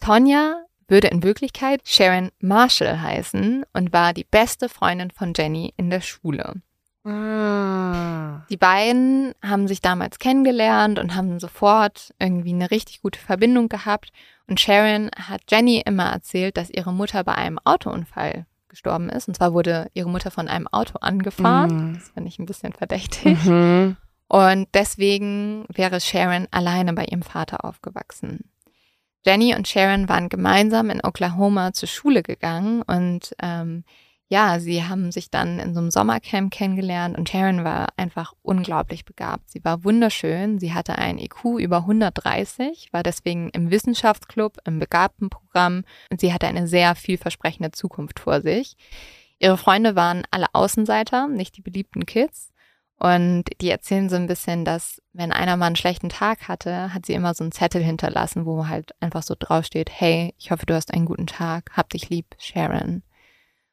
Tonja 0.00 0.64
würde 0.88 1.08
in 1.08 1.22
Wirklichkeit 1.22 1.82
Sharon 1.84 2.30
Marshall 2.40 3.00
heißen 3.00 3.64
und 3.72 3.92
war 3.92 4.12
die 4.12 4.24
beste 4.24 4.68
Freundin 4.68 5.10
von 5.10 5.32
Jenny 5.36 5.72
in 5.76 5.90
der 5.90 6.00
Schule. 6.00 6.60
Ah. 7.04 8.44
Die 8.48 8.56
beiden 8.56 9.34
haben 9.42 9.66
sich 9.66 9.80
damals 9.80 10.18
kennengelernt 10.18 10.98
und 10.98 11.14
haben 11.14 11.40
sofort 11.40 12.14
irgendwie 12.18 12.52
eine 12.52 12.70
richtig 12.70 13.02
gute 13.02 13.18
Verbindung 13.18 13.68
gehabt. 13.68 14.12
Und 14.46 14.60
Sharon 14.60 15.10
hat 15.16 15.42
Jenny 15.50 15.82
immer 15.84 16.10
erzählt, 16.10 16.56
dass 16.56 16.70
ihre 16.70 16.92
Mutter 16.92 17.24
bei 17.24 17.34
einem 17.34 17.58
Autounfall 17.64 18.46
gestorben 18.68 19.10
ist. 19.10 19.28
Und 19.28 19.34
zwar 19.34 19.52
wurde 19.52 19.90
ihre 19.94 20.08
Mutter 20.08 20.30
von 20.30 20.48
einem 20.48 20.68
Auto 20.68 20.98
angefahren. 21.00 21.90
Mhm. 21.90 21.94
Das 21.94 22.10
finde 22.10 22.28
ich 22.28 22.38
ein 22.38 22.46
bisschen 22.46 22.72
verdächtig. 22.72 23.44
Mhm. 23.44 23.96
Und 24.28 24.68
deswegen 24.72 25.66
wäre 25.68 26.00
Sharon 26.00 26.48
alleine 26.50 26.94
bei 26.94 27.04
ihrem 27.04 27.22
Vater 27.22 27.64
aufgewachsen. 27.64 28.50
Jenny 29.26 29.54
und 29.54 29.68
Sharon 29.68 30.08
waren 30.08 30.28
gemeinsam 30.28 30.90
in 30.90 31.04
Oklahoma 31.04 31.72
zur 31.72 31.88
Schule 31.88 32.22
gegangen 32.22 32.82
und 32.82 33.34
ähm, 33.40 33.84
ja, 34.32 34.60
sie 34.60 34.82
haben 34.82 35.12
sich 35.12 35.30
dann 35.30 35.58
in 35.58 35.74
so 35.74 35.80
einem 35.80 35.90
Sommercamp 35.90 36.50
kennengelernt 36.50 37.18
und 37.18 37.28
Sharon 37.28 37.64
war 37.64 37.88
einfach 37.98 38.32
unglaublich 38.40 39.04
begabt. 39.04 39.50
Sie 39.50 39.62
war 39.62 39.84
wunderschön, 39.84 40.58
sie 40.58 40.72
hatte 40.72 40.96
ein 40.96 41.18
IQ 41.18 41.58
über 41.58 41.80
130, 41.80 42.88
war 42.92 43.02
deswegen 43.02 43.50
im 43.50 43.70
Wissenschaftsclub, 43.70 44.56
im 44.64 44.78
Begabtenprogramm 44.78 45.84
und 46.10 46.22
sie 46.22 46.32
hatte 46.32 46.46
eine 46.46 46.66
sehr 46.66 46.94
vielversprechende 46.94 47.72
Zukunft 47.72 48.20
vor 48.20 48.40
sich. 48.40 48.78
Ihre 49.38 49.58
Freunde 49.58 49.96
waren 49.96 50.22
alle 50.30 50.46
Außenseiter, 50.54 51.28
nicht 51.28 51.58
die 51.58 51.62
beliebten 51.62 52.06
Kids. 52.06 52.54
Und 52.98 53.44
die 53.60 53.68
erzählen 53.68 54.08
so 54.08 54.16
ein 54.16 54.28
bisschen, 54.28 54.64
dass 54.64 55.02
wenn 55.12 55.32
einer 55.32 55.58
mal 55.58 55.66
einen 55.66 55.76
schlechten 55.76 56.08
Tag 56.08 56.48
hatte, 56.48 56.94
hat 56.94 57.04
sie 57.04 57.12
immer 57.12 57.34
so 57.34 57.44
einen 57.44 57.52
Zettel 57.52 57.82
hinterlassen, 57.82 58.46
wo 58.46 58.66
halt 58.66 58.92
einfach 59.00 59.24
so 59.24 59.34
draufsteht, 59.38 59.90
hey, 59.92 60.32
ich 60.38 60.50
hoffe, 60.50 60.64
du 60.64 60.74
hast 60.74 60.94
einen 60.94 61.04
guten 61.04 61.26
Tag, 61.26 61.70
hab 61.76 61.90
dich 61.90 62.08
lieb, 62.08 62.34
Sharon. 62.38 63.02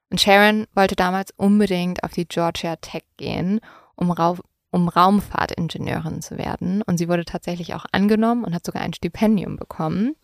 Und 0.09 0.19
Sharon 0.19 0.65
wollte 0.73 0.95
damals 0.95 1.31
unbedingt 1.37 2.03
auf 2.03 2.13
die 2.13 2.27
Georgia 2.27 2.75
Tech 2.77 3.03
gehen, 3.17 3.59
um, 3.95 4.11
Rau 4.11 4.37
um 4.71 4.87
Raumfahrtingenieurin 4.87 6.21
zu 6.21 6.37
werden. 6.37 6.81
Und 6.83 6.97
sie 6.97 7.07
wurde 7.09 7.25
tatsächlich 7.25 7.73
auch 7.73 7.85
angenommen 7.91 8.43
und 8.43 8.53
hat 8.53 8.65
sogar 8.65 8.81
ein 8.81 8.93
Stipendium 8.93 9.57
bekommen. 9.57 10.15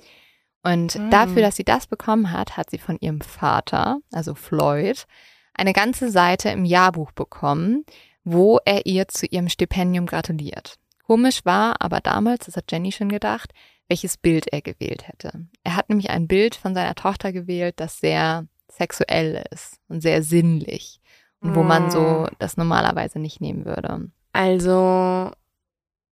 Und 0.64 0.96
Mm. 0.98 1.10
dafür, 1.12 1.42
dass 1.42 1.56
sie 1.56 1.64
das 1.64 1.88
bekommen 1.88 2.32
hat, 2.32 2.58
hat 2.58 2.70
sie 2.70 2.80
von 2.80 2.98
ihrem 3.00 3.22
Vater, 3.22 4.00
also 4.12 4.34
Floyd, 4.34 5.06
eine 5.54 5.74
ganze 5.74 6.10
Seite 6.12 6.50
im 6.50 6.66
Jahrbuch 6.66 7.12
bekommen, 7.12 7.86
wo 8.24 8.60
er 8.66 8.86
ihr 8.88 9.08
zu 9.08 9.28
ihrem 9.28 9.50
Stipendium 9.50 10.08
gratuliert. 10.08 10.76
Komisch 11.06 11.46
war 11.46 11.76
aber 11.80 12.02
damals, 12.02 12.46
das 12.46 12.58
hat 12.58 12.72
Jenny 12.72 12.92
schon 12.92 13.10
gedacht, 13.10 13.52
welches 13.88 14.18
Bild 14.18 14.48
er 14.52 14.62
gewählt 14.62 15.08
hätte. 15.08 15.46
Er 15.64 15.76
hat 15.76 15.90
nämlich 15.90 16.10
ein 16.10 16.28
Bild 16.28 16.56
von 16.56 16.74
seiner 16.74 16.96
Tochter 16.96 17.32
gewählt, 17.32 17.76
das 17.78 18.00
sehr 18.00 18.48
sexuell 18.76 19.44
ist 19.52 19.80
und 19.88 20.02
sehr 20.02 20.22
sinnlich 20.24 21.00
und 21.42 21.56
wo 21.56 21.64
man 21.64 21.92
so 21.92 22.28
das 22.40 22.58
normalerweise 22.58 23.20
nicht 23.20 23.40
nehmen 23.42 23.66
würde. 23.66 24.10
Also 24.34 25.32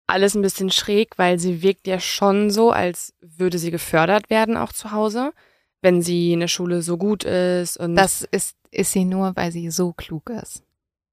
alles 0.06 0.34
ein 0.34 0.42
bisschen 0.42 0.70
schräg, 0.70 1.16
weil 1.18 1.38
sie 1.38 1.62
wirkt 1.62 1.86
ja 1.86 1.98
schon 2.00 2.50
so, 2.50 2.70
als 2.70 3.14
würde 3.20 3.58
sie 3.58 3.70
gefördert 3.70 4.30
werden, 4.30 4.56
auch 4.56 4.72
zu 4.72 4.92
Hause, 4.92 5.32
wenn 5.80 6.02
sie 6.02 6.32
in 6.32 6.40
der 6.40 6.48
Schule 6.48 6.82
so 6.82 6.98
gut 6.98 7.24
ist. 7.24 7.76
Und 7.78 7.96
Das 7.96 8.22
ist, 8.30 8.56
ist 8.70 8.92
sie 8.92 9.04
nur, 9.04 9.34
weil 9.36 9.52
sie 9.52 9.70
so 9.70 9.92
klug 9.92 10.30
ist. 10.30 10.62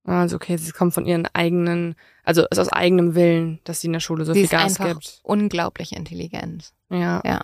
also 0.06 0.36
okay, 0.36 0.58
sie 0.58 0.72
kommt 0.72 0.94
von 0.94 1.06
ihren 1.06 1.28
eigenen, 1.34 1.96
also 2.24 2.46
ist 2.50 2.60
aus 2.60 2.70
eigenem 2.70 3.16
Willen, 3.16 3.60
dass 3.64 3.82
sie 3.82 3.88
in 3.88 3.94
der 3.94 4.00
Schule 4.00 4.26
so 4.26 4.34
sie 4.34 4.42
viel 4.48 4.50
Gas 4.50 4.78
gibt. 4.80 5.20
unglaublich 5.24 5.96
intelligent. 5.96 6.74
Ja. 6.90 7.22
Ja. 7.26 7.42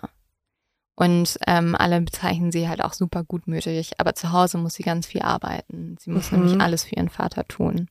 Und 0.96 1.38
ähm, 1.46 1.76
alle 1.76 2.00
bezeichnen 2.00 2.50
sie 2.50 2.68
halt 2.68 2.82
auch 2.82 2.94
super 2.94 3.22
gutmütig. 3.22 3.92
Aber 4.00 4.14
zu 4.14 4.32
Hause 4.32 4.56
muss 4.58 4.74
sie 4.74 4.82
ganz 4.82 5.06
viel 5.06 5.22
arbeiten. 5.22 5.96
Sie 6.00 6.10
muss 6.10 6.32
Mhm. 6.32 6.38
nämlich 6.40 6.60
alles 6.60 6.84
für 6.84 6.96
ihren 6.96 7.10
Vater 7.10 7.46
tun. 7.46 7.88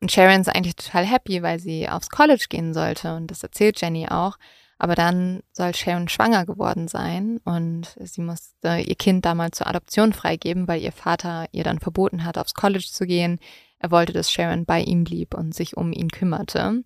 Und 0.00 0.10
Sharon 0.12 0.40
ist 0.40 0.48
eigentlich 0.54 0.76
total 0.76 1.06
happy, 1.06 1.42
weil 1.42 1.60
sie 1.60 1.88
aufs 1.88 2.10
College 2.10 2.46
gehen 2.48 2.74
sollte. 2.74 3.14
Und 3.14 3.30
das 3.30 3.42
erzählt 3.42 3.80
Jenny 3.80 4.08
auch. 4.08 4.36
Aber 4.78 4.96
dann 4.96 5.42
soll 5.52 5.72
Sharon 5.74 6.08
schwanger 6.08 6.44
geworden 6.44 6.88
sein 6.88 7.38
und 7.44 7.96
sie 8.00 8.20
musste 8.20 8.78
ihr 8.84 8.96
Kind 8.96 9.24
damals 9.24 9.58
zur 9.58 9.68
Adoption 9.68 10.12
freigeben, 10.12 10.66
weil 10.66 10.82
ihr 10.82 10.90
Vater 10.90 11.46
ihr 11.52 11.62
dann 11.62 11.78
verboten 11.78 12.24
hat, 12.24 12.36
aufs 12.36 12.54
College 12.54 12.88
zu 12.90 13.06
gehen. 13.06 13.38
Er 13.78 13.92
wollte, 13.92 14.12
dass 14.12 14.32
Sharon 14.32 14.64
bei 14.66 14.80
ihm 14.82 15.04
blieb 15.04 15.32
und 15.34 15.54
sich 15.54 15.76
um 15.76 15.92
ihn 15.92 16.10
kümmerte. 16.10 16.82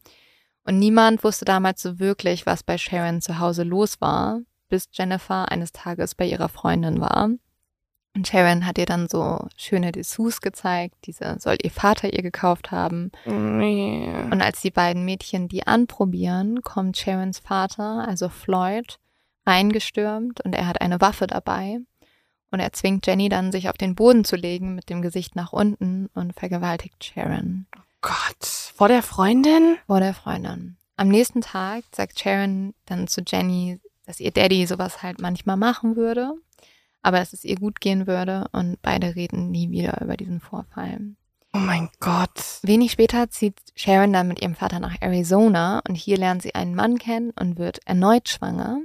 Und 0.65 0.79
niemand 0.79 1.25
wusste 1.25 1.47
damals 1.47 1.81
so 1.81 1.99
wirklich, 1.99 2.45
was 2.45 2.63
bei 2.63 2.77
Sharon 2.77 3.23
zu 3.23 3.39
Hause 3.39 3.63
los 3.63 4.03
war, 4.03 4.41
bis 4.69 4.89
Jennifer 4.93 5.51
eines 5.51 5.73
Tages 5.73 6.15
bei 6.15 6.27
ihrer 6.27 6.49
Freundin 6.49 7.01
war. 7.01 7.31
Und 8.15 8.27
Sharon 8.27 8.67
hat 8.67 8.79
ihr 8.79 8.87
dann 8.87 9.09
so 9.09 9.47
schöne 9.57 9.93
Dessous 9.93 10.41
gezeigt, 10.41 10.97
diese 11.05 11.37
soll 11.39 11.57
ihr 11.63 11.71
Vater 11.71 12.13
ihr 12.13 12.23
gekauft 12.23 12.71
haben. 12.71 13.13
Nee. 13.27 14.09
Und 14.31 14.43
als 14.43 14.61
die 14.61 14.71
beiden 14.71 15.05
Mädchen 15.05 15.49
die 15.49 15.67
anprobieren, 15.67 16.63
kommt 16.63 16.97
Sharons 16.97 17.39
Vater, 17.39 18.07
also 18.09 18.29
Floyd, 18.29 18.99
reingestürmt 19.47 20.41
und 20.45 20.55
er 20.55 20.67
hat 20.67 20.81
eine 20.81 21.01
Waffe 21.01 21.27
dabei. 21.27 21.79
Und 22.51 22.61
er 22.61 22.73
zwingt 22.73 23.07
Jenny 23.07 23.29
dann, 23.29 23.53
sich 23.53 23.69
auf 23.69 23.77
den 23.77 23.95
Boden 23.95 24.25
zu 24.25 24.35
legen 24.35 24.75
mit 24.75 24.89
dem 24.89 25.03
Gesicht 25.03 25.37
nach 25.37 25.53
unten 25.53 26.09
und 26.15 26.35
vergewaltigt 26.35 27.05
Sharon 27.05 27.67
Gott. 28.01 28.45
Vor 28.75 28.89
der 28.89 29.03
Freundin? 29.03 29.77
vor 29.87 30.01
der 30.01 30.15
Freundin. 30.15 30.77
Am 30.97 31.09
nächsten 31.09 31.41
Tag 31.41 31.85
sagt 31.95 32.19
Sharon 32.19 32.75
dann 32.87 33.07
zu 33.07 33.23
Jenny, 33.25 33.79
dass 34.09 34.21
ihr 34.21 34.31
Daddy 34.31 34.67
sowas 34.67 35.03
halt 35.03 35.21
manchmal 35.21 35.57
machen 35.59 35.95
würde, 35.97 36.33
aber 37.03 37.19
dass 37.19 37.35
es 37.35 37.45
ihr 37.45 37.57
gut 37.57 37.81
gehen 37.81 38.07
würde 38.07 38.47
und 38.53 38.81
beide 38.81 39.15
reden 39.15 39.51
nie 39.51 39.71
wieder 39.71 40.01
über 40.01 40.17
diesen 40.17 40.41
Vorfall. 40.41 40.99
Oh 41.53 41.59
mein 41.59 41.91
Gott. 42.01 42.59
Wenig 42.63 42.91
später 42.93 43.29
zieht 43.31 43.59
Sharon 43.77 44.13
dann 44.13 44.29
mit 44.29 44.41
ihrem 44.41 44.55
Vater 44.55 44.81
nach 44.81 44.97
Arizona 45.01 45.83
und 45.87 45.95
hier 45.95 46.17
lernt 46.17 46.41
sie 46.43 46.55
einen 46.55 46.75
Mann 46.75 46.99
kennen 46.99 47.33
und 47.39 47.59
wird 47.59 47.81
erneut 47.87 48.29
schwanger. 48.31 48.81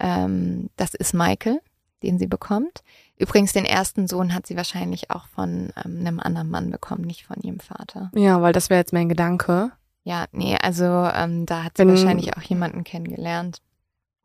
Ähm, 0.00 0.70
das 0.76 0.94
ist 0.94 1.14
Michael, 1.14 1.60
den 2.02 2.18
sie 2.18 2.26
bekommt. 2.26 2.82
Übrigens, 3.16 3.52
den 3.52 3.64
ersten 3.64 4.06
Sohn 4.06 4.34
hat 4.34 4.46
sie 4.46 4.56
wahrscheinlich 4.56 5.10
auch 5.10 5.26
von 5.28 5.72
ähm, 5.84 6.00
einem 6.00 6.20
anderen 6.20 6.50
Mann 6.50 6.70
bekommen, 6.70 7.02
nicht 7.02 7.26
von 7.26 7.36
ihrem 7.42 7.60
Vater. 7.60 8.10
Ja, 8.14 8.42
weil 8.42 8.52
das 8.52 8.70
wäre 8.70 8.80
jetzt 8.80 8.92
mein 8.92 9.08
Gedanke. 9.08 9.72
Ja, 10.04 10.26
nee, 10.32 10.56
also 10.60 10.84
ähm, 10.84 11.46
da 11.46 11.64
hat 11.64 11.76
sie 11.76 11.82
Wenn- 11.82 11.90
wahrscheinlich 11.90 12.36
auch 12.36 12.42
jemanden 12.42 12.84
kennengelernt. 12.84 13.60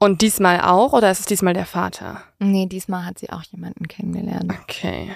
Und 0.04 0.22
diesmal 0.22 0.60
auch 0.62 0.92
oder 0.92 1.10
ist 1.12 1.22
es 1.22 1.26
diesmal 1.28 1.54
der 1.54 1.66
Vater? 1.66 2.22
Nee, 2.40 2.66
diesmal 2.66 3.06
hat 3.06 3.20
sie 3.20 3.30
auch 3.30 3.44
jemanden 3.44 3.88
kennengelernt. 3.88 4.54
Okay. 4.64 5.16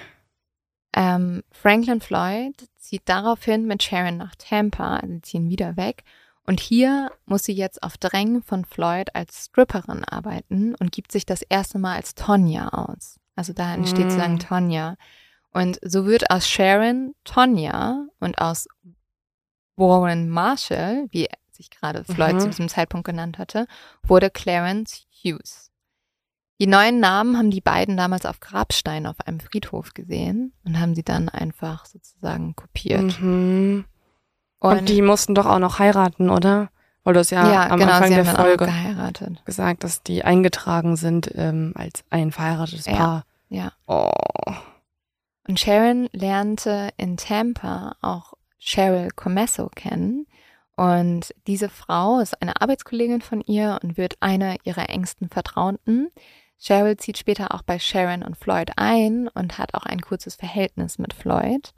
Ähm, 0.96 1.42
Franklin 1.50 2.00
Floyd 2.00 2.54
zieht 2.78 3.02
daraufhin 3.04 3.66
mit 3.66 3.82
Sharon 3.82 4.16
nach 4.16 4.34
Tampa, 4.36 4.96
also 4.96 5.12
sie 5.14 5.20
ziehen 5.22 5.50
wieder 5.50 5.76
weg. 5.76 6.04
Und 6.46 6.60
hier 6.60 7.10
muss 7.26 7.44
sie 7.44 7.52
jetzt 7.52 7.82
auf 7.82 7.98
Drängen 7.98 8.42
von 8.42 8.64
Floyd 8.64 9.14
als 9.14 9.44
Stripperin 9.44 10.04
arbeiten 10.04 10.74
und 10.76 10.90
gibt 10.92 11.12
sich 11.12 11.26
das 11.26 11.42
erste 11.42 11.78
Mal 11.78 11.96
als 11.96 12.14
Tonja 12.14 12.68
aus. 12.68 13.20
Also 13.36 13.52
da 13.52 13.74
entsteht 13.74 14.06
Mm. 14.06 14.10
sozusagen 14.10 14.38
Tonja. 14.38 14.96
Und 15.52 15.78
so 15.82 16.06
wird 16.06 16.30
aus 16.30 16.48
Sharon 16.48 17.14
Tonja 17.24 18.06
und 18.20 18.38
aus 18.38 18.66
Warren 19.76 20.30
Marshall, 20.30 21.06
wie 21.10 21.28
sich 21.58 21.70
gerade 21.70 22.04
Floyd 22.04 22.34
Mhm. 22.34 22.40
zu 22.40 22.46
diesem 22.48 22.68
Zeitpunkt 22.68 23.04
genannt 23.06 23.36
hatte, 23.38 23.66
wurde 24.02 24.30
Clarence 24.30 25.06
Hughes. 25.10 25.70
Die 26.60 26.66
neuen 26.66 26.98
Namen 26.98 27.36
haben 27.36 27.50
die 27.50 27.60
beiden 27.60 27.96
damals 27.96 28.26
auf 28.26 28.40
Grabsteinen 28.40 29.06
auf 29.06 29.20
einem 29.26 29.38
Friedhof 29.38 29.94
gesehen 29.94 30.52
und 30.64 30.80
haben 30.80 30.94
sie 30.94 31.04
dann 31.04 31.28
einfach 31.28 31.84
sozusagen 31.86 32.56
kopiert. 32.56 33.20
Mhm. 33.20 33.84
Und, 34.58 34.88
die 34.88 35.02
mussten 35.02 35.36
doch 35.36 35.46
auch 35.46 35.60
noch 35.60 35.78
heiraten, 35.78 36.30
oder? 36.30 36.70
Weil 37.04 37.14
du 37.14 37.20
es 37.20 37.30
ja, 37.30 37.48
ja, 37.50 37.70
am 37.70 37.78
genau, 37.78 37.92
Anfang 37.92 38.08
sie 38.08 38.14
der 38.16 38.24
Folge 38.24 38.68
gesagt, 39.44 39.84
dass 39.84 40.02
die 40.02 40.24
eingetragen 40.24 40.96
sind 40.96 41.30
ähm, 41.36 41.72
als 41.76 42.02
ein 42.10 42.32
verheiratetes 42.32 42.86
Ja. 42.86 42.96
Paar. 42.96 43.24
Ja. 43.48 43.72
Oh. 43.86 44.10
Und 45.46 45.60
Sharon 45.60 46.08
lernte 46.12 46.90
in 46.96 47.16
Tampa 47.16 47.94
auch 48.02 48.34
Cheryl 48.58 49.10
Comesso 49.14 49.70
kennen. 49.74 50.26
Und 50.78 51.34
diese 51.48 51.68
Frau 51.68 52.20
ist 52.20 52.40
eine 52.40 52.60
Arbeitskollegin 52.60 53.20
von 53.20 53.40
ihr 53.40 53.80
und 53.82 53.96
wird 53.96 54.14
eine 54.20 54.58
ihrer 54.62 54.88
engsten 54.90 55.28
Vertrauten. 55.28 56.12
Cheryl 56.56 56.96
zieht 56.96 57.18
später 57.18 57.52
auch 57.52 57.62
bei 57.62 57.80
Sharon 57.80 58.22
und 58.22 58.36
Floyd 58.36 58.70
ein 58.76 59.26
und 59.26 59.58
hat 59.58 59.74
auch 59.74 59.86
ein 59.86 60.00
kurzes 60.00 60.36
Verhältnis 60.36 61.00
mit 61.00 61.14
Floyd. 61.14 61.74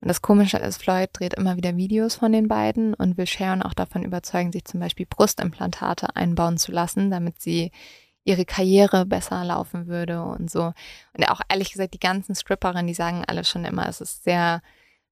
Und 0.00 0.08
das 0.08 0.22
Komische 0.22 0.56
ist, 0.56 0.82
Floyd 0.82 1.10
dreht 1.12 1.34
immer 1.34 1.56
wieder 1.56 1.76
Videos 1.76 2.16
von 2.16 2.32
den 2.32 2.48
beiden 2.48 2.94
und 2.94 3.16
will 3.16 3.28
Sharon 3.28 3.62
auch 3.62 3.74
davon 3.74 4.02
überzeugen, 4.02 4.50
sich 4.50 4.64
zum 4.64 4.80
Beispiel 4.80 5.06
Brustimplantate 5.06 6.16
einbauen 6.16 6.58
zu 6.58 6.72
lassen, 6.72 7.12
damit 7.12 7.40
sie 7.40 7.70
ihre 8.24 8.44
Karriere 8.44 9.06
besser 9.06 9.44
laufen 9.44 9.86
würde 9.86 10.20
und 10.20 10.50
so. 10.50 10.72
Und 11.16 11.30
auch 11.30 11.42
ehrlich 11.48 11.70
gesagt, 11.70 11.94
die 11.94 12.00
ganzen 12.00 12.34
Stripperinnen, 12.34 12.88
die 12.88 12.94
sagen 12.94 13.22
alle 13.24 13.44
schon 13.44 13.64
immer, 13.64 13.88
es 13.88 14.00
sehr 14.24 14.62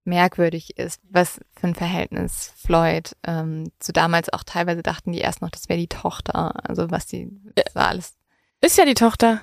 merkwürdig 0.04 0.78
ist, 0.78 1.00
was 1.10 1.40
für 1.58 1.66
ein 1.68 1.74
Verhältnis 1.74 2.52
Floyd 2.56 3.14
ähm, 3.26 3.70
zu 3.78 3.92
damals 3.92 4.32
auch 4.32 4.42
teilweise 4.44 4.82
dachten 4.82 5.12
die 5.12 5.18
erst 5.18 5.42
noch, 5.42 5.50
das 5.50 5.68
wäre 5.68 5.78
die 5.78 5.88
Tochter. 5.88 6.68
Also 6.68 6.90
was 6.90 7.06
die, 7.06 7.28
das 7.54 7.74
war 7.74 7.88
alles. 7.88 8.14
Ist 8.60 8.78
ja 8.78 8.84
die 8.86 8.94
Tochter. 8.94 9.42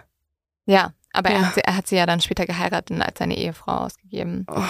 Ja, 0.65 0.93
aber 1.13 1.29
Er, 1.29 1.39
Ja. 1.39 1.45
hat 1.47 1.53
sie, 1.55 1.61
er 1.61 1.75
hat 1.75 1.87
sie 1.87 1.95
ja 1.95 2.05
dann 2.05 2.21
später 2.21 2.45
geheiratet 2.45 2.91
und 2.91 3.01
als 3.01 3.19
seine 3.19 3.37
Ehefrau 3.37 3.77
ausgegeben. 3.77 4.45
Oh. 4.49 4.61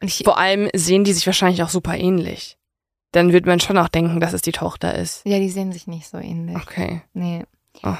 Ich, 0.00 0.22
Vor 0.24 0.38
allem 0.38 0.68
sehen 0.74 1.04
die 1.04 1.12
sich 1.12 1.26
wahrscheinlich 1.26 1.62
auch 1.62 1.68
super 1.68 1.96
ähnlich. 1.96 2.58
Dann 3.12 3.32
wird 3.32 3.46
man 3.46 3.60
schon 3.60 3.78
auch 3.78 3.88
denken, 3.88 4.18
dass 4.20 4.32
es 4.32 4.42
die 4.42 4.50
Tochter 4.52 4.94
ist. 4.94 5.24
ja, 5.26 5.38
die 5.38 5.50
sehen 5.50 5.70
sich 5.70 5.86
nicht 5.86 6.08
so 6.08 6.18
ähnlich. 6.18 6.56
Okay. 6.56 7.02
Nee. 7.12 7.44
Oh, 7.84 7.94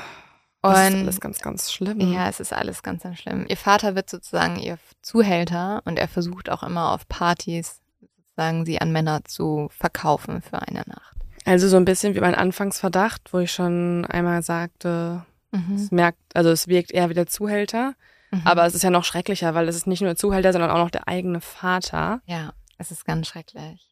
Das 0.63 0.89
ist 0.89 0.95
Und 0.95 1.01
alles 1.03 1.21
ganz, 1.21 1.41
ganz 1.41 1.73
schlimm. 1.73 2.01
Ja, 2.13 2.29
es 2.29 2.39
ist 2.41 2.53
alles 2.53 2.83
ganz, 2.83 3.03
ganz 3.03 3.19
schlimm. 3.19 3.47
Ihr 3.49 3.57
Vater 3.57 3.95
wird 3.97 4.09
sozusagen 4.09 4.59
ihr 4.59 4.79
Zuhälter 5.03 5.83
und 5.85 5.99
er 5.99 6.09
versucht 6.09 6.49
auch 6.51 6.63
immer 6.63 6.93
auf 6.93 7.09
Partys 7.09 7.81
sozusagen 8.29 8.65
sie 8.65 8.81
an 8.81 8.93
Männer 8.93 9.25
zu 9.25 9.69
verkaufen 9.77 10.41
für 10.41 10.63
eine 10.63 10.83
Nacht. 10.87 11.17
Also 11.45 11.69
so 11.69 11.77
ein 11.77 11.85
bisschen 11.85 12.15
wie 12.15 12.21
mein 12.21 12.35
Anfangsverdacht, 12.37 13.33
wo 13.33 13.41
ich 13.41 13.53
schon 13.53 14.05
einmal 14.07 14.43
sagte, 14.43 15.25
Mhm. 15.55 15.75
es 15.75 15.91
merkt, 15.91 16.19
also 16.35 16.49
es 16.51 16.67
wirkt 16.67 16.93
eher 16.93 17.11
wie 17.11 17.15
der 17.15 17.27
Zuhälter. 17.27 17.93
Mhm. 18.31 18.41
Aber 18.47 18.65
es 18.65 18.75
ist 18.75 18.83
ja 18.83 18.89
noch 18.91 19.05
schrecklicher, 19.05 19.55
weil 19.55 19.69
es 19.69 19.77
ist 19.77 19.87
nicht 19.87 20.01
nur 20.01 20.09
der 20.11 20.17
Zuhälter, 20.17 20.53
sondern 20.53 20.71
auch 20.71 20.79
noch 20.79 20.91
der 20.91 21.09
eigene 21.09 21.41
Vater. 21.43 22.23
ja, 22.25 22.53
es 22.79 22.91
ist 22.91 23.05
ganz 23.05 23.27
schrecklich. 23.29 23.87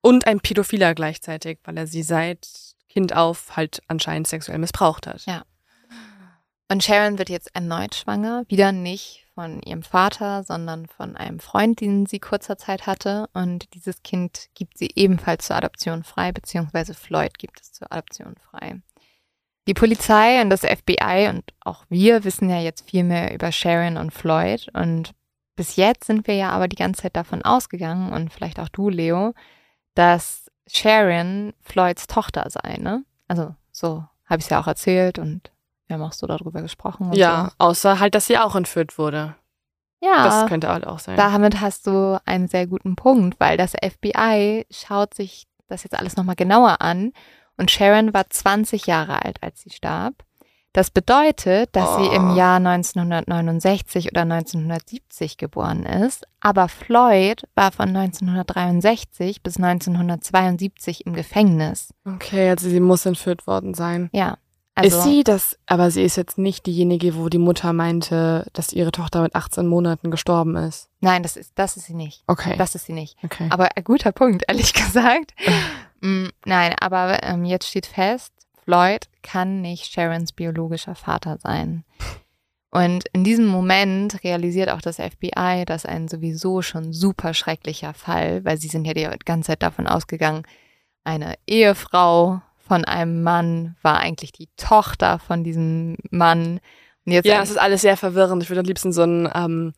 Und 0.00 0.26
ein 0.26 0.40
Pädophiler 0.40 0.94
gleichzeitig, 0.94 1.58
weil 1.64 1.76
er 1.76 1.86
sie 1.86 2.02
seit 2.02 2.48
Kind 2.88 3.14
auf 3.14 3.56
halt 3.56 3.82
anscheinend 3.88 4.26
sexuell 4.26 4.58
missbraucht 4.58 5.06
hat. 5.06 5.26
Ja. 5.26 5.42
Und 6.68 6.82
Sharon 6.82 7.18
wird 7.18 7.28
jetzt 7.28 7.54
erneut 7.54 7.94
schwanger, 7.94 8.44
wieder 8.48 8.72
nicht 8.72 9.26
von 9.34 9.60
ihrem 9.62 9.82
Vater, 9.82 10.42
sondern 10.42 10.86
von 10.86 11.16
einem 11.16 11.38
Freund, 11.38 11.80
den 11.80 12.06
sie 12.06 12.18
kurzer 12.18 12.56
Zeit 12.56 12.86
hatte. 12.86 13.28
Und 13.34 13.74
dieses 13.74 14.02
Kind 14.02 14.48
gibt 14.54 14.78
sie 14.78 14.90
ebenfalls 14.94 15.46
zur 15.46 15.56
Adoption 15.56 16.02
frei, 16.02 16.32
beziehungsweise 16.32 16.94
Floyd 16.94 17.38
gibt 17.38 17.60
es 17.60 17.72
zur 17.72 17.92
Adoption 17.92 18.36
frei. 18.50 18.80
Die 19.68 19.74
Polizei 19.74 20.40
und 20.42 20.50
das 20.50 20.62
FBI 20.62 21.28
und 21.28 21.44
auch 21.60 21.84
wir 21.88 22.24
wissen 22.24 22.50
ja 22.50 22.58
jetzt 22.58 22.88
viel 22.88 23.04
mehr 23.04 23.32
über 23.32 23.52
Sharon 23.52 23.96
und 23.96 24.10
Floyd. 24.12 24.68
Und 24.74 25.12
bis 25.54 25.76
jetzt 25.76 26.04
sind 26.04 26.26
wir 26.26 26.34
ja 26.34 26.50
aber 26.50 26.66
die 26.66 26.76
ganze 26.76 27.02
Zeit 27.02 27.16
davon 27.16 27.42
ausgegangen, 27.42 28.12
und 28.12 28.32
vielleicht 28.32 28.58
auch 28.58 28.68
du, 28.68 28.88
Leo, 28.88 29.34
dass 29.94 30.50
Sharon 30.66 31.52
Floyds 31.60 32.06
Tochter 32.06 32.48
sei, 32.48 32.76
ne? 32.78 33.04
Also 33.28 33.54
so 33.70 34.04
habe 34.26 34.40
ich 34.40 34.46
es 34.46 34.50
ja 34.50 34.60
auch 34.60 34.66
erzählt 34.66 35.18
und 35.18 35.51
wir 35.92 35.98
haben 35.98 36.08
auch 36.08 36.12
so 36.14 36.26
darüber 36.26 36.62
gesprochen. 36.62 37.12
Ja, 37.12 37.52
außer 37.58 38.00
halt, 38.00 38.14
dass 38.14 38.26
sie 38.26 38.38
auch 38.38 38.54
entführt 38.56 38.98
wurde. 38.98 39.34
so. 40.00 40.08
ja. 40.08 40.24
Das 40.24 40.46
könnte 40.48 40.68
halt 40.68 40.86
auch 40.86 40.98
sein. 40.98 41.16
Damit 41.16 41.60
hast 41.60 41.86
du 41.86 42.20
einen 42.24 42.48
sehr 42.48 42.66
guten 42.66 42.96
Punkt, 42.96 43.38
weil 43.38 43.56
das 43.56 43.72
FBI 43.72 44.66
schaut 44.70 45.14
sich 45.14 45.46
das 45.68 45.84
jetzt 45.84 45.98
alles 45.98 46.16
nochmal 46.16 46.36
genauer 46.36 46.80
an 46.80 47.12
und 47.56 47.70
Sharon 47.70 48.12
war 48.14 48.28
20 48.28 48.86
Jahre 48.86 49.24
alt, 49.24 49.42
als 49.42 49.60
sie 49.62 49.70
starb. 49.70 50.14
Das 50.74 50.90
bedeutet, 50.90 51.68
dass 51.76 51.96
sie 51.96 52.06
im 52.06 52.30
Oh. 52.30 52.34
Jahr 52.34 52.56
1969 52.56 54.10
oder 54.10 54.22
1970 54.22 55.36
geboren 55.36 55.84
ist, 55.84 56.26
aber 56.40 56.68
Floyd 56.68 57.42
war 57.54 57.72
von 57.72 57.94
1963 57.94 59.42
bis 59.42 59.58
1972 59.58 61.06
im 61.06 61.12
Gefängnis. 61.12 61.92
okay, 62.06 62.50
also 62.50 62.68
sie 62.68 62.80
muss 62.80 63.04
entführt 63.06 63.46
worden 63.46 63.74
sein. 63.74 64.08
Ja. 64.12 64.38
Also, 64.74 64.98
ist 64.98 65.04
sie 65.04 65.22
das, 65.22 65.58
aber 65.66 65.90
sie 65.90 66.02
ist 66.02 66.16
jetzt 66.16 66.38
nicht 66.38 66.64
diejenige, 66.66 67.16
wo 67.16 67.28
die 67.28 67.38
Mutter 67.38 67.72
meinte, 67.74 68.46
dass 68.54 68.72
ihre 68.72 68.90
Tochter 68.90 69.20
mit 69.20 69.34
18 69.34 69.66
Monaten 69.66 70.10
gestorben 70.10 70.56
ist. 70.56 70.88
Nein, 71.00 71.22
das 71.22 71.36
ist, 71.36 71.52
das 71.56 71.76
ist 71.76 71.86
sie 71.86 71.94
nicht. 71.94 72.24
Okay. 72.26 72.54
Das 72.56 72.74
ist 72.74 72.86
sie 72.86 72.94
nicht. 72.94 73.18
okay. 73.22 73.48
Aber 73.50 73.76
ein 73.76 73.84
guter 73.84 74.12
Punkt, 74.12 74.44
ehrlich 74.48 74.72
gesagt. 74.72 75.34
Mm, 76.00 76.28
Nein, 76.46 76.74
aber 76.80 77.22
ähm, 77.22 77.44
jetzt 77.44 77.68
steht 77.68 77.86
fest, 77.86 78.32
Floyd 78.64 79.08
kann 79.22 79.60
nicht 79.60 79.92
Sharons 79.92 80.32
biologischer 80.32 80.94
Vater 80.94 81.38
sein. 81.38 81.84
Und 82.70 83.04
in 83.12 83.22
diesem 83.22 83.46
Moment 83.46 84.24
realisiert 84.24 84.70
auch 84.70 84.80
das 84.80 84.96
FBI, 84.96 85.64
dass 85.66 85.84
ein 85.84 86.08
sowieso 86.08 86.62
schon 86.62 86.94
super 86.94 87.34
schrecklicher 87.34 87.92
Fall, 87.92 88.42
weil 88.46 88.56
sie 88.56 88.68
sind 88.68 88.86
ja 88.86 88.94
die 88.94 89.06
ganze 89.26 89.48
Zeit 89.48 89.62
davon 89.62 89.86
ausgegangen, 89.86 90.44
eine 91.04 91.34
Ehefrau 91.46 92.40
von 92.72 92.86
einem 92.86 93.22
Mann 93.22 93.76
war 93.82 93.98
eigentlich 93.98 94.32
die 94.32 94.48
Tochter 94.56 95.18
von 95.18 95.44
diesem 95.44 95.98
Mann. 96.08 96.58
Und 97.04 97.12
jetzt 97.12 97.26
ja, 97.26 97.42
es 97.42 97.50
ist 97.50 97.58
alles 97.58 97.82
sehr 97.82 97.98
verwirrend. 97.98 98.42
Ich 98.42 98.48
würde 98.48 98.60
am 98.60 98.66
liebsten 98.66 98.94
so 98.94 99.02
einen, 99.02 99.28
ähm, 99.34 99.74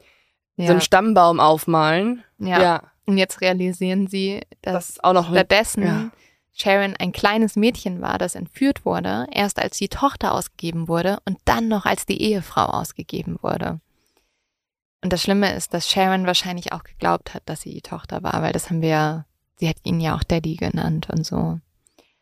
ja, 0.55 0.67
so 0.67 0.73
einen 0.75 0.81
Stammbaum 0.81 1.41
aufmalen. 1.41 2.23
ja. 2.39 2.83
Und 3.05 3.19
jetzt 3.19 3.41
realisieren 3.41 4.07
sie, 4.07 4.43
dass 4.63 4.95
das 4.95 5.03
auch 5.03 5.13
noch 5.13 5.29
stattdessen 5.29 5.83
ja. 5.83 6.11
Sharon 6.53 6.95
ein 6.97 7.11
kleines 7.11 7.57
Mädchen 7.57 8.01
war, 8.01 8.17
das 8.17 8.37
entführt 8.37 8.85
wurde, 8.85 9.27
erst 9.33 9.61
als 9.61 9.77
die 9.77 9.89
Tochter 9.89 10.33
ausgegeben 10.33 10.87
wurde 10.87 11.19
und 11.25 11.39
dann 11.47 11.67
noch 11.67 11.87
als 11.87 12.07
die 12.07 12.23
Ehefrau 12.23 12.67
ausgegeben 12.67 13.39
wurde. 13.43 13.81
Und 15.03 15.13
das 15.13 15.21
Schlimme 15.21 15.53
ist, 15.53 15.75
dass 15.75 15.91
Sharon 15.91 16.27
wahrscheinlich 16.27 16.73
auch 16.73 16.85
geglaubt 16.85 17.35
hat, 17.35 17.43
dass 17.47 17.63
sie 17.63 17.75
die 17.75 17.83
Tochter 17.83 18.23
war, 18.23 18.41
weil 18.41 18.53
das 18.53 18.71
haben 18.71 18.83
wir 18.83 18.89
ja, 18.89 19.27
sie 19.57 19.69
hat 19.69 19.79
ihn 19.83 19.99
ja 19.99 20.15
auch 20.15 20.23
Daddy 20.23 20.55
genannt 20.55 21.09
und 21.11 21.27
so. 21.27 21.59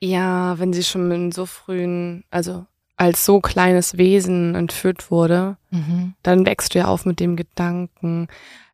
Ja, 0.05 0.59
wenn 0.59 0.73
sie 0.73 0.83
schon 0.83 1.11
in 1.13 1.31
so 1.31 1.47
frühen, 1.47 2.25
also 2.31 2.67
als 2.97 3.25
so 3.25 3.41
kleines 3.41 3.97
Wesen 3.99 4.55
entführt 4.57 5.11
wurde, 5.13 5.57
Mhm. 5.71 6.15
dann 6.25 6.45
wächst 6.45 6.75
du 6.75 6.81
ja 6.81 6.87
auf 6.87 7.05
mit 7.07 7.21
dem 7.21 7.37
Gedanken. 7.37 8.27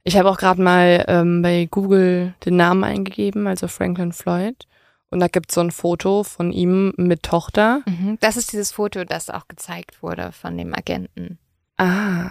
Ich 0.04 0.16
habe 0.16 0.30
auch 0.30 0.38
gerade 0.38 0.62
mal 0.62 1.04
ähm, 1.06 1.42
bei 1.42 1.68
Google 1.70 2.34
den 2.46 2.56
Namen 2.56 2.82
eingegeben, 2.82 3.46
also 3.46 3.68
Franklin 3.68 4.12
Floyd. 4.12 4.66
Und 5.10 5.20
da 5.20 5.28
gibt 5.28 5.50
es 5.50 5.54
so 5.54 5.60
ein 5.60 5.70
Foto 5.70 6.22
von 6.24 6.50
ihm 6.52 6.92
mit 6.96 7.22
Tochter. 7.24 7.82
Mhm. 7.86 8.16
Das 8.20 8.36
ist 8.38 8.52
dieses 8.52 8.72
Foto, 8.72 9.04
das 9.04 9.28
auch 9.30 9.48
gezeigt 9.48 10.02
wurde 10.02 10.32
von 10.32 10.56
dem 10.56 10.74
Agenten. 10.74 11.38
Ah. 11.76 12.30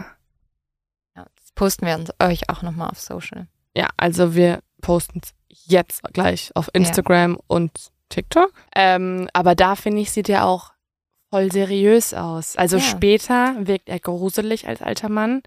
Ja, 1.15 1.25
das 1.39 1.51
posten 1.53 1.85
wir 1.85 1.95
uns 1.95 2.09
euch 2.19 2.49
auch 2.49 2.63
nochmal 2.63 2.89
auf 2.89 2.99
Social. 2.99 3.47
Ja, 3.75 3.89
also 3.97 4.33
wir 4.35 4.59
posten 4.81 5.21
es 5.23 5.33
jetzt 5.67 6.01
gleich 6.13 6.51
auf 6.55 6.69
Instagram 6.73 7.37
und 7.47 7.71
TikTok. 8.09 8.51
Ähm, 8.75 9.29
aber 9.33 9.55
da 9.55 9.75
finde 9.75 10.01
ich, 10.01 10.11
sieht 10.11 10.29
er 10.29 10.45
auch 10.45 10.71
voll 11.29 11.51
seriös 11.51 12.13
aus. 12.13 12.55
Also 12.55 12.77
Ja. 12.77 12.83
später 12.83 13.55
wirkt 13.59 13.89
er 13.89 13.99
gruselig 13.99 14.67
als 14.67 14.81
alter 14.81 15.09
Mann. 15.09 15.41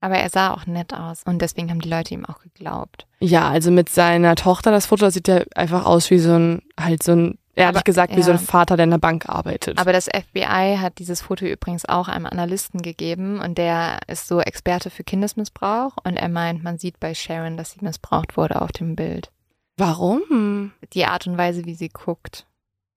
Aber 0.00 0.16
er 0.16 0.30
sah 0.30 0.54
auch 0.54 0.64
nett 0.66 0.94
aus 0.94 1.24
und 1.24 1.42
deswegen 1.42 1.70
haben 1.70 1.80
die 1.80 1.88
Leute 1.88 2.14
ihm 2.14 2.24
auch 2.24 2.38
geglaubt. 2.38 3.06
Ja, 3.18 3.48
also 3.48 3.72
mit 3.72 3.88
seiner 3.88 4.36
Tochter, 4.36 4.70
das 4.70 4.86
Foto, 4.86 5.04
das 5.06 5.14
sieht 5.14 5.26
ja 5.26 5.42
einfach 5.56 5.84
aus 5.86 6.08
wie 6.10 6.20
so 6.20 6.34
ein, 6.38 6.62
halt 6.78 7.02
so 7.02 7.12
ein, 7.12 7.38
ehrlich 7.56 7.76
Aber- 7.78 7.82
gesagt, 7.82 8.12
wie 8.12 8.18
ja. 8.20 8.22
so 8.22 8.30
ein 8.30 8.38
Vater, 8.38 8.76
der 8.76 8.84
in 8.84 8.90
der 8.92 8.98
Bank 8.98 9.28
arbeitet. 9.28 9.76
Aber 9.76 9.92
das 9.92 10.06
FBI 10.06 10.76
hat 10.80 10.98
dieses 11.00 11.20
Foto 11.22 11.46
übrigens 11.46 11.84
auch 11.84 12.06
einem 12.06 12.26
Analysten 12.26 12.80
gegeben 12.80 13.40
und 13.40 13.58
der 13.58 13.98
ist 14.06 14.28
so 14.28 14.38
Experte 14.40 14.88
für 14.90 15.02
Kindesmissbrauch 15.02 15.96
und 16.04 16.16
er 16.16 16.28
meint, 16.28 16.62
man 16.62 16.78
sieht 16.78 17.00
bei 17.00 17.12
Sharon, 17.12 17.56
dass 17.56 17.72
sie 17.72 17.80
missbraucht 17.84 18.36
wurde 18.36 18.62
auf 18.62 18.70
dem 18.70 18.94
Bild. 18.94 19.32
Warum? 19.78 20.72
Die 20.92 21.06
Art 21.06 21.26
und 21.26 21.38
Weise, 21.38 21.64
wie 21.64 21.74
sie 21.74 21.88
guckt. 21.88 22.46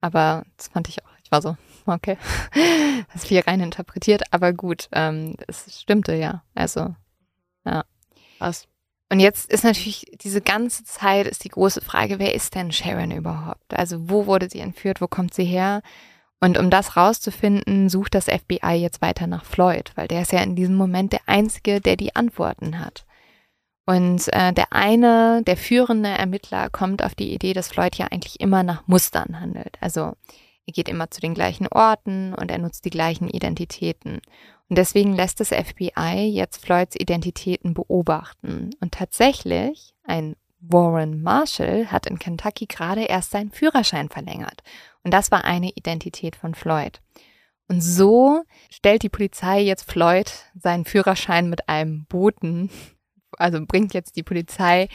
Aber 0.00 0.44
das 0.56 0.68
fand 0.68 0.88
ich 0.88 1.04
auch, 1.04 1.10
ich 1.24 1.30
war 1.30 1.40
so, 1.40 1.56
okay, 1.86 2.18
das 3.06 3.22
ist 3.22 3.28
viel 3.28 3.40
rein 3.40 3.60
interpretiert, 3.60 4.24
aber 4.32 4.52
gut, 4.52 4.88
ähm, 4.92 5.36
es 5.46 5.80
stimmte 5.80 6.14
ja. 6.14 6.42
Also, 6.54 6.94
Was? 8.40 8.66
Und 9.10 9.20
jetzt 9.20 9.50
ist 9.52 9.62
natürlich 9.62 10.06
diese 10.22 10.40
ganze 10.40 10.84
Zeit 10.84 11.26
ist 11.26 11.44
die 11.44 11.50
große 11.50 11.82
Frage, 11.82 12.18
wer 12.18 12.34
ist 12.34 12.54
denn 12.54 12.72
Sharon 12.72 13.10
überhaupt? 13.10 13.74
Also 13.74 14.08
wo 14.10 14.26
wurde 14.26 14.48
sie 14.48 14.60
entführt, 14.60 15.00
wo 15.00 15.06
kommt 15.06 15.34
sie 15.34 15.44
her? 15.44 15.82
Und 16.40 16.58
um 16.58 16.70
das 16.70 16.96
rauszufinden, 16.96 17.88
sucht 17.88 18.16
das 18.16 18.24
FBI 18.24 18.72
jetzt 18.72 19.00
weiter 19.02 19.28
nach 19.28 19.44
Floyd, 19.44 19.92
weil 19.94 20.08
der 20.08 20.22
ist 20.22 20.32
ja 20.32 20.40
in 20.40 20.56
diesem 20.56 20.74
Moment 20.74 21.12
der 21.12 21.20
Einzige, 21.26 21.80
der 21.80 21.96
die 21.96 22.16
Antworten 22.16 22.80
hat. 22.80 23.04
Und 23.84 24.32
äh, 24.32 24.52
der 24.52 24.72
eine, 24.72 25.42
der 25.44 25.56
führende 25.56 26.08
Ermittler, 26.08 26.70
kommt 26.70 27.02
auf 27.02 27.14
die 27.14 27.34
Idee, 27.34 27.52
dass 27.52 27.68
Floyd 27.68 27.96
ja 27.96 28.06
eigentlich 28.10 28.40
immer 28.40 28.62
nach 28.62 28.86
Mustern 28.86 29.40
handelt. 29.40 29.76
Also 29.80 30.12
er 30.66 30.72
geht 30.72 30.88
immer 30.88 31.10
zu 31.10 31.20
den 31.20 31.34
gleichen 31.34 31.66
Orten 31.66 32.34
und 32.34 32.50
er 32.50 32.58
nutzt 32.58 32.84
die 32.84 32.90
gleichen 32.90 33.28
Identitäten. 33.28 34.20
Und 34.68 34.78
deswegen 34.78 35.14
lässt 35.14 35.40
das 35.40 35.48
FBI 35.48 36.30
jetzt 36.32 36.64
Floyds 36.64 36.96
Identitäten 36.96 37.74
beobachten. 37.74 38.70
Und 38.80 38.92
tatsächlich, 38.92 39.94
ein 40.04 40.36
Warren 40.60 41.20
Marshall 41.20 41.88
hat 41.90 42.06
in 42.06 42.20
Kentucky 42.20 42.66
gerade 42.66 43.02
erst 43.02 43.32
seinen 43.32 43.50
Führerschein 43.50 44.08
verlängert. 44.08 44.62
Und 45.02 45.12
das 45.12 45.32
war 45.32 45.44
eine 45.44 45.70
Identität 45.70 46.36
von 46.36 46.54
Floyd. 46.54 47.00
Und 47.68 47.80
so 47.80 48.42
stellt 48.70 49.02
die 49.02 49.08
Polizei 49.08 49.60
jetzt 49.60 49.90
Floyd 49.90 50.30
seinen 50.54 50.84
Führerschein 50.84 51.50
mit 51.50 51.68
einem 51.68 52.04
Boten, 52.06 52.70
also 53.38 53.64
bringt 53.66 53.94
jetzt 53.94 54.16
die 54.16 54.22
Polizei 54.22 54.88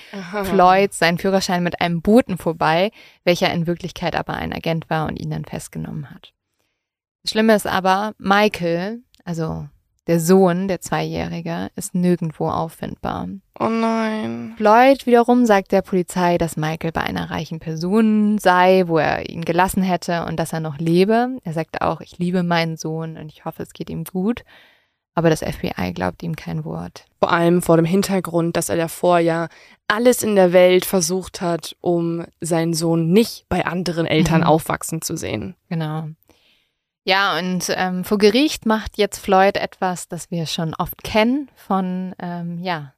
Floyd 0.43 0.93
seinen 0.93 1.17
Führerschein 1.17 1.63
mit 1.63 1.81
einem 1.81 2.01
Boten 2.01 2.38
vorbei, 2.38 2.91
welcher 3.23 3.51
in 3.53 3.67
Wirklichkeit 3.67 4.15
aber 4.15 4.33
ein 4.33 4.53
Agent 4.53 4.89
war 4.89 5.07
und 5.07 5.19
ihn 5.19 5.29
dann 5.29 5.45
festgenommen 5.45 6.09
hat. 6.09 6.33
Das 7.23 7.31
Schlimme 7.31 7.55
ist 7.55 7.67
aber, 7.67 8.13
Michael, 8.17 9.01
also 9.25 9.67
der 10.07 10.21
Sohn, 10.21 10.69
der 10.69 10.79
Zweijährige, 10.79 11.69
ist 11.75 11.93
nirgendwo 11.93 12.47
auffindbar. 12.47 13.27
Oh 13.59 13.67
nein. 13.67 14.53
Floyd 14.55 15.05
wiederum 15.05 15.45
sagt 15.45 15.73
der 15.73 15.81
Polizei, 15.81 16.38
dass 16.38 16.55
Michael 16.55 16.93
bei 16.93 17.01
einer 17.01 17.29
reichen 17.29 17.59
Person 17.59 18.38
sei, 18.38 18.85
wo 18.88 18.97
er 18.97 19.29
ihn 19.29 19.43
gelassen 19.43 19.83
hätte 19.83 20.25
und 20.25 20.38
dass 20.38 20.53
er 20.53 20.61
noch 20.61 20.77
lebe. 20.77 21.38
Er 21.43 21.51
sagt 21.51 21.81
auch, 21.81 21.99
ich 21.99 22.17
liebe 22.17 22.43
meinen 22.43 22.77
Sohn 22.77 23.17
und 23.17 23.29
ich 23.29 23.43
hoffe, 23.43 23.63
es 23.63 23.73
geht 23.73 23.89
ihm 23.89 24.05
gut. 24.05 24.43
Aber 25.18 25.32
das 25.32 25.39
FBI 25.39 25.93
glaubt 25.95 26.22
ihm 26.22 26.36
kein 26.36 26.63
Wort. 26.63 27.05
Vor 27.20 27.32
allem 27.32 27.63
vor 27.63 27.76
dem 27.78 27.86
Hintergrund, 27.86 28.55
dass 28.55 28.70
er 28.70 28.76
davor 28.76 29.18
ja 29.18 29.47
alles 29.88 30.22
in 30.22 30.36
der 30.36 30.53
Welt 30.53 30.86
versucht 30.86 31.41
hat, 31.41 31.76
um 31.82 32.24
seinen 32.39 32.76
Sohn 32.76 33.09
nicht 33.11 33.45
bei 33.49 33.65
anderen 33.65 34.05
Eltern 34.05 34.41
Mhm. 34.41 34.47
aufwachsen 34.47 35.01
zu 35.01 35.18
sehen. 35.18 35.55
Genau. 35.70 36.09
Ja, 37.03 37.36
und 37.39 37.65
ähm, 37.76 38.03
vor 38.03 38.20
Gericht 38.20 38.68
macht 38.68 38.99
jetzt 38.99 39.18
Floyd 39.18 39.57
etwas, 39.57 40.07
das 40.07 40.30
wir 40.30 40.45
schon 40.45 40.76
oft 40.76 41.03
kennen 41.03 41.49
von, 41.55 42.13
ähm, 42.20 42.59
ja, 42.59 42.93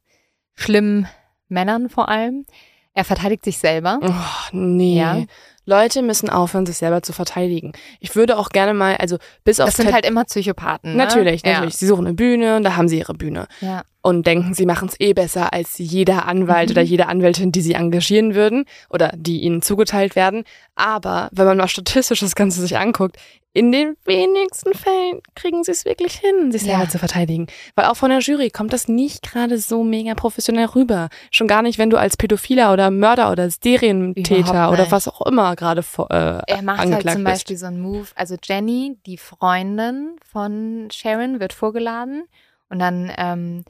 schlimmen 0.54 1.08
Männern 1.48 1.88
vor 1.88 2.10
allem. 2.10 2.44
Er 2.92 3.04
verteidigt 3.04 3.44
sich 3.46 3.56
selber. 3.56 3.98
Oh, 4.02 4.48
nee. 4.52 4.98
Ja. 4.98 5.22
Leute 5.66 6.02
müssen 6.02 6.30
aufhören, 6.30 6.66
sich 6.66 6.78
selber 6.78 7.02
zu 7.02 7.12
verteidigen. 7.12 7.72
Ich 8.00 8.16
würde 8.16 8.36
auch 8.38 8.48
gerne 8.48 8.74
mal, 8.74 8.96
also 8.96 9.18
bis 9.44 9.60
auf 9.60 9.66
Das 9.66 9.76
sind 9.76 9.86
Ted- 9.86 9.94
halt 9.94 10.06
immer 10.06 10.24
Psychopathen. 10.24 10.92
Ne? 10.92 10.96
natürlich, 10.96 11.44
natürlich. 11.44 11.76
Sie 11.76 11.86
suchen 11.86 12.06
eine 12.06 12.14
Bühne 12.14 12.56
und 12.56 12.64
da 12.64 12.76
haben 12.76 12.88
sie 12.88 12.98
ihre 12.98 13.14
Bühne. 13.14 13.46
Ja. 13.60 13.82
und 14.02 14.26
denken, 14.26 14.54
sie 14.54 14.64
machen 14.64 14.88
es 14.88 14.98
eh 14.98 15.12
besser 15.12 15.52
als 15.52 15.76
jeder 15.76 16.26
Anwalt 16.26 16.70
Mhm. 16.70 16.72
oder 16.72 16.80
jede 16.80 17.06
Anwältin, 17.08 17.52
die 17.52 17.60
sie 17.60 17.74
engagieren 17.74 18.34
würden 18.34 18.64
oder 18.88 19.12
die 19.14 19.40
ihnen 19.42 19.60
zugeteilt 19.60 20.16
werden. 20.16 20.44
Aber 20.74 21.28
wenn 21.32 21.44
man 21.44 21.58
mal 21.58 21.68
statistisch 21.68 22.20
das 22.20 22.34
Ganze 22.34 22.62
sich 22.62 22.78
anguckt, 22.78 23.16
in 23.52 23.72
den 23.72 23.96
wenigsten 24.06 24.72
Fällen 24.72 25.20
kriegen 25.34 25.64
sie 25.64 25.72
es 25.72 25.84
wirklich 25.84 26.14
hin, 26.14 26.50
sich 26.50 26.62
Ja. 26.62 26.78
selber 26.78 26.88
zu 26.88 26.98
verteidigen. 26.98 27.46
Weil 27.74 27.86
auch 27.86 27.96
von 27.96 28.08
der 28.08 28.20
Jury 28.20 28.48
kommt 28.48 28.72
das 28.72 28.88
nicht 28.88 29.20
gerade 29.30 29.58
so 29.58 29.84
mega 29.84 30.14
professionell 30.14 30.66
rüber. 30.66 31.10
Schon 31.30 31.46
gar 31.48 31.60
nicht, 31.60 31.76
wenn 31.76 31.90
du 31.90 31.98
als 31.98 32.16
Pädophiler 32.16 32.72
oder 32.72 32.90
Mörder 32.90 33.30
oder 33.30 33.50
Serientäter 33.50 34.70
oder 34.70 34.90
was 34.90 35.08
auch 35.08 35.20
immer 35.26 35.49
gerade 35.56 35.82
vor- 35.82 36.10
äh, 36.10 36.42
Er 36.46 36.62
macht 36.62 36.78
halt 36.78 37.02
zum 37.10 37.24
bist. 37.24 37.24
Beispiel 37.24 37.56
so 37.56 37.66
einen 37.66 37.80
Move. 37.80 38.08
Also 38.14 38.36
Jenny, 38.42 38.98
die 39.06 39.18
Freundin 39.18 40.16
von 40.30 40.88
Sharon, 40.92 41.40
wird 41.40 41.52
vorgeladen 41.52 42.24
und 42.68 42.78
dann 42.78 43.12
ähm, 43.16 43.64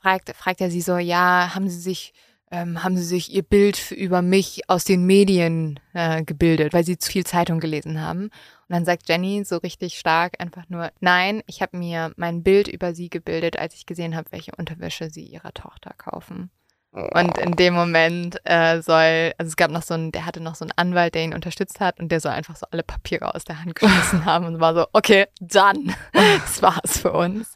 fragt, 0.00 0.34
fragt 0.36 0.60
er 0.60 0.70
sie 0.70 0.80
so, 0.80 0.98
ja, 0.98 1.54
haben 1.54 1.68
Sie 1.68 1.78
sich, 1.80 2.12
ähm, 2.50 2.82
haben 2.82 2.96
Sie 2.96 3.04
sich 3.04 3.32
Ihr 3.32 3.42
Bild 3.42 3.90
über 3.92 4.20
mich 4.22 4.68
aus 4.68 4.84
den 4.84 5.06
Medien 5.06 5.80
äh, 5.94 6.22
gebildet, 6.22 6.72
weil 6.72 6.84
Sie 6.84 6.98
zu 6.98 7.10
viel 7.10 7.24
Zeitung 7.24 7.60
gelesen 7.60 8.00
haben? 8.00 8.24
Und 8.24 8.30
dann 8.76 8.84
sagt 8.84 9.08
Jenny 9.08 9.44
so 9.44 9.58
richtig 9.58 9.98
stark 9.98 10.40
einfach 10.40 10.68
nur, 10.68 10.90
nein, 11.00 11.42
ich 11.46 11.62
habe 11.62 11.76
mir 11.76 12.12
mein 12.16 12.42
Bild 12.42 12.68
über 12.68 12.94
Sie 12.94 13.10
gebildet, 13.10 13.58
als 13.58 13.74
ich 13.74 13.86
gesehen 13.86 14.16
habe, 14.16 14.32
welche 14.32 14.52
Unterwäsche 14.56 15.10
Sie 15.10 15.24
Ihrer 15.24 15.52
Tochter 15.52 15.92
kaufen. 15.96 16.50
Und 16.92 17.38
in 17.38 17.56
dem 17.56 17.72
Moment 17.72 18.38
äh, 18.44 18.82
soll, 18.82 19.32
also 19.38 19.48
es 19.48 19.56
gab 19.56 19.70
noch 19.70 19.82
so 19.82 19.94
einen, 19.94 20.12
der 20.12 20.26
hatte 20.26 20.40
noch 20.42 20.54
so 20.54 20.66
einen 20.66 20.72
Anwalt, 20.76 21.14
der 21.14 21.24
ihn 21.24 21.32
unterstützt 21.32 21.80
hat 21.80 21.98
und 21.98 22.12
der 22.12 22.20
soll 22.20 22.32
einfach 22.32 22.54
so 22.54 22.66
alle 22.70 22.82
Papiere 22.82 23.34
aus 23.34 23.44
der 23.44 23.60
Hand 23.60 23.74
geschmissen 23.76 24.24
haben 24.26 24.44
und 24.44 24.60
war 24.60 24.74
so, 24.74 24.86
okay, 24.92 25.26
dann, 25.40 25.94
das 26.12 26.60
war's 26.60 26.98
für 26.98 27.12
uns. 27.12 27.54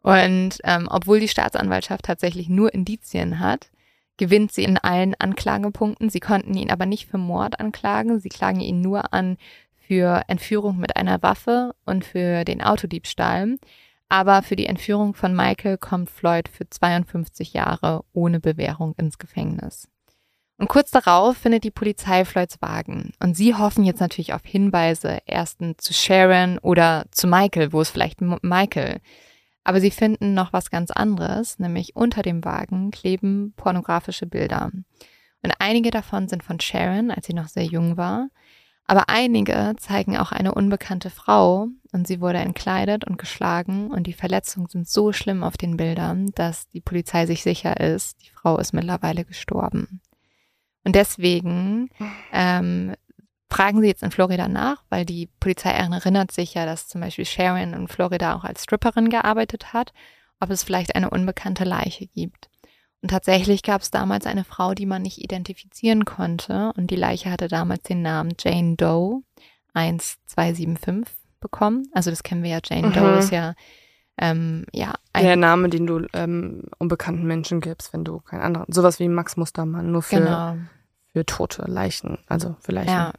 Und 0.00 0.58
ähm, 0.64 0.88
obwohl 0.90 1.20
die 1.20 1.28
Staatsanwaltschaft 1.28 2.06
tatsächlich 2.06 2.48
nur 2.48 2.72
Indizien 2.72 3.40
hat, 3.40 3.70
gewinnt 4.16 4.52
sie 4.52 4.64
in 4.64 4.78
allen 4.78 5.14
Anklagepunkten. 5.18 6.08
Sie 6.08 6.20
konnten 6.20 6.54
ihn 6.54 6.70
aber 6.70 6.86
nicht 6.86 7.08
für 7.08 7.18
Mord 7.18 7.60
anklagen, 7.60 8.20
sie 8.20 8.30
klagen 8.30 8.60
ihn 8.60 8.80
nur 8.80 9.12
an 9.12 9.36
für 9.86 10.22
Entführung 10.28 10.78
mit 10.78 10.96
einer 10.96 11.22
Waffe 11.22 11.74
und 11.84 12.04
für 12.06 12.44
den 12.44 12.62
Autodiebstahl. 12.62 13.56
Aber 14.12 14.42
für 14.42 14.56
die 14.56 14.66
Entführung 14.66 15.14
von 15.14 15.34
Michael 15.34 15.78
kommt 15.78 16.10
Floyd 16.10 16.46
für 16.46 16.68
52 16.68 17.54
Jahre 17.54 18.04
ohne 18.12 18.40
Bewährung 18.40 18.94
ins 18.98 19.16
Gefängnis. 19.16 19.88
Und 20.58 20.68
kurz 20.68 20.90
darauf 20.90 21.38
findet 21.38 21.64
die 21.64 21.70
Polizei 21.70 22.26
Floyds 22.26 22.60
Wagen. 22.60 23.14
Und 23.20 23.38
sie 23.38 23.54
hoffen 23.54 23.84
jetzt 23.84 24.00
natürlich 24.00 24.34
auf 24.34 24.42
Hinweise, 24.44 25.20
erstens 25.24 25.78
zu 25.78 25.94
Sharon 25.94 26.58
oder 26.58 27.06
zu 27.10 27.26
Michael, 27.26 27.72
wo 27.72 27.80
ist 27.80 27.88
vielleicht 27.88 28.20
Michael. 28.20 29.00
Aber 29.64 29.80
sie 29.80 29.90
finden 29.90 30.34
noch 30.34 30.52
was 30.52 30.70
ganz 30.70 30.90
anderes, 30.90 31.58
nämlich 31.58 31.96
unter 31.96 32.20
dem 32.20 32.44
Wagen 32.44 32.90
kleben 32.90 33.54
pornografische 33.56 34.26
Bilder. 34.26 34.72
Und 35.42 35.52
einige 35.58 35.90
davon 35.90 36.28
sind 36.28 36.42
von 36.42 36.60
Sharon, 36.60 37.10
als 37.10 37.26
sie 37.26 37.34
noch 37.34 37.48
sehr 37.48 37.64
jung 37.64 37.96
war. 37.96 38.28
Aber 38.86 39.08
einige 39.08 39.74
zeigen 39.78 40.16
auch 40.16 40.32
eine 40.32 40.54
unbekannte 40.54 41.10
Frau 41.10 41.68
und 41.92 42.06
sie 42.06 42.20
wurde 42.20 42.38
entkleidet 42.38 43.04
und 43.04 43.16
geschlagen 43.16 43.90
und 43.90 44.06
die 44.06 44.12
Verletzungen 44.12 44.66
sind 44.68 44.88
so 44.88 45.12
schlimm 45.12 45.44
auf 45.44 45.56
den 45.56 45.76
Bildern, 45.76 46.30
dass 46.34 46.68
die 46.70 46.80
Polizei 46.80 47.26
sich 47.26 47.42
sicher 47.42 47.78
ist, 47.78 48.20
die 48.22 48.30
Frau 48.30 48.58
ist 48.58 48.72
mittlerweile 48.72 49.24
gestorben. 49.24 50.00
Und 50.84 50.96
deswegen 50.96 51.90
ähm, 52.32 52.94
fragen 53.48 53.80
sie 53.80 53.86
jetzt 53.86 54.02
in 54.02 54.10
Florida 54.10 54.48
nach, 54.48 54.82
weil 54.88 55.04
die 55.04 55.28
Polizei 55.38 55.70
erinnert 55.70 56.32
sich 56.32 56.54
ja, 56.54 56.66
dass 56.66 56.88
zum 56.88 57.00
Beispiel 57.00 57.24
Sharon 57.24 57.74
in 57.74 57.88
Florida 57.88 58.34
auch 58.34 58.44
als 58.44 58.64
Stripperin 58.64 59.10
gearbeitet 59.10 59.72
hat, 59.72 59.92
ob 60.40 60.50
es 60.50 60.64
vielleicht 60.64 60.96
eine 60.96 61.10
unbekannte 61.10 61.64
Leiche 61.64 62.06
gibt. 62.08 62.48
Und 63.02 63.10
tatsächlich 63.10 63.62
gab 63.62 63.82
es 63.82 63.90
damals 63.90 64.26
eine 64.26 64.44
Frau, 64.44 64.74
die 64.74 64.86
man 64.86 65.02
nicht 65.02 65.18
identifizieren 65.18 66.04
konnte. 66.04 66.72
Und 66.76 66.90
die 66.90 66.96
Leiche 66.96 67.30
hatte 67.30 67.48
damals 67.48 67.82
den 67.82 68.00
Namen 68.00 68.34
Jane 68.38 68.76
Doe 68.76 69.22
1275 69.74 71.12
bekommen. 71.40 71.88
Also 71.92 72.10
das 72.10 72.22
kennen 72.22 72.44
wir 72.44 72.50
ja. 72.50 72.60
Jane 72.62 72.88
Mhm. 72.88 72.92
Doe 72.92 73.18
ist 73.18 73.32
ja, 73.32 73.54
ähm, 74.18 74.66
ja, 74.72 74.94
ein, 75.12 75.24
Der 75.24 75.36
Name, 75.36 75.68
den 75.68 75.86
du 75.86 76.06
ähm, 76.12 76.62
unbekannten 76.78 77.26
Menschen 77.26 77.60
gibst, 77.60 77.92
wenn 77.92 78.04
du 78.04 78.20
keinen 78.20 78.42
anderen. 78.42 78.72
Sowas 78.72 79.00
wie 79.00 79.08
Max 79.08 79.36
Mustermann, 79.36 79.90
nur 79.90 80.02
für, 80.02 80.20
genau. 80.20 80.56
für 81.12 81.26
tote 81.26 81.62
Leichen. 81.62 82.18
Also 82.28 82.54
für 82.60 82.70
Leichen. 82.70 82.92
Ja. 82.92 83.12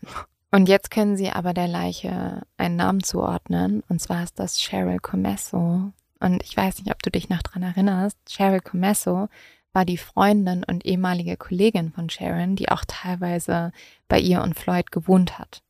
Und 0.51 0.69
jetzt 0.69 0.91
können 0.91 1.17
sie 1.17 1.29
aber 1.29 1.53
der 1.53 1.67
Leiche 1.67 2.43
einen 2.57 2.77
Namen 2.77 3.03
zuordnen. 3.03 3.83
Und 3.89 3.99
zwar 3.99 4.23
ist 4.23 4.39
das 4.39 4.61
Cheryl 4.61 4.99
Comesso. 4.99 5.91
Und 6.21 6.43
ich 6.43 6.55
weiß 6.55 6.77
nicht, 6.77 6.91
ob 6.91 7.03
du 7.03 7.11
dich 7.11 7.27
noch 7.27 7.41
dran 7.41 7.63
erinnerst. 7.63 8.17
Cheryl 8.29 8.61
Comesso 8.61 9.27
war 9.73 9.85
die 9.85 9.97
Freundin 9.97 10.63
und 10.63 10.85
ehemalige 10.85 11.35
Kollegin 11.35 11.91
von 11.91 12.09
Sharon, 12.09 12.55
die 12.55 12.69
auch 12.69 12.85
teilweise 12.87 13.71
bei 14.07 14.19
ihr 14.19 14.41
und 14.41 14.57
Floyd 14.57 14.91
gewohnt 14.91 15.39
hat. 15.39 15.63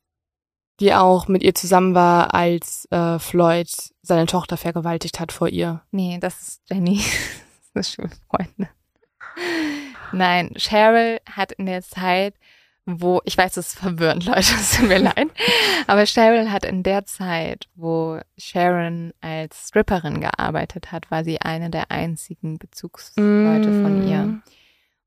Die 0.80 0.92
auch 0.92 1.28
mit 1.28 1.42
ihr 1.42 1.54
zusammen 1.54 1.94
war, 1.94 2.34
als 2.34 2.86
äh, 2.90 3.18
Floyd 3.18 3.70
seine 4.02 4.26
Tochter 4.26 4.56
vergewaltigt 4.56 5.20
hat 5.20 5.32
vor 5.32 5.48
ihr. 5.48 5.82
Nee, 5.90 6.18
das 6.20 6.40
ist 6.40 6.62
Jenny. 6.68 7.00
beste 7.74 8.02
Schulfreundin. 8.02 8.68
Nein, 10.12 10.54
Cheryl 10.56 11.20
hat 11.30 11.52
in 11.52 11.66
der 11.66 11.82
Zeit, 11.82 12.34
wo, 12.86 13.20
ich 13.24 13.36
weiß, 13.36 13.54
das 13.54 13.68
ist 13.68 13.78
verwirrend, 13.78 14.24
Leute, 14.26 14.40
es 14.40 14.76
tut 14.76 14.88
mir 14.88 14.98
leid, 14.98 15.28
aber 15.86 16.04
Cheryl 16.04 16.50
hat 16.50 16.64
in 16.64 16.82
der 16.82 17.06
Zeit, 17.06 17.68
wo 17.74 18.20
Sharon 18.38 19.12
als 19.20 19.68
Stripperin 19.68 20.20
gearbeitet 20.20 20.92
hat, 20.92 21.10
war 21.10 21.24
sie 21.24 21.40
eine 21.40 21.70
der 21.70 21.90
einzigen 21.90 22.58
Bezugsleute 22.58 23.68
mm. 23.68 23.82
von 23.82 24.08
ihr. 24.08 24.42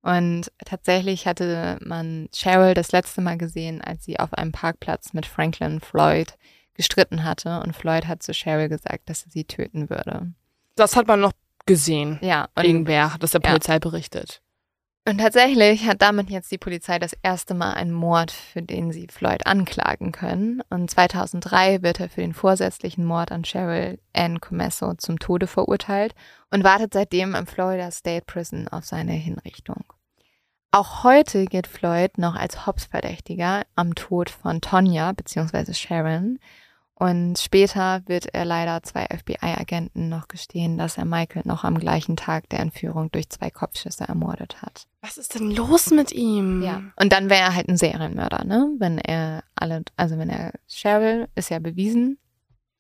Und 0.02 0.52
tatsächlich 0.64 1.28
hatte 1.28 1.78
man 1.82 2.30
Cheryl 2.34 2.74
das 2.74 2.94
letzte 2.94 3.20
Mal 3.22 3.38
gesehen, 3.38 3.82
als 3.82 4.06
sie 4.06 4.20
auf 4.20 4.34
einem 4.34 4.54
Parkplatz 4.54 5.14
mit 5.14 5.26
Franklin 5.26 5.82
Floyd 5.82 6.38
gestritten 6.76 7.26
hatte. 7.26 7.60
Und 7.60 7.76
Floyd 7.76 8.08
hat 8.08 8.24
zu 8.24 8.32
Cheryl 8.32 8.70
gesagt, 8.70 9.10
dass 9.10 9.26
er 9.26 9.32
sie 9.32 9.44
töten 9.44 9.90
würde. 9.90 10.32
Das 10.76 10.96
hat 10.96 11.08
man 11.08 11.20
noch 11.20 11.34
gesehen. 11.66 12.20
Ja. 12.22 12.48
Und 12.56 12.64
Irgendwer 12.64 13.14
hat 13.14 13.22
das 13.22 13.32
der 13.32 13.40
Polizei 13.40 13.74
ja. 13.74 13.80
berichtet. 13.80 14.42
Und 15.08 15.20
tatsächlich 15.20 15.86
hat 15.86 16.02
damit 16.02 16.30
jetzt 16.30 16.52
die 16.52 16.58
Polizei 16.58 17.00
das 17.00 17.14
erste 17.24 17.54
Mal 17.54 17.76
einen 17.76 17.94
Mord, 17.94 18.30
für 18.30 18.62
den 18.62 18.92
sie 18.92 19.08
Floyd 19.08 19.48
anklagen 19.48 20.12
können. 20.12 20.62
Und 20.70 20.92
2003 20.92 21.82
wird 21.82 22.02
er 22.02 22.10
für 22.10 22.20
den 22.20 22.34
vorsätzlichen 22.34 23.06
Mord 23.06 23.32
an 23.32 23.44
Cheryl 23.44 24.00
Ann 24.12 24.42
Comesso 24.42 24.96
zum 24.96 25.18
Tode 25.18 25.48
verurteilt 25.48 26.14
und 26.52 26.66
wartet 26.66 26.94
seitdem 26.94 27.36
im 27.36 27.48
Florida 27.48 27.90
State 27.90 28.26
Prison 28.26 28.68
auf 28.68 28.84
seine 28.84 29.14
Hinrichtung. 29.14 29.86
Auch 30.72 31.06
heute 31.06 31.46
gilt 31.46 31.68
Floyd 31.68 32.18
noch 32.18 32.36
als 32.36 32.66
Hauptverdächtiger 32.66 33.62
am 33.76 33.96
Tod 33.96 34.30
von 34.30 34.60
Tonya 34.60 35.14
bzw. 35.14 35.74
Sharon. 35.74 36.38
Und 37.00 37.38
später 37.38 38.02
wird 38.08 38.34
er 38.34 38.44
leider 38.44 38.82
zwei 38.82 39.06
FBI-Agenten 39.06 40.10
noch 40.10 40.28
gestehen, 40.28 40.80
dass 40.80 40.98
er 40.98 41.06
Michael 41.06 41.44
noch 41.46 41.64
am 41.64 41.78
gleichen 41.78 42.18
Tag 42.18 42.50
der 42.50 42.60
Entführung 42.60 43.12
durch 43.12 43.30
zwei 43.30 43.52
Kopfschüsse 43.52 44.06
ermordet 44.06 44.64
hat. 44.64 44.88
Was 45.02 45.20
ist 45.20 45.36
denn 45.36 45.52
los 45.52 45.92
mit 45.92 46.12
ihm? 46.12 46.64
Ja. 46.64 46.82
Und 46.96 47.14
dann 47.14 47.30
wäre 47.30 47.42
er 47.42 47.56
halt 47.56 47.70
ein 47.70 47.78
Serienmörder, 47.78 48.46
ne? 48.46 48.72
Wenn 48.80 48.98
er 48.98 49.44
alle, 49.54 49.84
also 49.96 50.18
wenn 50.18 50.32
er 50.32 50.54
Cheryl 50.68 51.28
ist 51.36 51.52
ja 51.52 51.60
bewiesen, 51.60 52.18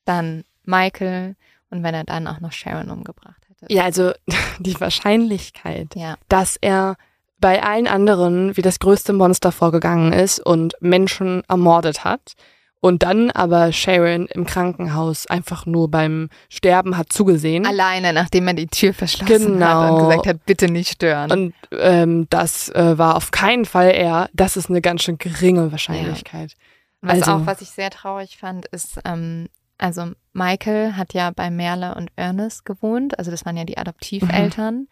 dann 0.04 0.46
Michael 0.64 1.36
und 1.70 1.84
wenn 1.84 1.94
er 1.94 2.04
dann 2.04 2.26
auch 2.26 2.40
noch 2.40 2.52
Sharon 2.52 2.90
umgebracht 2.90 3.44
hätte. 3.48 3.72
Ja, 3.72 3.84
also 3.84 4.14
die 4.60 4.80
Wahrscheinlichkeit, 4.80 5.96
ja. 5.96 6.16
dass 6.28 6.58
er 6.60 6.98
bei 7.40 7.62
allen 7.62 7.86
anderen 7.86 8.58
wie 8.58 8.64
das 8.64 8.80
größte 8.80 9.14
Monster 9.14 9.52
vorgegangen 9.52 10.12
ist 10.12 10.40
und 10.40 10.74
Menschen 10.80 11.44
ermordet 11.48 12.04
hat 12.04 12.34
und 12.80 13.04
dann 13.04 13.32
aber 13.32 13.72
Sharon 13.72 14.28
im 14.28 14.46
Krankenhaus 14.46 15.26
einfach 15.28 15.66
nur 15.66 15.90
beim 15.90 16.30
Sterben 16.50 16.98
hat 16.98 17.12
zugesehen. 17.12 17.66
Alleine, 17.66 18.14
nachdem 18.14 18.48
er 18.48 18.54
die 18.54 18.68
Tür 18.68 18.94
verschlossen 18.94 19.54
genau. 19.54 19.66
hat 19.66 19.92
und 19.92 20.00
gesagt 20.00 20.28
hat, 20.28 20.46
bitte 20.46 20.72
nicht 20.72 20.92
stören. 20.92 21.32
Und 21.32 21.54
ähm, 21.72 22.28
das 22.30 22.70
äh, 22.70 22.98
war 22.98 23.16
auf 23.16 23.32
keinen 23.32 23.66
Fall 23.66 23.92
er. 23.92 24.30
Das 24.34 24.58
ist 24.58 24.70
eine 24.70 24.82
ganz 24.82 25.04
schön 25.04 25.18
geringe 25.18 25.72
Wahrscheinlichkeit. 25.72 26.52
Ja. 26.52 26.58
Was 27.02 27.22
also, 27.22 27.32
auch, 27.32 27.46
was 27.46 27.62
ich 27.62 27.70
sehr 27.70 27.90
traurig 27.90 28.38
fand, 28.38 28.68
ist, 28.68 29.00
ähm, 29.06 29.48
also 29.78 30.12
Michael 30.34 30.94
hat 30.94 31.14
ja 31.14 31.32
bei 31.32 31.50
Merle 31.50 31.96
und 31.96 32.12
Ernest 32.16 32.66
gewohnt. 32.66 33.18
Also 33.18 33.32
das 33.32 33.46
waren 33.46 33.58
ja 33.58 33.66
die 33.66 33.78
Adoptiveltern. 33.78 34.76
Mhm. 34.76 34.88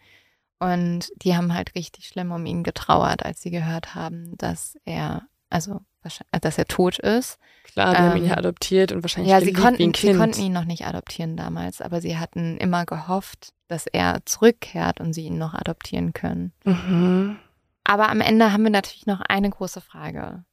Und 0.58 1.10
die 1.22 1.36
haben 1.36 1.52
halt 1.52 1.74
richtig 1.74 2.06
schlimm 2.06 2.32
um 2.32 2.46
ihn 2.46 2.62
getrauert, 2.62 3.24
als 3.24 3.42
sie 3.42 3.50
gehört 3.50 3.94
haben, 3.94 4.36
dass 4.38 4.76
er, 4.84 5.22
also 5.50 5.80
dass 6.40 6.58
er 6.58 6.66
tot 6.66 6.98
ist. 6.98 7.38
Klar, 7.64 7.94
die 7.94 7.96
ähm, 7.96 8.04
haben 8.04 8.16
ihn 8.16 8.24
ja 8.26 8.32
ähm, 8.32 8.38
adoptiert 8.38 8.92
und 8.92 9.02
wahrscheinlich 9.02 9.30
ja, 9.30 9.40
sie 9.40 9.52
konnten, 9.52 9.92
sie 9.94 10.14
konnten 10.14 10.40
ihn 10.40 10.52
noch 10.52 10.64
nicht 10.64 10.86
adoptieren 10.86 11.36
damals, 11.36 11.80
aber 11.80 12.00
sie 12.00 12.16
hatten 12.16 12.56
immer 12.58 12.86
gehofft, 12.86 13.52
dass 13.68 13.86
er 13.86 14.20
zurückkehrt 14.24 15.00
und 15.00 15.12
sie 15.12 15.26
ihn 15.26 15.38
noch 15.38 15.54
adoptieren 15.54 16.12
können. 16.12 16.52
Mhm. 16.64 17.36
Aber 17.84 18.08
am 18.08 18.20
Ende 18.20 18.52
haben 18.52 18.64
wir 18.64 18.70
natürlich 18.70 19.06
noch 19.06 19.20
eine 19.20 19.50
große 19.50 19.80
Frage. 19.80 20.44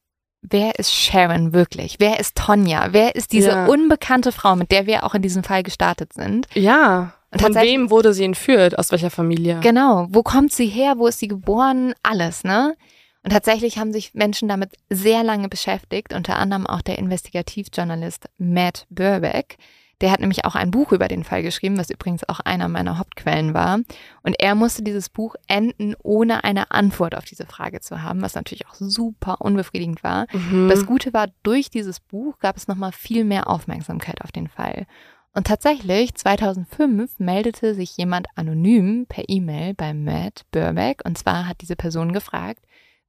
Wer 0.42 0.78
ist 0.78 0.94
Sharon 0.94 1.54
wirklich? 1.54 1.96
Wer 2.00 2.20
ist 2.20 2.36
Tonja? 2.36 2.90
Wer 2.92 3.16
ist 3.16 3.32
diese 3.32 3.50
ja. 3.50 3.66
unbekannte 3.66 4.32
Frau, 4.32 4.56
mit 4.56 4.72
der 4.72 4.86
wir 4.86 5.06
auch 5.06 5.16
in 5.16 5.22
diesem 5.22 5.44
Fall 5.44 5.64
gestartet 5.64 6.14
sind? 6.14 6.48
Ja. 6.54 7.14
Und 7.32 7.42
Von 7.42 7.56
wem 7.56 7.90
wurde 7.90 8.14
sie 8.14 8.26
entführt? 8.26 8.78
Aus 8.78 8.92
welcher 8.92 9.10
Familie? 9.10 9.60
Genau. 9.62 10.08
Wo 10.10 10.22
kommt 10.22 10.52
sie 10.52 10.68
her? 10.68 10.96
Wo 10.98 11.08
ist 11.08 11.20
sie 11.20 11.30
geboren? 11.30 11.94
Alles, 12.04 12.44
ne? 12.44 12.76
Und 13.24 13.32
tatsächlich 13.32 13.78
haben 13.78 13.94
sich 13.94 14.14
Menschen 14.14 14.50
damit 14.50 14.74
sehr 14.90 15.24
lange 15.24 15.48
beschäftigt, 15.48 16.14
unter 16.14 16.38
anderem 16.38 16.68
auch 16.68 16.82
der 16.82 17.00
Investigativjournalist 17.00 18.26
Matt 18.38 18.86
Burbeck. 18.90 19.58
Der 20.02 20.12
hat 20.12 20.20
nämlich 20.20 20.44
auch 20.44 20.56
ein 20.56 20.72
Buch 20.72 20.92
über 20.92 21.08
den 21.08 21.24
Fall 21.24 21.44
geschrieben, 21.44 21.78
was 21.78 21.90
übrigens 21.90 22.28
auch 22.28 22.42
einer 22.42 22.68
meiner 22.68 22.98
Hauptquellen 22.98 23.54
war. 23.54 23.80
Und 24.24 24.36
er 24.38 24.54
musste 24.54 24.84
dieses 24.84 25.08
Buch 25.08 25.36
enden, 25.48 25.96
ohne 26.04 26.44
eine 26.44 26.72
Antwort 26.72 27.16
auf 27.16 27.24
diese 27.24 27.46
Frage 27.46 27.80
zu 27.80 28.02
haben, 28.02 28.22
was 28.22 28.36
natürlich 28.36 28.68
auch 28.68 28.74
super 28.74 29.40
unbefriedigend 29.40 30.04
war. 30.04 30.26
Mhm. 30.34 30.68
Das 30.68 30.86
Gute 30.86 31.14
war, 31.14 31.28
durch 31.44 31.70
dieses 31.70 32.02
Buch 32.02 32.40
gab 32.40 32.58
es 32.58 32.68
nochmal 32.68 32.92
viel 32.92 33.24
mehr 33.24 33.50
Aufmerksamkeit 33.50 34.22
auf 34.22 34.34
den 34.34 34.50
Fall. 34.50 34.88
Und 35.34 35.48
tatsächlich, 35.48 36.14
2005 36.14 37.20
meldete 37.20 37.74
sich 37.74 37.96
jemand 37.96 38.28
anonym 38.36 39.06
per 39.08 39.24
E-Mail 39.28 39.74
bei 39.74 39.94
Matt 39.94 40.46
Burbeck. 40.52 41.02
Und 41.06 41.18
zwar 41.18 41.48
hat 41.48 41.62
diese 41.62 41.78
Person 41.78 42.12
gefragt, 42.12 42.60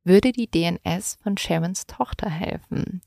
würde 0.05 0.33
die 0.33 0.51
DNS 0.51 1.19
von 1.23 1.37
Sharons 1.37 1.87
Tochter 1.87 2.31
helfen. 2.31 3.03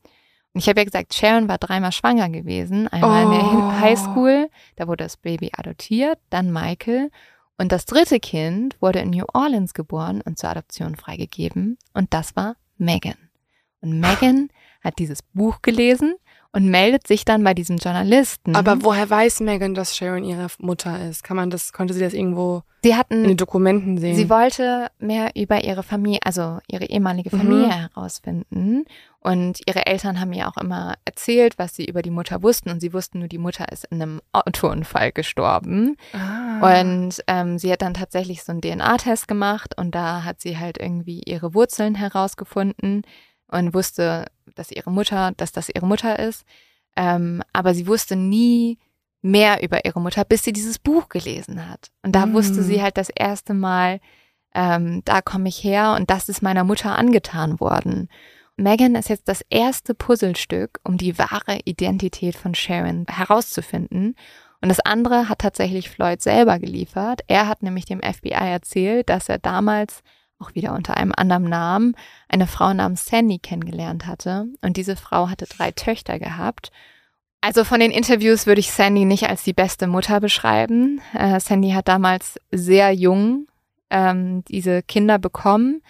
Und 0.54 0.62
ich 0.62 0.70
habe 0.70 0.80
ja 0.80 0.86
gesagt, 0.86 1.14
Sharon 1.14 1.48
war 1.48 1.60
dreimal 1.60 1.92
schwanger 1.92 2.30
gewesen. 2.30 2.88
Einmal 2.88 3.26
oh. 3.26 3.32
in 3.32 3.38
der 3.38 3.44
oh. 3.44 3.72
Highschool, 3.80 4.50
da 4.76 4.88
wurde 4.88 5.04
das 5.04 5.18
Baby 5.18 5.52
adoptiert, 5.56 6.20
dann 6.30 6.52
Michael. 6.52 7.12
Und 7.58 7.72
das 7.72 7.86
dritte 7.86 8.20
Kind 8.20 8.80
wurde 8.82 9.00
in 9.00 9.12
New 9.12 9.26
Orleans 9.34 9.74
geboren 9.74 10.22
und 10.22 10.38
zur 10.38 10.50
Adoption 10.50 10.96
freigegeben. 10.96 11.78
Und 11.94 12.14
das 12.14 12.36
war 12.36 12.56
Megan. 12.78 13.18
Und 13.82 14.00
Megan 14.00 14.50
hat 14.82 15.00
dieses 15.00 15.22
Buch 15.22 15.62
gelesen 15.62 16.16
und 16.52 16.70
meldet 16.70 17.08
sich 17.08 17.26
dann 17.26 17.44
bei 17.44 17.54
diesem 17.54 17.78
Journalisten. 17.78 18.56
Aber 18.56 18.84
woher 18.84 19.10
weiß 19.10 19.42
Megan, 19.42 19.74
dass 19.74 19.96
Sharon 19.96 20.24
ihre 20.24 20.48
Mutter 20.60 21.08
ist? 21.10 21.24
Kann 21.24 21.38
man 21.38 21.50
das, 21.50 21.74
konnte 21.74 21.94
sie 21.94 22.00
das 22.00 22.14
irgendwo 22.14 22.64
sie 22.84 22.96
hatten, 22.96 23.24
in 23.24 23.30
den 23.30 23.38
Dokumenten 23.38 23.98
sehen? 23.98 24.16
Sie 24.16 24.30
wollte 24.30 24.88
mehr 25.00 25.32
über 25.36 25.64
ihre 25.64 25.84
Familie, 25.84 26.20
also 26.24 26.60
ihre 26.68 26.86
ehemalige 26.86 27.30
Familie 27.30 27.68
mhm. 27.68 27.72
herausfinden. 27.72 28.86
Und 29.20 29.60
ihre 29.68 29.86
Eltern 29.86 30.22
haben 30.22 30.32
ihr 30.32 30.48
auch 30.48 30.56
immer 30.58 30.96
erzählt, 31.04 31.58
was 31.58 31.76
sie 31.76 31.86
über 31.86 32.02
die 32.02 32.12
Mutter 32.12 32.44
wussten. 32.44 32.70
Und 32.70 32.80
sie 32.80 32.94
wussten 32.94 33.20
nur, 33.20 33.28
die 33.28 33.38
Mutter 33.38 33.70
ist 33.72 33.86
in 33.86 34.02
einem 34.02 34.22
Autounfall 34.32 35.12
gestorben. 35.12 35.98
Ah. 36.14 36.82
Und 36.82 37.22
ähm, 37.28 37.58
sie 37.58 37.72
hat 37.72 37.82
dann 37.82 37.94
tatsächlich 37.94 38.44
so 38.44 38.54
einen 38.54 38.62
DNA-Test 38.62 39.28
gemacht 39.28 39.78
und 39.78 39.94
da 39.94 40.24
hat 40.24 40.40
sie 40.40 40.58
halt 40.58 40.78
irgendwie 40.80 41.22
ihre 41.26 41.54
Wurzeln 41.54 41.96
herausgefunden 41.96 43.02
und 43.50 43.74
wusste, 43.74 44.26
dass 44.58 44.72
ihre 44.72 44.92
Mutter, 44.92 45.34
dass 45.38 45.52
das 45.52 45.70
ihre 45.70 45.86
Mutter 45.86 46.20
ist. 46.20 46.46
Ähm, 46.96 47.44
aber 47.54 47.74
sie 47.74 47.88
wusste 47.88 48.16
nie 48.16 48.80
mehr 49.22 49.64
über 49.64 49.86
ihre 49.86 50.02
Mutter, 50.02 50.26
bis 50.26 50.44
sie 50.44 50.54
dieses 50.54 50.80
Buch 50.80 51.10
gelesen 51.10 51.70
hat. 51.70 51.92
Und 52.04 52.14
da 52.14 52.26
mm. 52.26 52.34
wusste 52.34 52.64
sie 52.64 52.82
halt 52.82 52.98
das 52.98 53.10
erste 53.10 53.54
Mal, 53.54 54.00
ähm, 54.54 55.02
da 55.06 55.22
komme 55.22 55.50
ich 55.50 55.64
her 55.64 55.96
und 55.98 56.10
das 56.10 56.30
ist 56.30 56.42
meiner 56.42 56.64
Mutter 56.64 56.98
angetan 56.98 57.60
worden. 57.60 58.10
Megan 58.56 58.96
ist 58.96 59.10
jetzt 59.10 59.28
das 59.28 59.44
erste 59.50 59.94
Puzzlestück, 59.94 60.80
um 60.84 60.98
die 60.98 61.20
wahre 61.20 61.60
Identität 61.66 62.36
von 62.36 62.56
Sharon 62.56 63.06
herauszufinden. 63.08 64.16
Und 64.62 64.70
das 64.70 64.80
andere 64.80 65.30
hat 65.30 65.40
tatsächlich 65.40 65.92
Floyd 65.92 66.22
selber 66.22 66.58
geliefert. 66.58 67.22
Er 67.28 67.48
hat 67.48 67.62
nämlich 67.62 67.86
dem 67.86 68.02
FBI 68.02 68.32
erzählt, 68.32 69.10
dass 69.10 69.30
er 69.30 69.38
damals 69.38 70.02
auch 70.40 70.54
wieder 70.56 70.74
unter 70.74 70.98
einem 70.98 71.14
anderen 71.16 71.46
Namen, 71.46 71.96
eine 72.30 72.48
Frau 72.48 72.74
namens 72.74 73.06
Sandy 73.06 73.40
kennengelernt 73.40 74.06
hatte. 74.06 74.48
Und 74.62 74.78
diese 74.78 74.96
Frau 74.96 75.30
hatte 75.30 75.46
drei 75.46 75.72
Töchter 75.72 76.20
gehabt. 76.20 76.72
Also 77.42 77.64
von 77.64 77.80
den 77.80 77.92
Interviews 77.92 78.46
würde 78.46 78.60
ich 78.60 78.72
Sandy 78.72 79.06
nicht 79.06 79.30
als 79.30 79.44
die 79.44 79.54
beste 79.54 79.88
Mutter 79.88 80.20
beschreiben. 80.20 81.02
Äh, 81.14 81.40
Sandy 81.40 81.72
hat 81.72 81.88
damals 81.88 82.40
sehr 82.52 82.92
jung 82.92 83.48
ähm, 83.90 84.44
diese 84.46 84.84
Kinder 84.84 85.18
bekommen, 85.20 85.82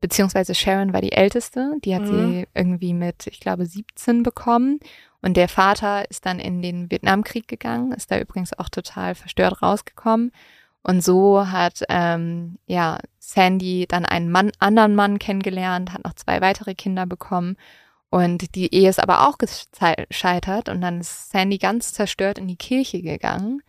beziehungsweise 0.00 0.54
Sharon 0.54 0.92
war 0.92 1.00
die 1.00 1.12
älteste. 1.12 1.74
Die 1.84 1.94
hat 1.94 2.02
mhm. 2.02 2.06
sie 2.06 2.46
irgendwie 2.54 2.94
mit, 2.94 3.26
ich 3.26 3.40
glaube, 3.40 3.66
17 3.66 4.22
bekommen. 4.22 4.80
Und 5.22 5.36
der 5.36 5.48
Vater 5.48 6.10
ist 6.10 6.26
dann 6.26 6.38
in 6.38 6.60
den 6.60 6.90
Vietnamkrieg 6.90 7.48
gegangen, 7.48 7.92
ist 7.92 8.10
da 8.10 8.18
übrigens 8.18 8.58
auch 8.58 8.68
total 8.68 9.14
verstört 9.14 9.62
rausgekommen. 9.62 10.32
Und 10.82 11.02
so 11.02 11.50
hat 11.50 11.82
ähm, 11.88 12.58
ja 12.66 12.98
Sandy 13.30 13.86
dann 13.88 14.04
einen 14.04 14.30
Mann, 14.30 14.52
anderen 14.58 14.94
Mann 14.94 15.18
kennengelernt, 15.18 15.92
hat 15.92 16.04
noch 16.04 16.14
zwei 16.14 16.40
weitere 16.40 16.74
Kinder 16.74 17.06
bekommen. 17.06 17.56
Und 18.10 18.54
die 18.54 18.72
Ehe 18.72 18.88
ist 18.88 19.02
aber 19.02 19.28
auch 19.28 19.38
gescheitert 19.38 20.68
und 20.68 20.80
dann 20.80 21.00
ist 21.00 21.30
Sandy 21.30 21.58
ganz 21.58 21.92
zerstört 21.92 22.38
in 22.38 22.46
die 22.46 22.56
Kirche 22.56 23.02
gegangen. 23.02 23.60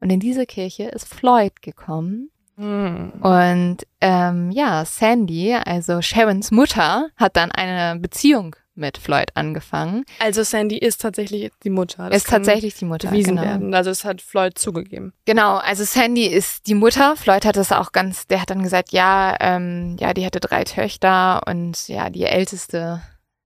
Und 0.00 0.10
in 0.10 0.20
diese 0.20 0.44
Kirche 0.44 0.84
ist 0.84 1.08
Floyd 1.08 1.62
gekommen. 1.62 2.30
Mhm. 2.56 3.12
Und 3.20 3.78
ähm, 4.00 4.50
ja, 4.50 4.84
Sandy, 4.84 5.54
also 5.54 6.02
Sharons 6.02 6.50
Mutter, 6.50 7.08
hat 7.16 7.36
dann 7.36 7.50
eine 7.50 7.98
Beziehung 7.98 8.56
mit 8.76 8.98
Floyd 8.98 9.30
angefangen. 9.34 10.04
Also 10.18 10.42
Sandy 10.42 10.78
ist 10.78 11.00
tatsächlich 11.00 11.50
die 11.64 11.70
Mutter. 11.70 12.08
Das 12.10 12.18
ist 12.18 12.28
tatsächlich 12.28 12.74
die 12.74 12.84
Mutter. 12.84 13.10
Bewiesen 13.10 13.36
genau. 13.36 13.42
werden. 13.42 13.74
Also 13.74 13.90
es 13.90 14.04
hat 14.04 14.20
Floyd 14.20 14.58
zugegeben. 14.58 15.12
Genau, 15.24 15.56
also 15.56 15.84
Sandy 15.84 16.26
ist 16.26 16.66
die 16.66 16.74
Mutter. 16.74 17.16
Floyd 17.16 17.44
hat 17.44 17.56
das 17.56 17.72
auch 17.72 17.92
ganz, 17.92 18.26
der 18.26 18.40
hat 18.40 18.50
dann 18.50 18.62
gesagt, 18.62 18.92
ja, 18.92 19.36
ähm, 19.40 19.96
ja, 19.98 20.14
die 20.14 20.24
hatte 20.26 20.40
drei 20.40 20.64
Töchter 20.64 21.42
und 21.46 21.88
ja, 21.88 22.10
die 22.10 22.24
älteste, 22.24 23.02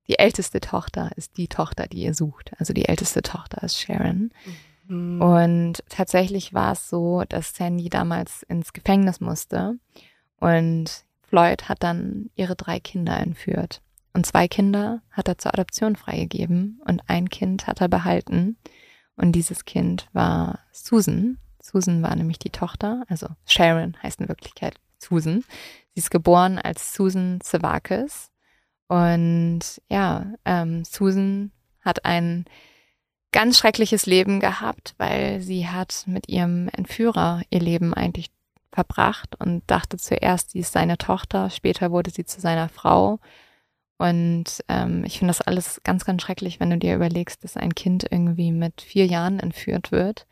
die 0.09 0.19
älteste 0.19 0.61
Tochter 0.61 1.11
ist 1.17 1.37
die 1.37 1.49
Tochter, 1.49 1.87
die 1.87 2.03
ihr 2.03 2.15
sucht. 2.15 2.53
Also 2.59 2.73
die 2.73 2.87
älteste 2.87 3.23
Tochter 3.23 3.63
ist 3.63 3.81
Sharon. 3.81 4.31
Mhm. 4.87 5.23
Und 5.23 5.85
tatsächlich 5.89 6.53
war 6.53 6.73
es 6.73 6.89
so, 6.89 7.23
dass 7.29 7.55
Sandy 7.55 7.89
damals 7.89 8.43
ins 8.49 8.73
Gefängnis 8.73 9.21
musste 9.21 9.77
und 10.41 11.05
Floyd 11.23 11.69
hat 11.69 11.83
dann 11.83 12.31
ihre 12.35 12.57
drei 12.57 12.81
Kinder 12.81 13.17
entführt. 13.17 13.83
Und 14.13 14.27
zwei 14.27 14.49
Kinder 14.49 15.03
hat 15.11 15.29
er 15.29 15.39
zur 15.39 15.55
Adoption 15.55 15.97
freigegeben 15.97 16.81
und 16.85 17.03
ein 17.09 17.29
Kind 17.29 17.67
hat 17.67 17.81
er 17.81 17.89
behalten. 17.89 18.57
Und 19.17 19.33
dieses 19.33 19.65
Kind 19.65 20.09
war 20.13 20.61
Susan. 20.73 21.39
Susan 21.61 22.03
war 22.03 22.15
nämlich 22.17 22.39
die 22.39 22.51
Tochter, 22.51 23.05
also 23.09 23.29
Sharon 23.47 23.97
heißt 24.03 24.21
in 24.21 24.29
Wirklichkeit 24.29 24.75
Susan. 24.99 25.45
Sie 25.95 26.01
ist 26.01 26.11
geboren 26.11 26.59
als 26.59 26.95
Susan 26.95 27.39
Savakis. 27.43 28.31
Und 28.89 29.61
ja, 29.89 30.33
ähm, 30.45 30.85
Susan 30.85 31.53
hat 31.81 32.05
ein 32.05 32.47
ganz 33.33 33.59
schreckliches 33.59 34.07
Leben 34.07 34.41
gehabt, 34.41 34.95
weil 34.99 35.41
sie 35.41 35.69
hat 35.69 36.05
mit 36.07 36.29
ihrem 36.29 36.69
Entführer 36.69 37.43
ihr 37.51 37.61
Leben 37.61 37.95
eigentlich 37.95 38.31
verbracht 38.73 39.37
und 39.39 39.63
dachte 39.69 39.97
zuerst, 39.97 40.51
sie 40.51 40.61
ist 40.61 40.73
seine 40.73 40.99
Tochter, 40.99 41.51
später 41.51 41.91
wurde 41.91 42.11
sie 42.11 42.25
zu 42.25 42.41
seiner 42.41 42.69
Frau. 42.69 43.21
Und 44.01 44.65
ähm, 44.71 45.05
ich 45.05 45.19
finde 45.19 45.29
das 45.29 45.43
alles 45.43 45.83
ganz, 45.85 46.07
ganz 46.07 46.23
schrecklich, 46.23 46.59
wenn 46.59 46.71
du 46.71 46.79
dir 46.79 46.95
überlegst, 46.95 47.45
dass 47.45 47.59
ein 47.59 47.75
Kind 47.75 48.07
irgendwie 48.11 48.51
mit 48.51 48.81
vier 48.81 49.05
Jahren 49.05 49.39
entführt 49.39 49.93
wird 49.93 50.27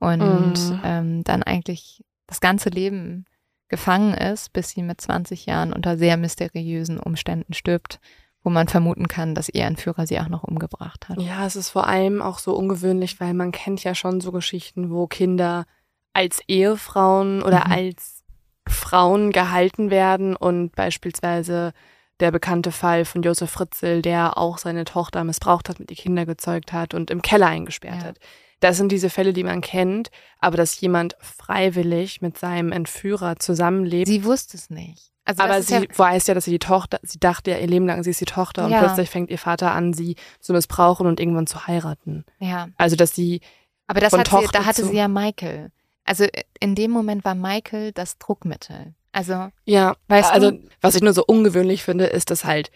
und 0.00 0.54
mm. 0.54 0.80
ähm, 0.82 1.22
dann 1.22 1.44
eigentlich 1.44 2.04
das 2.26 2.40
ganze 2.40 2.68
Leben 2.68 3.24
gefangen 3.68 4.12
ist, 4.12 4.52
bis 4.52 4.70
sie 4.70 4.82
mit 4.82 5.00
20 5.00 5.46
Jahren 5.46 5.72
unter 5.72 5.96
sehr 5.96 6.16
mysteriösen 6.16 6.98
Umständen 6.98 7.54
stirbt, 7.54 8.00
wo 8.42 8.50
man 8.50 8.66
vermuten 8.66 9.06
kann, 9.06 9.36
dass 9.36 9.48
ihr 9.48 9.66
Entführer 9.66 10.04
sie 10.08 10.18
auch 10.18 10.28
noch 10.28 10.42
umgebracht 10.42 11.08
hat. 11.08 11.20
Ja, 11.20 11.46
es 11.46 11.54
ist 11.54 11.70
vor 11.70 11.86
allem 11.86 12.20
auch 12.20 12.40
so 12.40 12.56
ungewöhnlich, 12.56 13.20
weil 13.20 13.34
man 13.34 13.52
kennt 13.52 13.84
ja 13.84 13.94
schon 13.94 14.20
so 14.20 14.32
Geschichten, 14.32 14.90
wo 14.90 15.06
Kinder 15.06 15.64
als 16.12 16.40
Ehefrauen 16.48 17.44
oder 17.44 17.66
mhm. 17.66 17.72
als 17.72 18.24
Frauen 18.68 19.30
gehalten 19.30 19.90
werden 19.90 20.34
und 20.34 20.74
beispielsweise 20.74 21.72
der 22.20 22.30
bekannte 22.30 22.72
Fall 22.72 23.04
von 23.04 23.22
Josef 23.22 23.50
Fritzl, 23.50 24.02
der 24.02 24.38
auch 24.38 24.58
seine 24.58 24.84
Tochter 24.84 25.24
missbraucht 25.24 25.68
hat, 25.68 25.78
mit 25.78 25.90
die 25.90 25.94
Kinder 25.94 26.26
gezeugt 26.26 26.72
hat 26.72 26.94
und 26.94 27.10
im 27.10 27.22
Keller 27.22 27.46
eingesperrt 27.46 28.02
ja. 28.02 28.08
hat. 28.08 28.18
Das 28.60 28.78
sind 28.78 28.90
diese 28.90 29.10
Fälle, 29.10 29.32
die 29.32 29.44
man 29.44 29.60
kennt, 29.60 30.10
aber 30.40 30.56
dass 30.56 30.80
jemand 30.80 31.14
freiwillig 31.20 32.22
mit 32.22 32.38
seinem 32.38 32.72
Entführer 32.72 33.36
zusammenlebt. 33.36 34.08
Sie 34.08 34.24
wusste 34.24 34.56
es 34.56 34.70
nicht. 34.70 35.12
Also 35.26 35.42
aber 35.42 35.60
sie 35.60 35.74
ja 35.74 35.82
weiß 35.94 36.28
ja, 36.28 36.34
dass 36.34 36.44
sie 36.44 36.52
die 36.52 36.60
Tochter, 36.60 37.00
sie 37.02 37.18
dachte 37.18 37.50
ja 37.50 37.58
ihr 37.58 37.66
Leben 37.66 37.86
lang, 37.86 38.02
sie 38.04 38.10
ist 38.10 38.20
die 38.20 38.26
Tochter 38.26 38.64
und 38.64 38.70
ja. 38.70 38.78
plötzlich 38.78 39.10
fängt 39.10 39.28
ihr 39.28 39.38
Vater 39.38 39.72
an, 39.72 39.92
sie 39.92 40.16
zu 40.40 40.52
missbrauchen 40.52 41.06
und 41.06 41.18
irgendwann 41.18 41.48
zu 41.48 41.66
heiraten. 41.66 42.24
Ja. 42.38 42.68
Also 42.78 42.96
dass 42.96 43.14
sie. 43.14 43.40
Aber 43.88 44.00
das 44.00 44.12
hat 44.12 44.28
sie, 44.28 44.46
da 44.52 44.64
hatte 44.64 44.84
sie 44.84 44.96
ja 44.96 45.08
Michael. 45.08 45.70
Also 46.04 46.24
äh, 46.24 46.44
in 46.60 46.74
dem 46.74 46.92
Moment 46.92 47.24
war 47.24 47.34
Michael 47.34 47.92
das 47.92 48.18
Druckmittel. 48.18 48.94
Also 49.16 49.48
ja, 49.64 49.96
weißt 50.08 50.30
also 50.30 50.50
du? 50.50 50.68
was 50.82 50.94
ich 50.94 51.00
nur 51.00 51.14
so 51.14 51.24
ungewöhnlich 51.24 51.82
finde, 51.82 52.04
ist, 52.04 52.30
dass 52.30 52.44
halt 52.44 52.70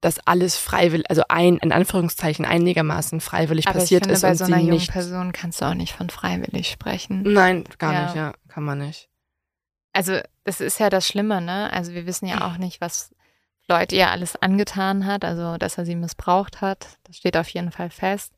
das 0.00 0.18
alles 0.26 0.56
freiwillig, 0.56 1.08
also 1.08 1.22
ein 1.28 1.58
in 1.58 1.70
Anführungszeichen 1.70 2.44
einigermaßen 2.44 3.20
freiwillig 3.20 3.68
Aber 3.68 3.78
passiert 3.78 4.06
ich 4.06 4.12
finde, 4.12 4.14
ist 4.14 4.22
bei 4.22 4.30
und 4.30 4.36
so 4.36 4.44
einer 4.46 4.58
jungen. 4.58 4.86
Person 4.88 5.30
kannst 5.30 5.60
du 5.60 5.66
auch 5.66 5.74
nicht 5.74 5.94
von 5.94 6.10
freiwillig 6.10 6.68
sprechen. 6.68 7.22
Nein, 7.22 7.62
gar 7.78 7.92
ja. 7.92 8.02
nicht, 8.02 8.16
ja, 8.16 8.32
kann 8.48 8.64
man 8.64 8.78
nicht. 8.78 9.08
Also 9.92 10.18
das 10.42 10.60
ist 10.60 10.80
ja 10.80 10.90
das 10.90 11.06
Schlimme, 11.06 11.40
ne? 11.40 11.72
Also 11.72 11.92
wir 11.92 12.04
wissen 12.04 12.26
ja 12.26 12.48
auch 12.48 12.58
nicht, 12.58 12.80
was 12.80 13.14
Floyd 13.66 13.92
ihr 13.92 14.10
alles 14.10 14.34
angetan 14.34 15.06
hat, 15.06 15.24
also 15.24 15.58
dass 15.58 15.78
er 15.78 15.84
sie 15.84 15.94
missbraucht 15.94 16.60
hat. 16.60 16.98
Das 17.04 17.16
steht 17.16 17.36
auf 17.36 17.48
jeden 17.50 17.70
Fall 17.70 17.90
fest. 17.90 18.32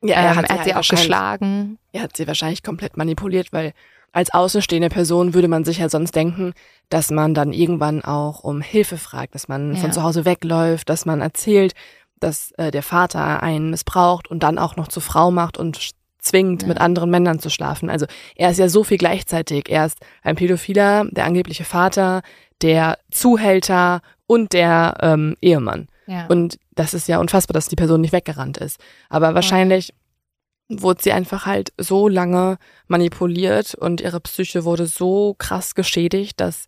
Ja, 0.00 0.14
er 0.14 0.30
ähm, 0.30 0.36
hat, 0.36 0.48
er 0.48 0.58
hat 0.58 0.64
sie, 0.64 0.74
auch 0.76 0.88
geschlagen. 0.88 1.78
Er 1.90 2.02
hat 2.02 2.16
sie 2.16 2.28
wahrscheinlich 2.28 2.62
komplett 2.62 2.96
manipuliert, 2.96 3.52
weil 3.52 3.72
als 4.14 4.32
außenstehende 4.32 4.90
Person 4.90 5.34
würde 5.34 5.48
man 5.48 5.64
sich 5.64 5.78
ja 5.78 5.88
sonst 5.88 6.14
denken, 6.14 6.54
dass 6.88 7.10
man 7.10 7.34
dann 7.34 7.52
irgendwann 7.52 8.02
auch 8.04 8.44
um 8.44 8.60
Hilfe 8.60 8.96
fragt, 8.96 9.34
dass 9.34 9.48
man 9.48 9.74
ja. 9.74 9.80
von 9.80 9.90
zu 9.90 10.04
Hause 10.04 10.24
wegläuft, 10.24 10.88
dass 10.88 11.04
man 11.04 11.20
erzählt, 11.20 11.74
dass 12.20 12.52
äh, 12.52 12.70
der 12.70 12.84
Vater 12.84 13.42
einen 13.42 13.70
missbraucht 13.70 14.28
und 14.30 14.44
dann 14.44 14.56
auch 14.56 14.76
noch 14.76 14.86
zur 14.86 15.02
Frau 15.02 15.32
macht 15.32 15.58
und 15.58 15.90
zwingt, 16.20 16.62
ja. 16.62 16.68
mit 16.68 16.80
anderen 16.80 17.10
Männern 17.10 17.40
zu 17.40 17.50
schlafen. 17.50 17.90
Also 17.90 18.06
er 18.36 18.50
ist 18.50 18.58
ja 18.58 18.68
so 18.68 18.84
viel 18.84 18.98
gleichzeitig. 18.98 19.68
Er 19.68 19.86
ist 19.86 19.98
ein 20.22 20.36
Pädophiler, 20.36 21.06
der 21.10 21.24
angebliche 21.24 21.64
Vater, 21.64 22.22
der 22.62 22.98
Zuhälter 23.10 24.00
und 24.28 24.52
der 24.52 24.94
ähm, 25.00 25.36
Ehemann. 25.42 25.88
Ja. 26.06 26.26
Und 26.28 26.58
das 26.76 26.94
ist 26.94 27.08
ja 27.08 27.18
unfassbar, 27.18 27.54
dass 27.54 27.68
die 27.68 27.76
Person 27.76 28.00
nicht 28.00 28.12
weggerannt 28.12 28.58
ist. 28.58 28.78
Aber 29.08 29.34
wahrscheinlich. 29.34 29.92
Wurde 30.68 31.02
sie 31.02 31.12
einfach 31.12 31.46
halt 31.46 31.72
so 31.78 32.08
lange 32.08 32.58
manipuliert 32.86 33.74
und 33.74 34.00
ihre 34.00 34.20
Psyche 34.20 34.64
wurde 34.64 34.86
so 34.86 35.34
krass 35.38 35.74
geschädigt, 35.74 36.40
dass 36.40 36.66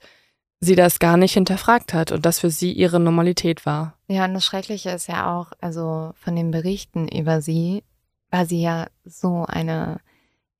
sie 0.61 0.74
das 0.74 0.99
gar 0.99 1.16
nicht 1.16 1.34
hinterfragt 1.34 1.94
hat 1.94 2.12
und 2.12 2.24
das 2.24 2.40
für 2.40 2.51
sie 2.51 2.72
ihre 2.72 3.01
Normalität 3.01 3.66
war. 3.66 3.99
Ja, 4.09 4.24
und 4.24 4.34
das 4.34 4.44
Schreckliche 4.44 4.90
ist 4.90 5.07
ja 5.07 5.36
auch, 5.36 5.53
also 5.61 6.12
von 6.14 6.36
den 6.36 6.51
Berichten 6.51 7.09
über 7.09 7.40
sie, 7.40 7.84
war 8.30 8.47
sie 8.47 8.62
ja 8.62 8.86
so 9.05 9.44
eine 9.47 10.01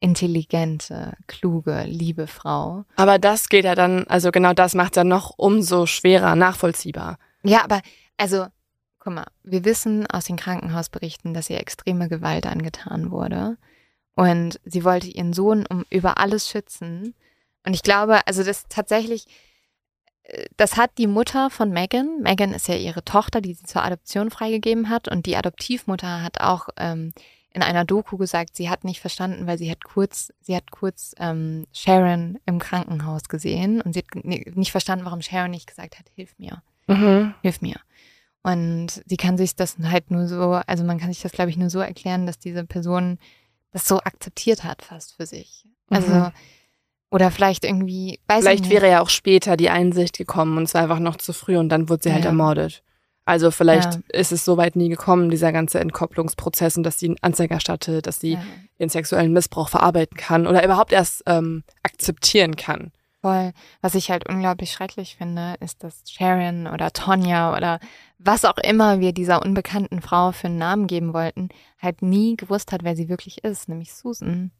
intelligente, 0.01 1.15
kluge, 1.27 1.85
liebe 1.87 2.27
Frau. 2.27 2.85
Aber 2.97 3.19
das 3.19 3.49
geht 3.49 3.65
ja 3.65 3.75
dann, 3.75 4.07
also 4.09 4.31
genau 4.31 4.53
das 4.53 4.75
macht 4.75 4.97
ja 4.97 5.05
noch 5.05 5.35
umso 5.37 5.87
schwerer 5.87 6.37
nachvollziehbar. 6.37 7.19
Ja, 7.43 7.65
aber 7.65 7.81
also 8.19 8.47
guck 9.07 9.15
mal, 9.15 9.27
wir 9.45 9.65
wissen 9.65 10.05
aus 10.09 10.25
den 10.25 10.37
Krankenhausberichten, 10.37 11.33
dass 11.33 11.49
ihr 11.49 11.61
extreme 11.61 12.09
Gewalt 12.09 12.45
angetan 12.45 13.13
wurde. 13.13 13.57
Und 14.17 14.59
sie 14.65 14.83
wollte 14.83 15.07
ihren 15.07 15.33
Sohn 15.33 15.65
um 15.67 15.85
über 15.91 16.19
alles 16.19 16.49
schützen. 16.49 17.15
Und 17.65 17.75
ich 17.75 17.83
glaube, 17.83 18.27
also 18.27 18.43
das 18.43 18.65
tatsächlich, 18.69 19.27
äh, 20.25 20.47
das 20.57 20.77
hat 20.77 20.99
die 20.99 21.07
Mutter 21.07 21.51
von 21.51 21.71
Megan. 21.71 22.21
Megan 22.23 22.53
ist 22.53 22.67
ja 22.67 22.75
ihre 22.75 23.05
Tochter, 23.05 23.41
die 23.41 23.55
sie 23.55 23.63
zur 23.63 23.85
Adoption 23.85 24.31
freigegeben 24.31 24.89
hat. 24.89 25.07
Und 25.07 25.27
die 25.27 25.37
Adoptivmutter 25.37 26.23
hat 26.23 26.41
auch 26.41 26.69
ähm, 26.77 27.13
in 27.53 27.63
einer 27.63 27.85
Doku 27.85 28.17
gesagt, 28.17 28.57
sie 28.57 28.69
hat 28.69 28.83
nicht 28.83 29.01
verstanden, 29.01 29.47
weil 29.47 29.57
sie 29.57 29.71
hat 29.71 29.85
kurz, 29.85 30.33
sie 30.41 30.57
hat 30.57 30.73
kurz 30.73 31.15
ähm, 31.21 31.65
Sharon 31.73 32.41
im 32.45 32.59
Krankenhaus 32.59 33.29
gesehen 33.29 33.81
und 33.83 33.93
sie 33.93 34.01
hat 34.01 34.25
nicht 34.25 34.73
verstanden, 34.73 35.05
warum 35.05 35.23
Sharon 35.23 35.53
nicht 35.53 35.69
gesagt 35.69 35.97
hat, 35.97 36.07
hilf 36.17 36.35
mir, 36.39 36.61
mhm. 36.89 37.35
hilf 37.43 37.61
mir. 37.63 37.77
Und 38.47 39.03
sie 39.07 39.17
kann 39.17 39.37
sich 39.37 39.57
das 39.57 39.77
halt 39.83 40.13
nur 40.13 40.29
so, 40.29 40.53
also 40.69 40.85
man 40.85 41.01
kann 41.01 41.13
sich 41.13 41.21
das, 41.21 41.33
glaube 41.33 41.51
ich, 41.51 41.57
nur 41.57 41.69
so 41.69 41.81
erklären, 41.81 42.27
dass 42.27 42.39
diese 42.39 42.63
Person 42.63 43.19
das 43.73 43.89
so 43.89 43.99
akzeptiert 43.99 44.63
hat, 44.63 44.83
fast 44.83 45.17
für 45.17 45.27
sich. 45.27 45.65
Also, 45.91 46.13
mhm. 46.13 46.31
oder 47.11 47.33
vielleicht 47.33 47.65
irgendwie, 47.65 48.21
weiß 48.29 48.45
Vielleicht 48.45 48.71
wäre 48.71 48.89
ja 48.89 49.01
auch 49.01 49.09
später 49.09 49.57
die 49.57 49.69
Einsicht 49.69 50.17
gekommen 50.17 50.59
und 50.59 50.63
es 50.63 50.75
war 50.75 50.83
einfach 50.83 51.01
noch 51.01 51.17
zu 51.17 51.33
früh 51.33 51.57
und 51.57 51.71
dann 51.71 51.89
wurde 51.89 52.05
sie 52.05 52.13
halt 52.13 52.21
ja. 52.21 52.31
halt 52.31 52.39
ermordet. 52.39 52.85
Also 53.25 53.51
vielleicht 53.51 53.95
ja. 53.95 54.01
ist 54.11 54.31
es 54.31 54.45
soweit 54.45 54.77
nie 54.77 54.91
gekommen, 54.91 55.29
dieser 55.29 55.51
ganze 55.51 55.81
Entkopplungsprozess 55.81 56.77
und 56.77 56.85
dass 56.85 57.01
sie 57.01 57.07
einen 57.07 57.17
Anzeiger 57.23 57.59
stattet, 57.59 58.07
dass 58.07 58.21
sie 58.21 58.35
ja. 58.35 58.43
ihren 58.79 58.91
sexuellen 58.91 59.33
Missbrauch 59.33 59.71
verarbeiten 59.71 60.17
kann 60.17 60.47
oder 60.47 60.65
überhaupt 60.65 60.93
erst 60.93 61.25
ähm, 61.27 61.65
akzeptieren 61.83 62.55
kann. 62.55 62.93
Voll. 63.23 63.53
Was 63.81 63.97
ich 63.97 64.13
halt 64.13 64.29
unglaublich 64.29 64.71
schrecklich 64.71 65.17
finde, 65.17 65.55
ist, 65.59 65.83
dass 65.83 66.05
Sharon 66.09 66.69
oder 66.69 66.93
Tonja 66.93 67.57
oder 67.57 67.81
was 68.19 68.45
auch 68.45 68.59
immer 68.59 69.01
wir 69.01 69.13
dieser 69.13 69.45
unbekannten 69.45 70.01
Frau 70.01 70.33
für 70.33 70.47
einen 70.47 70.59
Namen 70.59 70.87
geben 70.87 71.13
wollten, 71.13 71.49
halt 71.81 72.03
nie 72.03 72.37
gewusst 72.37 72.73
hat, 72.73 72.83
wer 72.83 72.97
sie 72.97 73.09
wirklich 73.09 73.45
ist, 73.45 73.69
nämlich 73.69 73.93
Susan. 73.93 74.51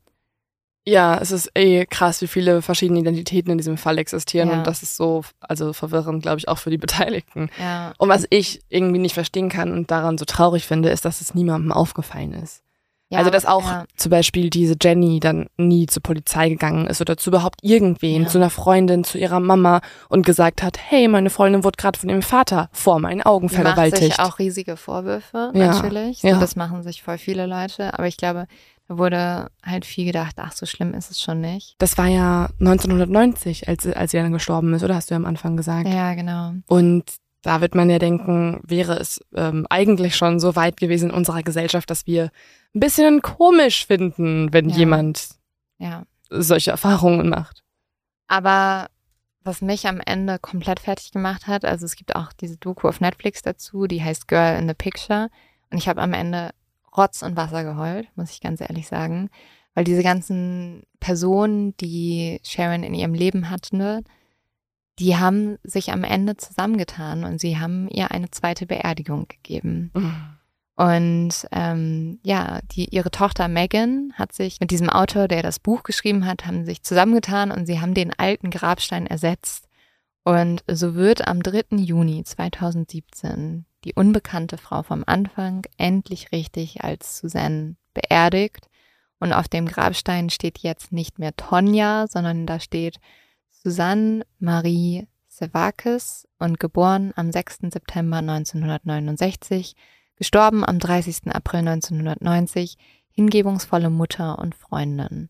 Ja, 0.89 1.19
es 1.19 1.33
ist 1.33 1.51
eh 1.57 1.85
krass, 1.85 2.21
wie 2.23 2.29
viele 2.29 2.63
verschiedene 2.63 3.01
Identitäten 3.01 3.51
in 3.51 3.59
diesem 3.59 3.77
Fall 3.77 3.99
existieren 3.99 4.51
ja. 4.51 4.59
und 4.59 4.67
das 4.69 4.85
ist 4.85 4.97
so, 4.97 5.25
also 5.41 5.73
verwirrend, 5.73 6.23
glaube 6.23 6.39
ich, 6.39 6.49
auch 6.49 6.59
für 6.59 6.71
die 6.71 6.79
Beteiligten. 6.79 7.51
Ja. 7.59 7.93
Und 7.99 8.09
was 8.09 8.25
ich 8.31 8.63
irgendwie 8.69 9.01
nicht 9.01 9.15
verstehen 9.15 9.49
kann 9.49 9.73
und 9.73 9.91
daran 9.91 10.17
so 10.17 10.25
traurig 10.25 10.65
finde, 10.65 10.91
ist, 10.91 11.05
dass 11.05 11.21
es 11.21 11.35
niemandem 11.35 11.73
aufgefallen 11.73 12.35
ist. 12.35 12.63
Ja, 13.09 13.21
also, 13.21 13.31
dass 13.31 13.47
auch 13.47 13.65
ja. 13.65 13.85
zum 13.97 14.11
Beispiel 14.11 14.51
diese 14.51 14.75
Jenny 14.81 15.21
dann 15.21 15.47
nie 15.57 15.87
zur 15.87 16.03
Polizei 16.03 16.49
gegangen 16.49 16.89
ist 16.89 17.01
oder 17.01 17.17
zu 17.17 17.31
überhaupt 17.31 17.63
irgendwen, 17.63 18.23
ja. 18.23 18.29
zu 18.29 18.39
einer 18.39 18.51
Freundin, 18.51 19.05
zu 19.05 19.17
ihrer 19.17 19.39
Mama 19.39 19.81
und 20.09 20.27
gesagt 20.27 20.63
hat, 20.63 20.77
hey, 20.77 21.07
meine 21.07 21.31
Freundin 21.31 21.63
wurde 21.63 21.77
gerade 21.77 21.99
von 21.99 22.09
ihrem 22.09 22.23
Vater 22.23 22.69
vor 22.73 22.99
meinen 22.99 23.23
Augen 23.23 23.47
Die 23.47 23.55
vergewaltigt. 23.55 24.03
Macht 24.09 24.17
sich 24.17 24.19
auch 24.19 24.39
riesige 24.41 24.77
Vorwürfe, 24.77 25.53
natürlich. 25.55 26.19
So, 26.19 26.31
das 26.31 26.57
machen 26.57 26.83
sich 26.83 27.03
voll 27.05 27.19
viele 27.19 27.47
Leute. 27.47 27.95
Aber 27.95 28.09
ich 28.09 28.17
glaube, 28.17 28.49
da 28.89 28.99
wurde 28.99 29.51
halt 29.65 29.85
viel 29.85 30.07
gedacht, 30.07 30.35
ach, 30.39 30.53
so 30.53 30.67
schlimm 30.67 30.93
ist 30.93 31.11
es 31.13 31.21
schon 31.21 31.41
nicht. 31.41 31.77
Das 31.79 31.99
war 31.99 32.09
ja 32.09 32.49
1990, 32.59 33.69
als, 33.69 33.87
als 33.87 34.11
sie 34.11 34.17
dann 34.17 34.33
gestorben 34.33 34.75
ist, 34.75 34.83
oder 34.83 34.97
hast 34.97 35.11
du 35.11 35.15
ja 35.15 35.17
am 35.17 35.27
Anfang 35.27 35.57
gesagt? 35.57 35.89
Ja, 35.89 36.15
genau. 36.15 36.55
Und 36.67 37.05
da 37.43 37.61
wird 37.61 37.77
man 37.77 37.89
ja 37.89 38.01
denken, 38.01 38.61
wäre 38.67 38.99
es 38.99 39.21
ähm, 39.35 39.67
eigentlich 39.71 40.17
schon 40.17 40.41
so 40.41 40.57
weit 40.57 40.79
gewesen 40.79 41.11
in 41.11 41.17
unserer 41.17 41.45
Gesellschaft, 41.45 41.89
dass 41.89 42.07
wir 42.07 42.31
ein 42.77 42.81
bisschen 42.81 43.23
komisch 43.23 43.87
finden, 43.87 44.53
wenn 44.53 44.69
Ja. 44.69 44.77
jemand 44.77 45.31
Ja. 45.79 46.05
solche 46.31 46.71
Erfahrungen 46.71 47.29
macht. 47.29 47.63
Aber 48.29 48.89
was 49.43 49.63
mich 49.63 49.87
am 49.87 50.01
Ende 50.05 50.39
komplett 50.39 50.81
fertig 50.81 51.13
gemacht 51.13 51.47
hat, 51.47 51.65
also 51.65 51.87
es 51.87 51.97
gibt 51.97 52.15
auch 52.17 52.33
diese 52.33 52.57
Doku 52.57 52.89
auf 52.89 53.01
Netflix 53.01 53.43
dazu, 53.43 53.87
die 53.87 54.03
heißt 54.03 54.29
Girl 54.29 54.59
in 54.59 54.69
the 54.69 54.75
Picture. 54.75 55.31
Und 55.71 55.79
ich 55.79 55.89
habe 55.89 56.03
am 56.03 56.13
Ende 56.13 56.51
Rotz 56.97 57.23
und 57.23 57.37
Wasser 57.37 57.63
geheult, 57.65 58.09
muss 58.17 58.31
ich 58.33 58.41
ganz 58.41 58.61
ehrlich 58.61 58.89
sagen. 58.89 59.31
Weil 59.75 59.85
diese 59.85 60.03
ganzen 60.03 60.83
Personen, 61.01 61.77
die 61.77 62.41
Sharon 62.43 62.83
in 62.83 62.95
ihrem 62.95 63.15
Leben 63.15 63.51
hatte, 63.51 64.03
die 64.99 65.17
haben 65.17 65.59
sich 65.63 65.93
am 65.93 66.03
Ende 66.05 66.37
zusammengetan 66.39 67.25
und 67.25 67.39
sie 67.41 67.59
haben 67.59 67.87
ihr 67.89 68.11
eine 68.11 68.31
zweite 68.31 68.67
Beerdigung 68.67 69.29
gegeben. 69.29 69.93
Und 70.77 71.47
ähm, 71.53 72.21
ja, 72.23 72.61
die, 72.73 72.95
ihre 72.95 73.11
Tochter 73.11 73.49
Megan 73.49 74.13
hat 74.15 74.35
sich 74.35 74.61
mit 74.61 74.71
diesem 74.71 74.91
Autor, 74.91 75.27
der 75.27 75.43
das 75.43 75.59
Buch 75.59 75.83
geschrieben 75.83 76.27
hat, 76.27 76.47
haben 76.47 76.67
sich 76.67 76.83
zusammengetan 76.83 77.51
und 77.51 77.65
sie 77.65 77.81
haben 77.81 77.95
den 77.95 78.13
alten 78.19 78.51
Grabstein 78.51 79.07
ersetzt. 79.07 79.69
Und 80.23 80.65
so 80.71 80.95
wird 80.95 81.27
am 81.27 81.43
3. 81.43 81.77
Juni 81.77 82.25
2017 82.25 83.65
die 83.85 83.95
unbekannte 83.95 84.59
Frau 84.59 84.83
vom 84.83 85.03
Anfang 85.07 85.63
endlich 85.79 86.33
richtig 86.33 86.85
als 86.85 87.19
Suzanne 87.19 87.77
beerdigt. 87.95 88.69
Und 89.19 89.33
auf 89.33 89.49
dem 89.49 89.67
Grabstein 89.67 90.29
steht 90.29 90.59
jetzt 90.59 90.93
nicht 90.93 91.19
mehr 91.19 91.35
Tonja, 91.37 92.07
sondern 92.07 92.45
da 92.45 92.61
steht 92.61 92.99
Susanne 93.51 94.27
Marie 94.41 95.07
Sevakis 95.29 96.29
und 96.39 96.61
geboren 96.61 97.13
am 97.17 97.33
6. 97.33 97.59
September 97.73 98.19
1969 98.19 99.75
gestorben 100.17 100.65
am 100.65 100.79
30. 100.79 101.29
April 101.35 101.61
1990, 101.61 102.77
hingebungsvolle 103.11 103.91
Mutter 103.91 104.39
und 104.39 104.55
Freundin. 104.55 105.29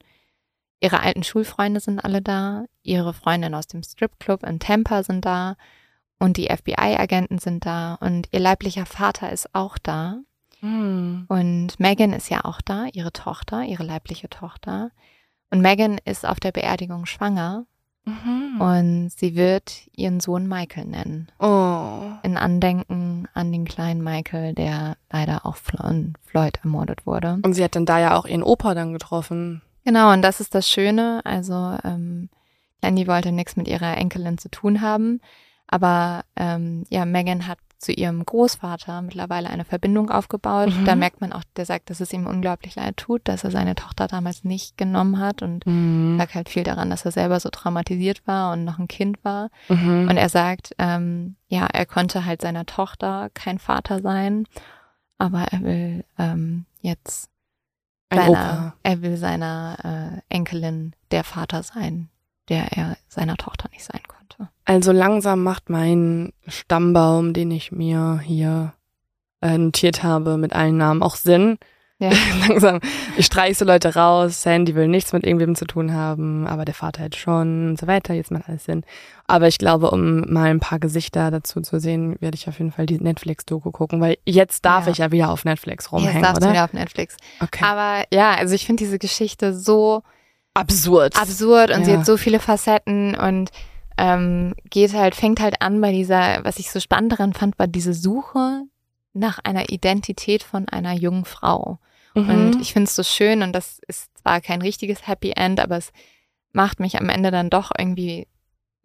Ihre 0.80 1.01
alten 1.01 1.22
Schulfreunde 1.22 1.80
sind 1.80 2.01
alle 2.01 2.22
da, 2.22 2.66
ihre 2.82 3.14
Freundin 3.14 3.55
aus 3.55 3.66
dem 3.66 3.82
Stripclub 3.82 4.43
in 4.45 4.59
Tampa 4.59 5.03
sind 5.03 5.24
da 5.24 5.57
und 6.18 6.37
die 6.37 6.49
FBI-Agenten 6.49 7.39
sind 7.39 7.66
da 7.66 7.95
und 7.95 8.28
ihr 8.32 8.41
leiblicher 8.41 8.87
Vater 8.87 9.32
ist 9.32 9.55
auch 9.55 9.78
da. 9.78 10.20
Mhm. 10.61 11.26
Und 11.28 11.78
Megan 11.80 12.12
ist 12.12 12.30
ja 12.30 12.45
auch 12.45 12.61
da, 12.61 12.87
ihre 12.93 13.12
Tochter, 13.12 13.64
ihre 13.64 13.84
leibliche 13.84 14.28
Tochter. 14.28 14.91
Und 15.51 15.61
Megan 15.61 15.99
ist 16.05 16.26
auf 16.26 16.41
der 16.41 16.53
Beerdigung 16.53 17.07
schwanger 17.07 17.66
Mhm. 18.07 18.61
und 18.61 19.11
sie 19.11 19.34
wird 19.34 19.72
ihren 19.96 20.20
Sohn 20.20 20.46
Michael 20.46 20.86
nennen 20.86 21.28
Oh. 21.40 22.02
in 22.22 22.36
Andenken 22.36 23.26
an 23.34 23.50
den 23.50 23.64
kleinen 23.64 24.02
Michael, 24.02 24.54
der 24.54 24.96
leider 25.12 25.44
auch 25.44 25.57
von 25.57 26.14
Floyd 26.24 26.59
ermordet 26.62 27.04
wurde. 27.04 27.38
Und 27.42 27.54
sie 27.54 27.64
hat 27.64 27.74
dann 27.74 27.84
da 27.84 27.98
ja 27.98 28.16
auch 28.16 28.24
ihren 28.26 28.44
Opa 28.44 28.74
dann 28.74 28.92
getroffen. 28.92 29.61
Genau, 29.84 30.12
und 30.12 30.22
das 30.22 30.40
ist 30.40 30.54
das 30.54 30.70
Schöne. 30.70 31.20
Also 31.24 31.76
ähm, 31.84 32.28
Candy 32.80 33.09
wollte 33.09 33.32
nichts 33.32 33.57
mit 33.57 33.66
ihrer 33.66 33.96
Enkelin 33.96 34.38
zu 34.38 34.48
tun 34.50 34.80
haben, 34.80 35.20
aber 35.66 36.24
ähm, 36.36 36.84
ja, 36.90 37.04
Megan 37.04 37.48
hat 37.48 37.59
zu 37.79 37.93
ihrem 37.93 38.24
Großvater 38.24 39.03
mittlerweile 39.03 39.51
eine 39.51 39.64
Verbindung 39.64 40.11
aufgebaut. 40.11 40.68
Mhm. 40.74 40.85
Da 40.87 40.97
merkt 40.97 41.20
man 41.20 41.33
auch, 41.33 41.43
der 41.57 41.66
sagt, 41.66 41.91
dass 41.91 42.01
es 42.01 42.12
ihm 42.12 42.27
unglaublich 42.27 42.74
leid 42.74 42.97
tut, 42.97 43.22
dass 43.29 43.45
er 43.45 43.51
seine 43.51 43.74
Tochter 43.74 44.07
damals 44.07 44.45
nicht 44.45 44.79
genommen 44.79 45.18
hat 45.18 45.43
und 45.43 45.66
Mhm. 45.66 46.16
lag 46.18 46.35
halt 46.35 46.49
viel 46.49 46.62
daran, 46.62 46.89
dass 46.91 47.05
er 47.05 47.12
selber 47.12 47.39
so 47.39 47.51
traumatisiert 47.51 48.27
war 48.27 48.53
und 48.53 48.64
noch 48.64 48.79
ein 48.79 48.89
Kind 48.89 49.22
war. 49.24 49.51
Mhm. 49.68 50.09
Und 50.09 50.16
er 50.16 50.29
sagt, 50.29 50.74
ähm, 50.79 51.37
ja, 51.49 51.66
er 51.66 51.85
konnte 51.87 52.24
halt 52.24 52.41
seiner 52.41 52.64
Tochter 52.64 53.29
kein 53.35 53.59
Vater 53.59 54.01
sein, 54.01 54.47
aber 55.18 55.43
er 55.51 55.62
will 55.62 56.05
ähm, 56.18 56.64
jetzt 56.81 57.29
Ein 58.09 58.20
seiner, 58.20 58.74
er 58.83 59.03
will 59.03 59.16
seiner 59.18 60.22
äh, 60.31 60.35
Enkelin 60.35 60.95
der 61.11 61.24
Vater 61.24 61.62
sein, 61.62 62.09
der 62.49 62.72
er 62.72 62.97
seiner 63.09 63.37
Tochter 63.37 63.68
nicht 63.70 63.85
sein 63.85 64.01
konnte. 64.09 64.15
Also 64.64 64.93
langsam 64.93 65.43
macht 65.43 65.70
mein 65.70 66.33
Stammbaum, 66.49 67.33
den 67.33 67.51
ich 67.51 67.72
mir 67.72 68.20
hier 68.24 68.72
äh, 69.43 69.59
notiert 69.59 70.03
habe, 70.03 70.37
mit 70.39 70.53
allen 70.55 70.77
Namen 70.77 71.03
auch 71.03 71.16
Sinn. 71.16 71.59
Ja. 71.99 72.11
langsam, 72.47 72.81
ich 73.16 73.24
streiche 73.24 73.55
so 73.55 73.64
Leute 73.64 73.95
raus, 73.95 74.43
Sandy 74.43 74.74
will 74.74 74.87
nichts 74.87 75.14
mit 75.14 75.24
irgendwem 75.24 75.55
zu 75.55 75.64
tun 75.64 75.95
haben, 75.95 76.47
aber 76.47 76.66
der 76.66 76.74
Vater 76.74 77.01
halt 77.01 77.16
schon 77.16 77.70
und 77.70 77.81
so 77.81 77.87
weiter, 77.87 78.12
jetzt 78.12 78.31
macht 78.31 78.49
alles 78.51 78.64
Sinn. 78.66 78.83
Aber 79.27 79.49
ich 79.49 79.57
glaube, 79.57 79.91
um 79.91 80.31
mal 80.31 80.51
ein 80.51 80.61
paar 80.61 80.79
Gesichter 80.79 81.31
dazu 81.31 81.62
zu 81.62 81.81
sehen, 81.81 82.16
werde 82.20 82.35
ich 82.35 82.49
auf 82.49 82.59
jeden 82.59 82.70
Fall 82.70 82.85
die 82.85 83.01
Netflix-Doku 83.01 83.70
gucken, 83.70 84.03
weil 84.03 84.18
jetzt 84.27 84.66
darf 84.66 84.85
Ja. 84.85 84.93
ich 84.93 84.99
ja 84.99 85.11
wieder 85.11 85.31
auf 85.31 85.47
Netflix 85.47 85.85
Jetzt 85.87 85.93
rumhängen, 85.93 86.22
darfst 86.22 86.43
du 86.43 86.47
oder? 86.47 86.53
wieder 86.53 86.64
auf 86.64 86.74
Netflix. 86.74 87.16
Okay. 87.43 87.64
Aber 87.64 88.05
ja, 88.12 88.35
also 88.35 88.55
ich 88.55 88.66
finde 88.66 88.85
diese 88.85 88.99
Geschichte 88.99 89.55
so 89.55 90.03
Absurd. 90.53 91.16
absurd 91.18 91.70
und 91.70 91.85
sie 91.87 91.93
Ja. 91.93 91.99
hat 91.99 92.07
so 92.07 92.18
viele 92.18 92.41
Facetten 92.41 93.14
und 93.14 93.51
ähm, 93.99 94.55
geht 94.70 94.94
halt, 94.94 95.14
fängt 95.14 95.40
halt 95.40 95.62
an 95.62 95.80
bei 95.80 95.92
dieser, 95.92 96.44
was 96.44 96.59
ich 96.59 96.70
so 96.70 96.80
spannend 96.80 97.12
daran 97.12 97.32
fand, 97.32 97.59
war 97.59 97.66
diese 97.66 97.94
Suche 97.94 98.62
nach 99.12 99.38
einer 99.42 99.70
Identität 99.70 100.42
von 100.42 100.68
einer 100.68 100.92
jungen 100.92 101.24
Frau. 101.24 101.78
Mhm. 102.14 102.28
Und 102.28 102.61
ich 102.61 102.72
finde 102.72 102.88
es 102.88 102.97
so 102.97 103.03
schön 103.03 103.42
und 103.42 103.53
das 103.53 103.80
ist 103.88 104.16
zwar 104.18 104.40
kein 104.40 104.62
richtiges 104.62 105.07
Happy 105.07 105.32
End, 105.34 105.61
aber 105.61 105.76
es 105.76 105.92
macht 106.53 106.80
mich 106.80 106.99
am 106.99 107.09
Ende 107.09 107.30
dann 107.30 107.51
doch 107.51 107.70
irgendwie 107.76 108.26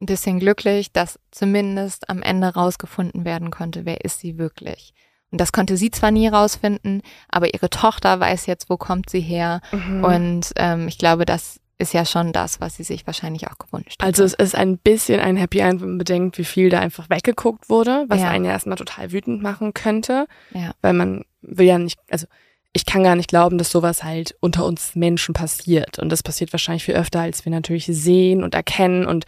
ein 0.02 0.06
bisschen 0.06 0.40
glücklich, 0.40 0.92
dass 0.92 1.20
zumindest 1.32 2.10
am 2.10 2.22
Ende 2.22 2.48
rausgefunden 2.48 3.24
werden 3.24 3.52
konnte, 3.52 3.86
wer 3.86 4.04
ist 4.04 4.20
sie 4.20 4.38
wirklich. 4.38 4.94
Und 5.32 5.40
das 5.40 5.54
konnte 5.54 5.78
sie 5.78 5.92
zwar 5.92 6.12
nie 6.12 6.28
rausfinden, 6.28 7.02
aber 7.30 7.54
ihre 7.54 7.70
Tochter 7.70 8.20
weiß 8.20 8.48
jetzt, 8.48 8.70
wo 8.70 8.76
kommt 8.76 9.10
sie 9.10 9.22
her. 9.22 9.62
Mhm. 9.72 10.04
Und 10.04 10.52
ähm, 10.58 10.88
ich 10.90 10.98
glaube, 10.98 11.24
das 11.24 11.61
ist 11.82 11.94
ja 11.94 12.06
schon 12.06 12.32
das, 12.32 12.62
was 12.62 12.76
sie 12.76 12.84
sich 12.84 13.06
wahrscheinlich 13.08 13.48
auch 13.48 13.58
gewünscht 13.58 14.00
hat. 14.00 14.06
Also 14.08 14.24
es 14.24 14.34
ist 14.34 14.56
ein 14.56 14.78
bisschen 14.78 15.20
ein 15.20 15.36
Happy 15.36 15.60
End, 15.60 15.82
wenn 15.82 15.90
man 15.90 15.98
bedenkt, 15.98 16.38
wie 16.38 16.46
viel 16.46 16.70
da 16.70 16.80
einfach 16.80 17.10
weggeguckt 17.10 17.70
wurde, 17.70 18.06
was 18.08 18.22
Ja. 18.22 18.30
einen 18.30 18.46
ja 18.46 18.52
erstmal 18.52 18.78
total 18.78 19.12
wütend 19.12 19.42
machen 19.42 19.74
könnte, 19.74 20.28
ja. 20.54 20.74
weil 20.82 20.94
man 20.94 21.26
will 21.42 21.66
ja 21.66 21.78
nicht, 21.78 22.00
also 22.10 22.28
ich 22.74 22.86
kann 22.86 23.04
gar 23.04 23.16
nicht 23.16 23.30
glauben, 23.30 23.58
dass 23.58 23.72
sowas 23.72 24.04
halt 24.04 24.36
unter 24.40 24.66
uns 24.66 24.96
Menschen 24.96 25.34
passiert. 25.34 26.00
Und 26.00 26.10
das 26.10 26.24
passiert 26.24 26.54
wahrscheinlich 26.54 26.86
viel 26.86 26.96
öfter, 26.96 27.20
als 27.20 27.44
wir 27.44 27.52
natürlich 27.52 27.86
sehen 27.86 28.44
und 28.44 28.56
erkennen 28.56 29.06
und 29.06 29.26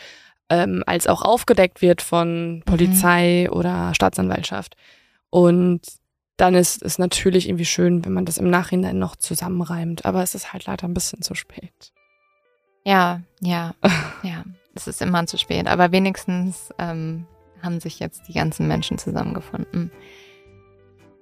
ähm, 0.49 0.83
als 0.85 1.07
auch 1.07 1.21
aufgedeckt 1.21 1.81
wird 1.81 2.01
von 2.01 2.63
Polizei 2.65 3.49
oder 3.51 3.93
Staatsanwaltschaft. 3.95 4.75
Und 5.29 5.81
dann 6.37 6.55
ist 6.55 6.81
es 6.81 6.97
natürlich 6.99 7.47
irgendwie 7.47 7.65
schön, 7.65 8.05
wenn 8.05 8.13
man 8.13 8.25
das 8.25 8.37
im 8.37 8.49
Nachhinein 8.49 8.97
noch 8.97 9.15
zusammenreimt. 9.15 10.05
Aber 10.05 10.23
es 10.23 10.35
ist 10.35 10.53
halt 10.53 10.65
leider 10.65 10.87
ein 10.87 10.93
bisschen 10.93 11.21
zu 11.21 11.35
spät. 11.35 11.91
Ja, 12.85 13.21
ja, 13.39 13.73
ja. 14.23 14.43
Es 14.75 14.87
ist 14.87 15.01
immer 15.01 15.25
zu 15.27 15.37
spät, 15.37 15.67
aber 15.67 15.91
wenigstens 15.91 16.69
ähm, 16.79 17.27
haben 17.61 17.79
sich 17.79 17.99
jetzt 17.99 18.27
die 18.27 18.33
ganzen 18.33 18.67
Menschen 18.67 18.97
zusammengefunden. 18.97 19.91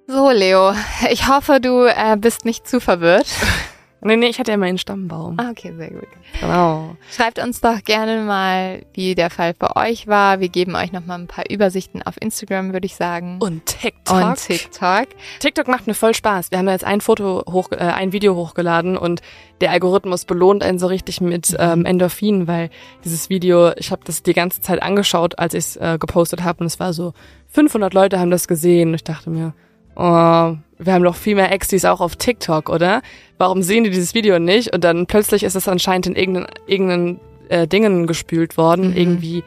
So, 0.06 0.30
Leo, 0.30 0.74
ich 1.10 1.28
hoffe, 1.28 1.60
du 1.60 1.84
äh, 1.84 2.16
bist 2.16 2.44
nicht 2.44 2.66
zu 2.66 2.80
verwirrt. 2.80 3.26
Nee, 4.04 4.16
nee, 4.16 4.26
ich 4.26 4.40
hatte 4.40 4.50
ja 4.50 4.56
meinen 4.56 4.78
Stammbaum. 4.78 5.36
Ah, 5.38 5.50
okay, 5.50 5.72
sehr 5.76 5.90
gut. 5.90 6.08
Genau. 6.40 6.96
Schreibt 7.12 7.38
uns 7.38 7.60
doch 7.60 7.84
gerne 7.84 8.22
mal, 8.22 8.84
wie 8.94 9.14
der 9.14 9.30
Fall 9.30 9.54
für 9.54 9.76
euch 9.76 10.08
war. 10.08 10.40
Wir 10.40 10.48
geben 10.48 10.74
euch 10.74 10.90
noch 10.90 11.06
mal 11.06 11.18
ein 11.18 11.28
paar 11.28 11.48
Übersichten 11.48 12.02
auf 12.02 12.20
Instagram, 12.20 12.72
würde 12.72 12.86
ich 12.86 12.96
sagen. 12.96 13.38
Und 13.40 13.64
TikTok. 13.66 14.16
Und 14.16 14.36
TikTok. 14.36 15.06
TikTok 15.38 15.68
macht 15.68 15.86
mir 15.86 15.94
voll 15.94 16.14
Spaß. 16.14 16.50
Wir 16.50 16.58
haben 16.58 16.66
da 16.66 16.72
jetzt 16.72 16.84
ein 16.84 17.00
Foto 17.00 17.44
hoch, 17.48 17.70
äh, 17.70 17.76
ein 17.76 18.12
Video 18.12 18.34
hochgeladen 18.34 18.96
und 18.96 19.22
der 19.60 19.70
Algorithmus 19.70 20.24
belohnt 20.24 20.64
einen 20.64 20.80
so 20.80 20.88
richtig 20.88 21.20
mit 21.20 21.54
ähm, 21.60 21.84
Endorphinen, 21.84 22.48
weil 22.48 22.70
dieses 23.04 23.30
Video, 23.30 23.70
ich 23.76 23.92
habe 23.92 24.02
das 24.04 24.24
die 24.24 24.32
ganze 24.32 24.60
Zeit 24.60 24.82
angeschaut, 24.82 25.38
als 25.38 25.54
ich 25.54 25.64
es 25.64 25.76
äh, 25.76 25.98
gepostet 26.00 26.42
habe 26.42 26.60
und 26.60 26.66
es 26.66 26.80
war 26.80 26.92
so 26.92 27.12
500 27.50 27.94
Leute 27.94 28.18
haben 28.18 28.32
das 28.32 28.48
gesehen 28.48 28.88
und 28.88 28.94
ich 28.94 29.04
dachte 29.04 29.30
mir, 29.30 29.54
oh, 29.94 30.56
wir 30.86 30.92
haben 30.92 31.04
doch 31.04 31.16
viel 31.16 31.34
mehr 31.34 31.52
Exis 31.52 31.84
auch 31.84 32.00
auf 32.00 32.16
TikTok, 32.16 32.68
oder? 32.68 33.02
Warum 33.38 33.62
sehen 33.62 33.84
die 33.84 33.90
dieses 33.90 34.14
Video 34.14 34.38
nicht? 34.38 34.74
Und 34.74 34.84
dann 34.84 35.06
plötzlich 35.06 35.42
ist 35.44 35.54
es 35.56 35.68
anscheinend 35.68 36.06
in 36.06 36.16
irgendeinen, 36.16 36.46
irgendeinen 36.66 37.20
äh, 37.48 37.66
Dingen 37.66 38.06
gespült 38.06 38.56
worden, 38.56 38.90
Mhm. 38.90 38.96
irgendwie 38.96 39.44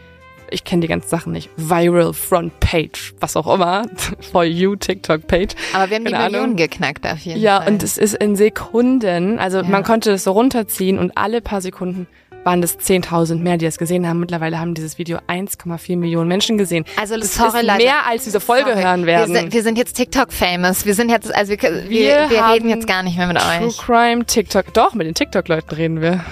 ich 0.52 0.64
kenne 0.64 0.82
die 0.82 0.88
ganzen 0.88 1.10
Sachen 1.10 1.34
nicht. 1.34 1.50
Viral 1.58 2.14
Front 2.14 2.60
Page, 2.60 3.16
was 3.20 3.36
auch 3.36 3.52
immer. 3.52 3.82
For 4.32 4.44
you 4.44 4.76
TikTok 4.76 5.26
Page. 5.26 5.56
Aber 5.74 5.90
wir 5.90 5.96
haben 5.98 6.06
die 6.06 6.12
Keine 6.12 6.24
Ahnung. 6.24 6.32
Millionen 6.34 6.56
geknackt 6.56 7.06
auf 7.08 7.18
jeden 7.18 7.42
Ja, 7.42 7.62
Fall. 7.62 7.72
und 7.74 7.82
es 7.82 7.98
ist 7.98 8.14
in 8.14 8.36
Sekunden, 8.36 9.40
also 9.40 9.58
Ja. 9.58 9.64
man 9.64 9.84
konnte 9.84 10.12
es 10.12 10.24
so 10.24 10.32
runterziehen 10.34 11.00
und 11.00 11.18
alle 11.18 11.42
paar 11.42 11.62
Sekunden 11.62 12.06
waren 12.46 12.62
das 12.62 12.80
10.000 12.80 13.40
mehr, 13.40 13.58
die 13.58 13.66
es 13.66 13.78
gesehen 13.78 14.08
haben. 14.08 14.20
Mittlerweile 14.20 14.60
haben 14.60 14.74
dieses 14.76 14.98
Video 14.98 15.18
1,4 15.28 15.98
Millionen 15.98 16.28
Menschen 16.30 16.58
gesehen. 16.58 16.86
also, 16.96 17.18
Das 17.18 17.36
sorry, 17.36 17.60
ist 17.60 17.66
Leute. 17.66 17.78
mehr, 17.84 18.08
als 18.08 18.24
diese 18.24 18.40
Folge 18.40 18.70
Sorry. 18.72 18.84
hören 18.84 19.06
werden. 19.06 19.34
Wir 19.34 19.40
sind, 19.42 19.54
wir 19.54 19.64
sind 19.64 19.78
jetzt 19.78 19.94
TikTok-famous. 19.98 20.86
Wir 20.86 20.94
sind 20.94 21.10
jetzt, 21.10 21.34
also 21.34 21.52
wir, 21.54 21.62
wir, 21.62 21.90
Wir 21.90 22.30
wir, 22.30 22.46
reden 22.54 22.70
jetzt 22.70 22.88
gar 22.88 23.04
nicht 23.04 23.18
mehr 23.18 23.28
mit 23.28 23.38
True 23.40 23.68
euch. 23.68 23.78
Crime 23.78 24.26
TikTok. 24.26 24.74
Doch, 24.74 24.94
mit 24.94 25.08
den 25.08 25.16
TikTok-Leuten 25.16 25.76
reden 25.76 26.02
wir. 26.02 26.24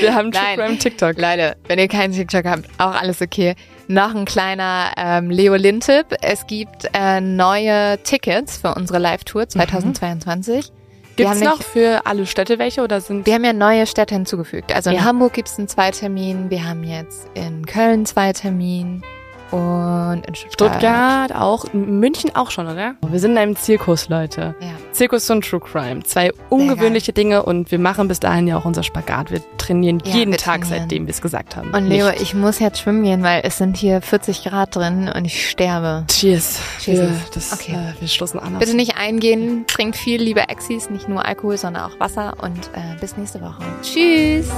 Wir 0.00 0.14
haben 0.14 0.32
True. 0.32 0.42
Crime 0.56 0.78
TikTok. 0.78 1.16
Leute, 1.18 1.56
wenn 1.68 1.78
ihr 1.78 1.88
keinen 1.88 2.12
TikTok 2.12 2.44
habt, 2.44 2.64
auch 2.78 3.00
alles 3.00 3.22
okay. 3.22 3.54
Noch 3.86 4.14
ein 4.14 4.24
kleiner 4.24 4.92
ähm, 4.96 5.30
Leo 5.30 5.54
Lin-Tipp. 5.54 6.06
Es 6.22 6.46
gibt 6.46 6.88
äh, 6.94 7.20
neue 7.20 7.98
Tickets 8.02 8.56
für 8.58 8.74
unsere 8.74 8.98
Live-Tour 8.98 9.48
2022. 9.48 10.72
Gibt 11.16 11.30
es 11.30 11.40
noch 11.40 11.62
für 11.62 12.06
alle 12.06 12.26
Städte 12.26 12.58
welche 12.58 12.82
oder 12.82 13.00
sind 13.00 13.26
Wir 13.26 13.34
haben 13.34 13.44
ja 13.44 13.52
neue 13.52 13.86
Städte 13.86 14.14
hinzugefügt. 14.14 14.74
Also 14.74 14.90
in 14.90 14.96
Ja. 14.96 15.04
Hamburg 15.04 15.32
gibt 15.34 15.48
es 15.48 15.58
einen 15.58 15.68
Zweitermin, 15.68 16.50
wir 16.50 16.64
haben 16.64 16.84
jetzt 16.84 17.28
in 17.34 17.66
Köln 17.66 18.06
zwei 18.06 18.32
Termin 18.32 19.02
und 19.52 20.22
in 20.26 20.34
Stuttgart. 20.34 20.70
Stuttgart 20.72 21.34
auch, 21.34 21.64
München 21.72 22.34
auch 22.34 22.50
schon, 22.50 22.66
oder? 22.66 22.94
Wir 23.06 23.20
sind 23.20 23.32
in 23.32 23.38
einem 23.38 23.56
Zirkus, 23.56 24.08
Leute. 24.08 24.54
Ja. 24.60 24.68
Zirkus 24.92 25.28
und 25.30 25.44
True 25.44 25.60
Crime. 25.60 26.02
Zwei 26.02 26.32
ungewöhnliche 26.48 27.12
Dinge 27.12 27.42
und 27.44 27.70
wir 27.70 27.78
machen 27.78 28.08
bis 28.08 28.18
dahin 28.20 28.46
ja 28.48 28.56
auch 28.58 28.64
unser 28.64 28.82
Spagat. 28.82 29.30
Wir 29.30 29.40
trainieren 29.58 30.02
Ja, 30.04 30.14
jeden 30.14 30.32
wir 30.32 30.38
Tag, 30.38 30.62
trainieren. 30.62 30.80
seitdem 30.82 31.06
wir 31.06 31.10
es 31.12 31.20
gesagt 31.20 31.56
haben. 31.56 31.70
Und 31.72 31.86
Leo, 31.86 32.08
Nicht. 32.10 32.22
ich 32.22 32.34
muss 32.34 32.58
jetzt 32.58 32.80
schwimmen 32.80 33.02
gehen, 33.04 33.22
weil 33.22 33.42
es 33.44 33.58
sind 33.58 33.76
hier 33.76 34.00
40 34.02 34.44
Grad 34.44 34.74
drin 34.74 35.10
und 35.14 35.24
ich 35.24 35.48
sterbe. 35.48 36.04
Cheers. 36.08 36.58
Cheers. 36.80 36.98
Wir, 37.00 37.10
das, 37.34 37.52
Okay. 37.52 37.72
äh, 37.72 38.00
wir 38.00 38.08
stoßen 38.08 38.40
an. 38.40 38.58
Bitte 38.58 38.74
nicht 38.74 38.96
eingehen, 38.96 39.64
trinkt 39.66 39.96
viel, 39.96 40.20
liebe 40.22 40.48
Exis, 40.48 40.90
nicht 40.90 41.08
nur 41.08 41.24
Alkohol, 41.24 41.56
sondern 41.58 41.84
auch 41.84 42.00
Wasser 42.00 42.34
und 42.42 42.58
äh, 42.74 42.98
bis 43.00 43.16
nächste 43.16 43.40
Woche. 43.40 43.62
Tschüss! 43.82 44.48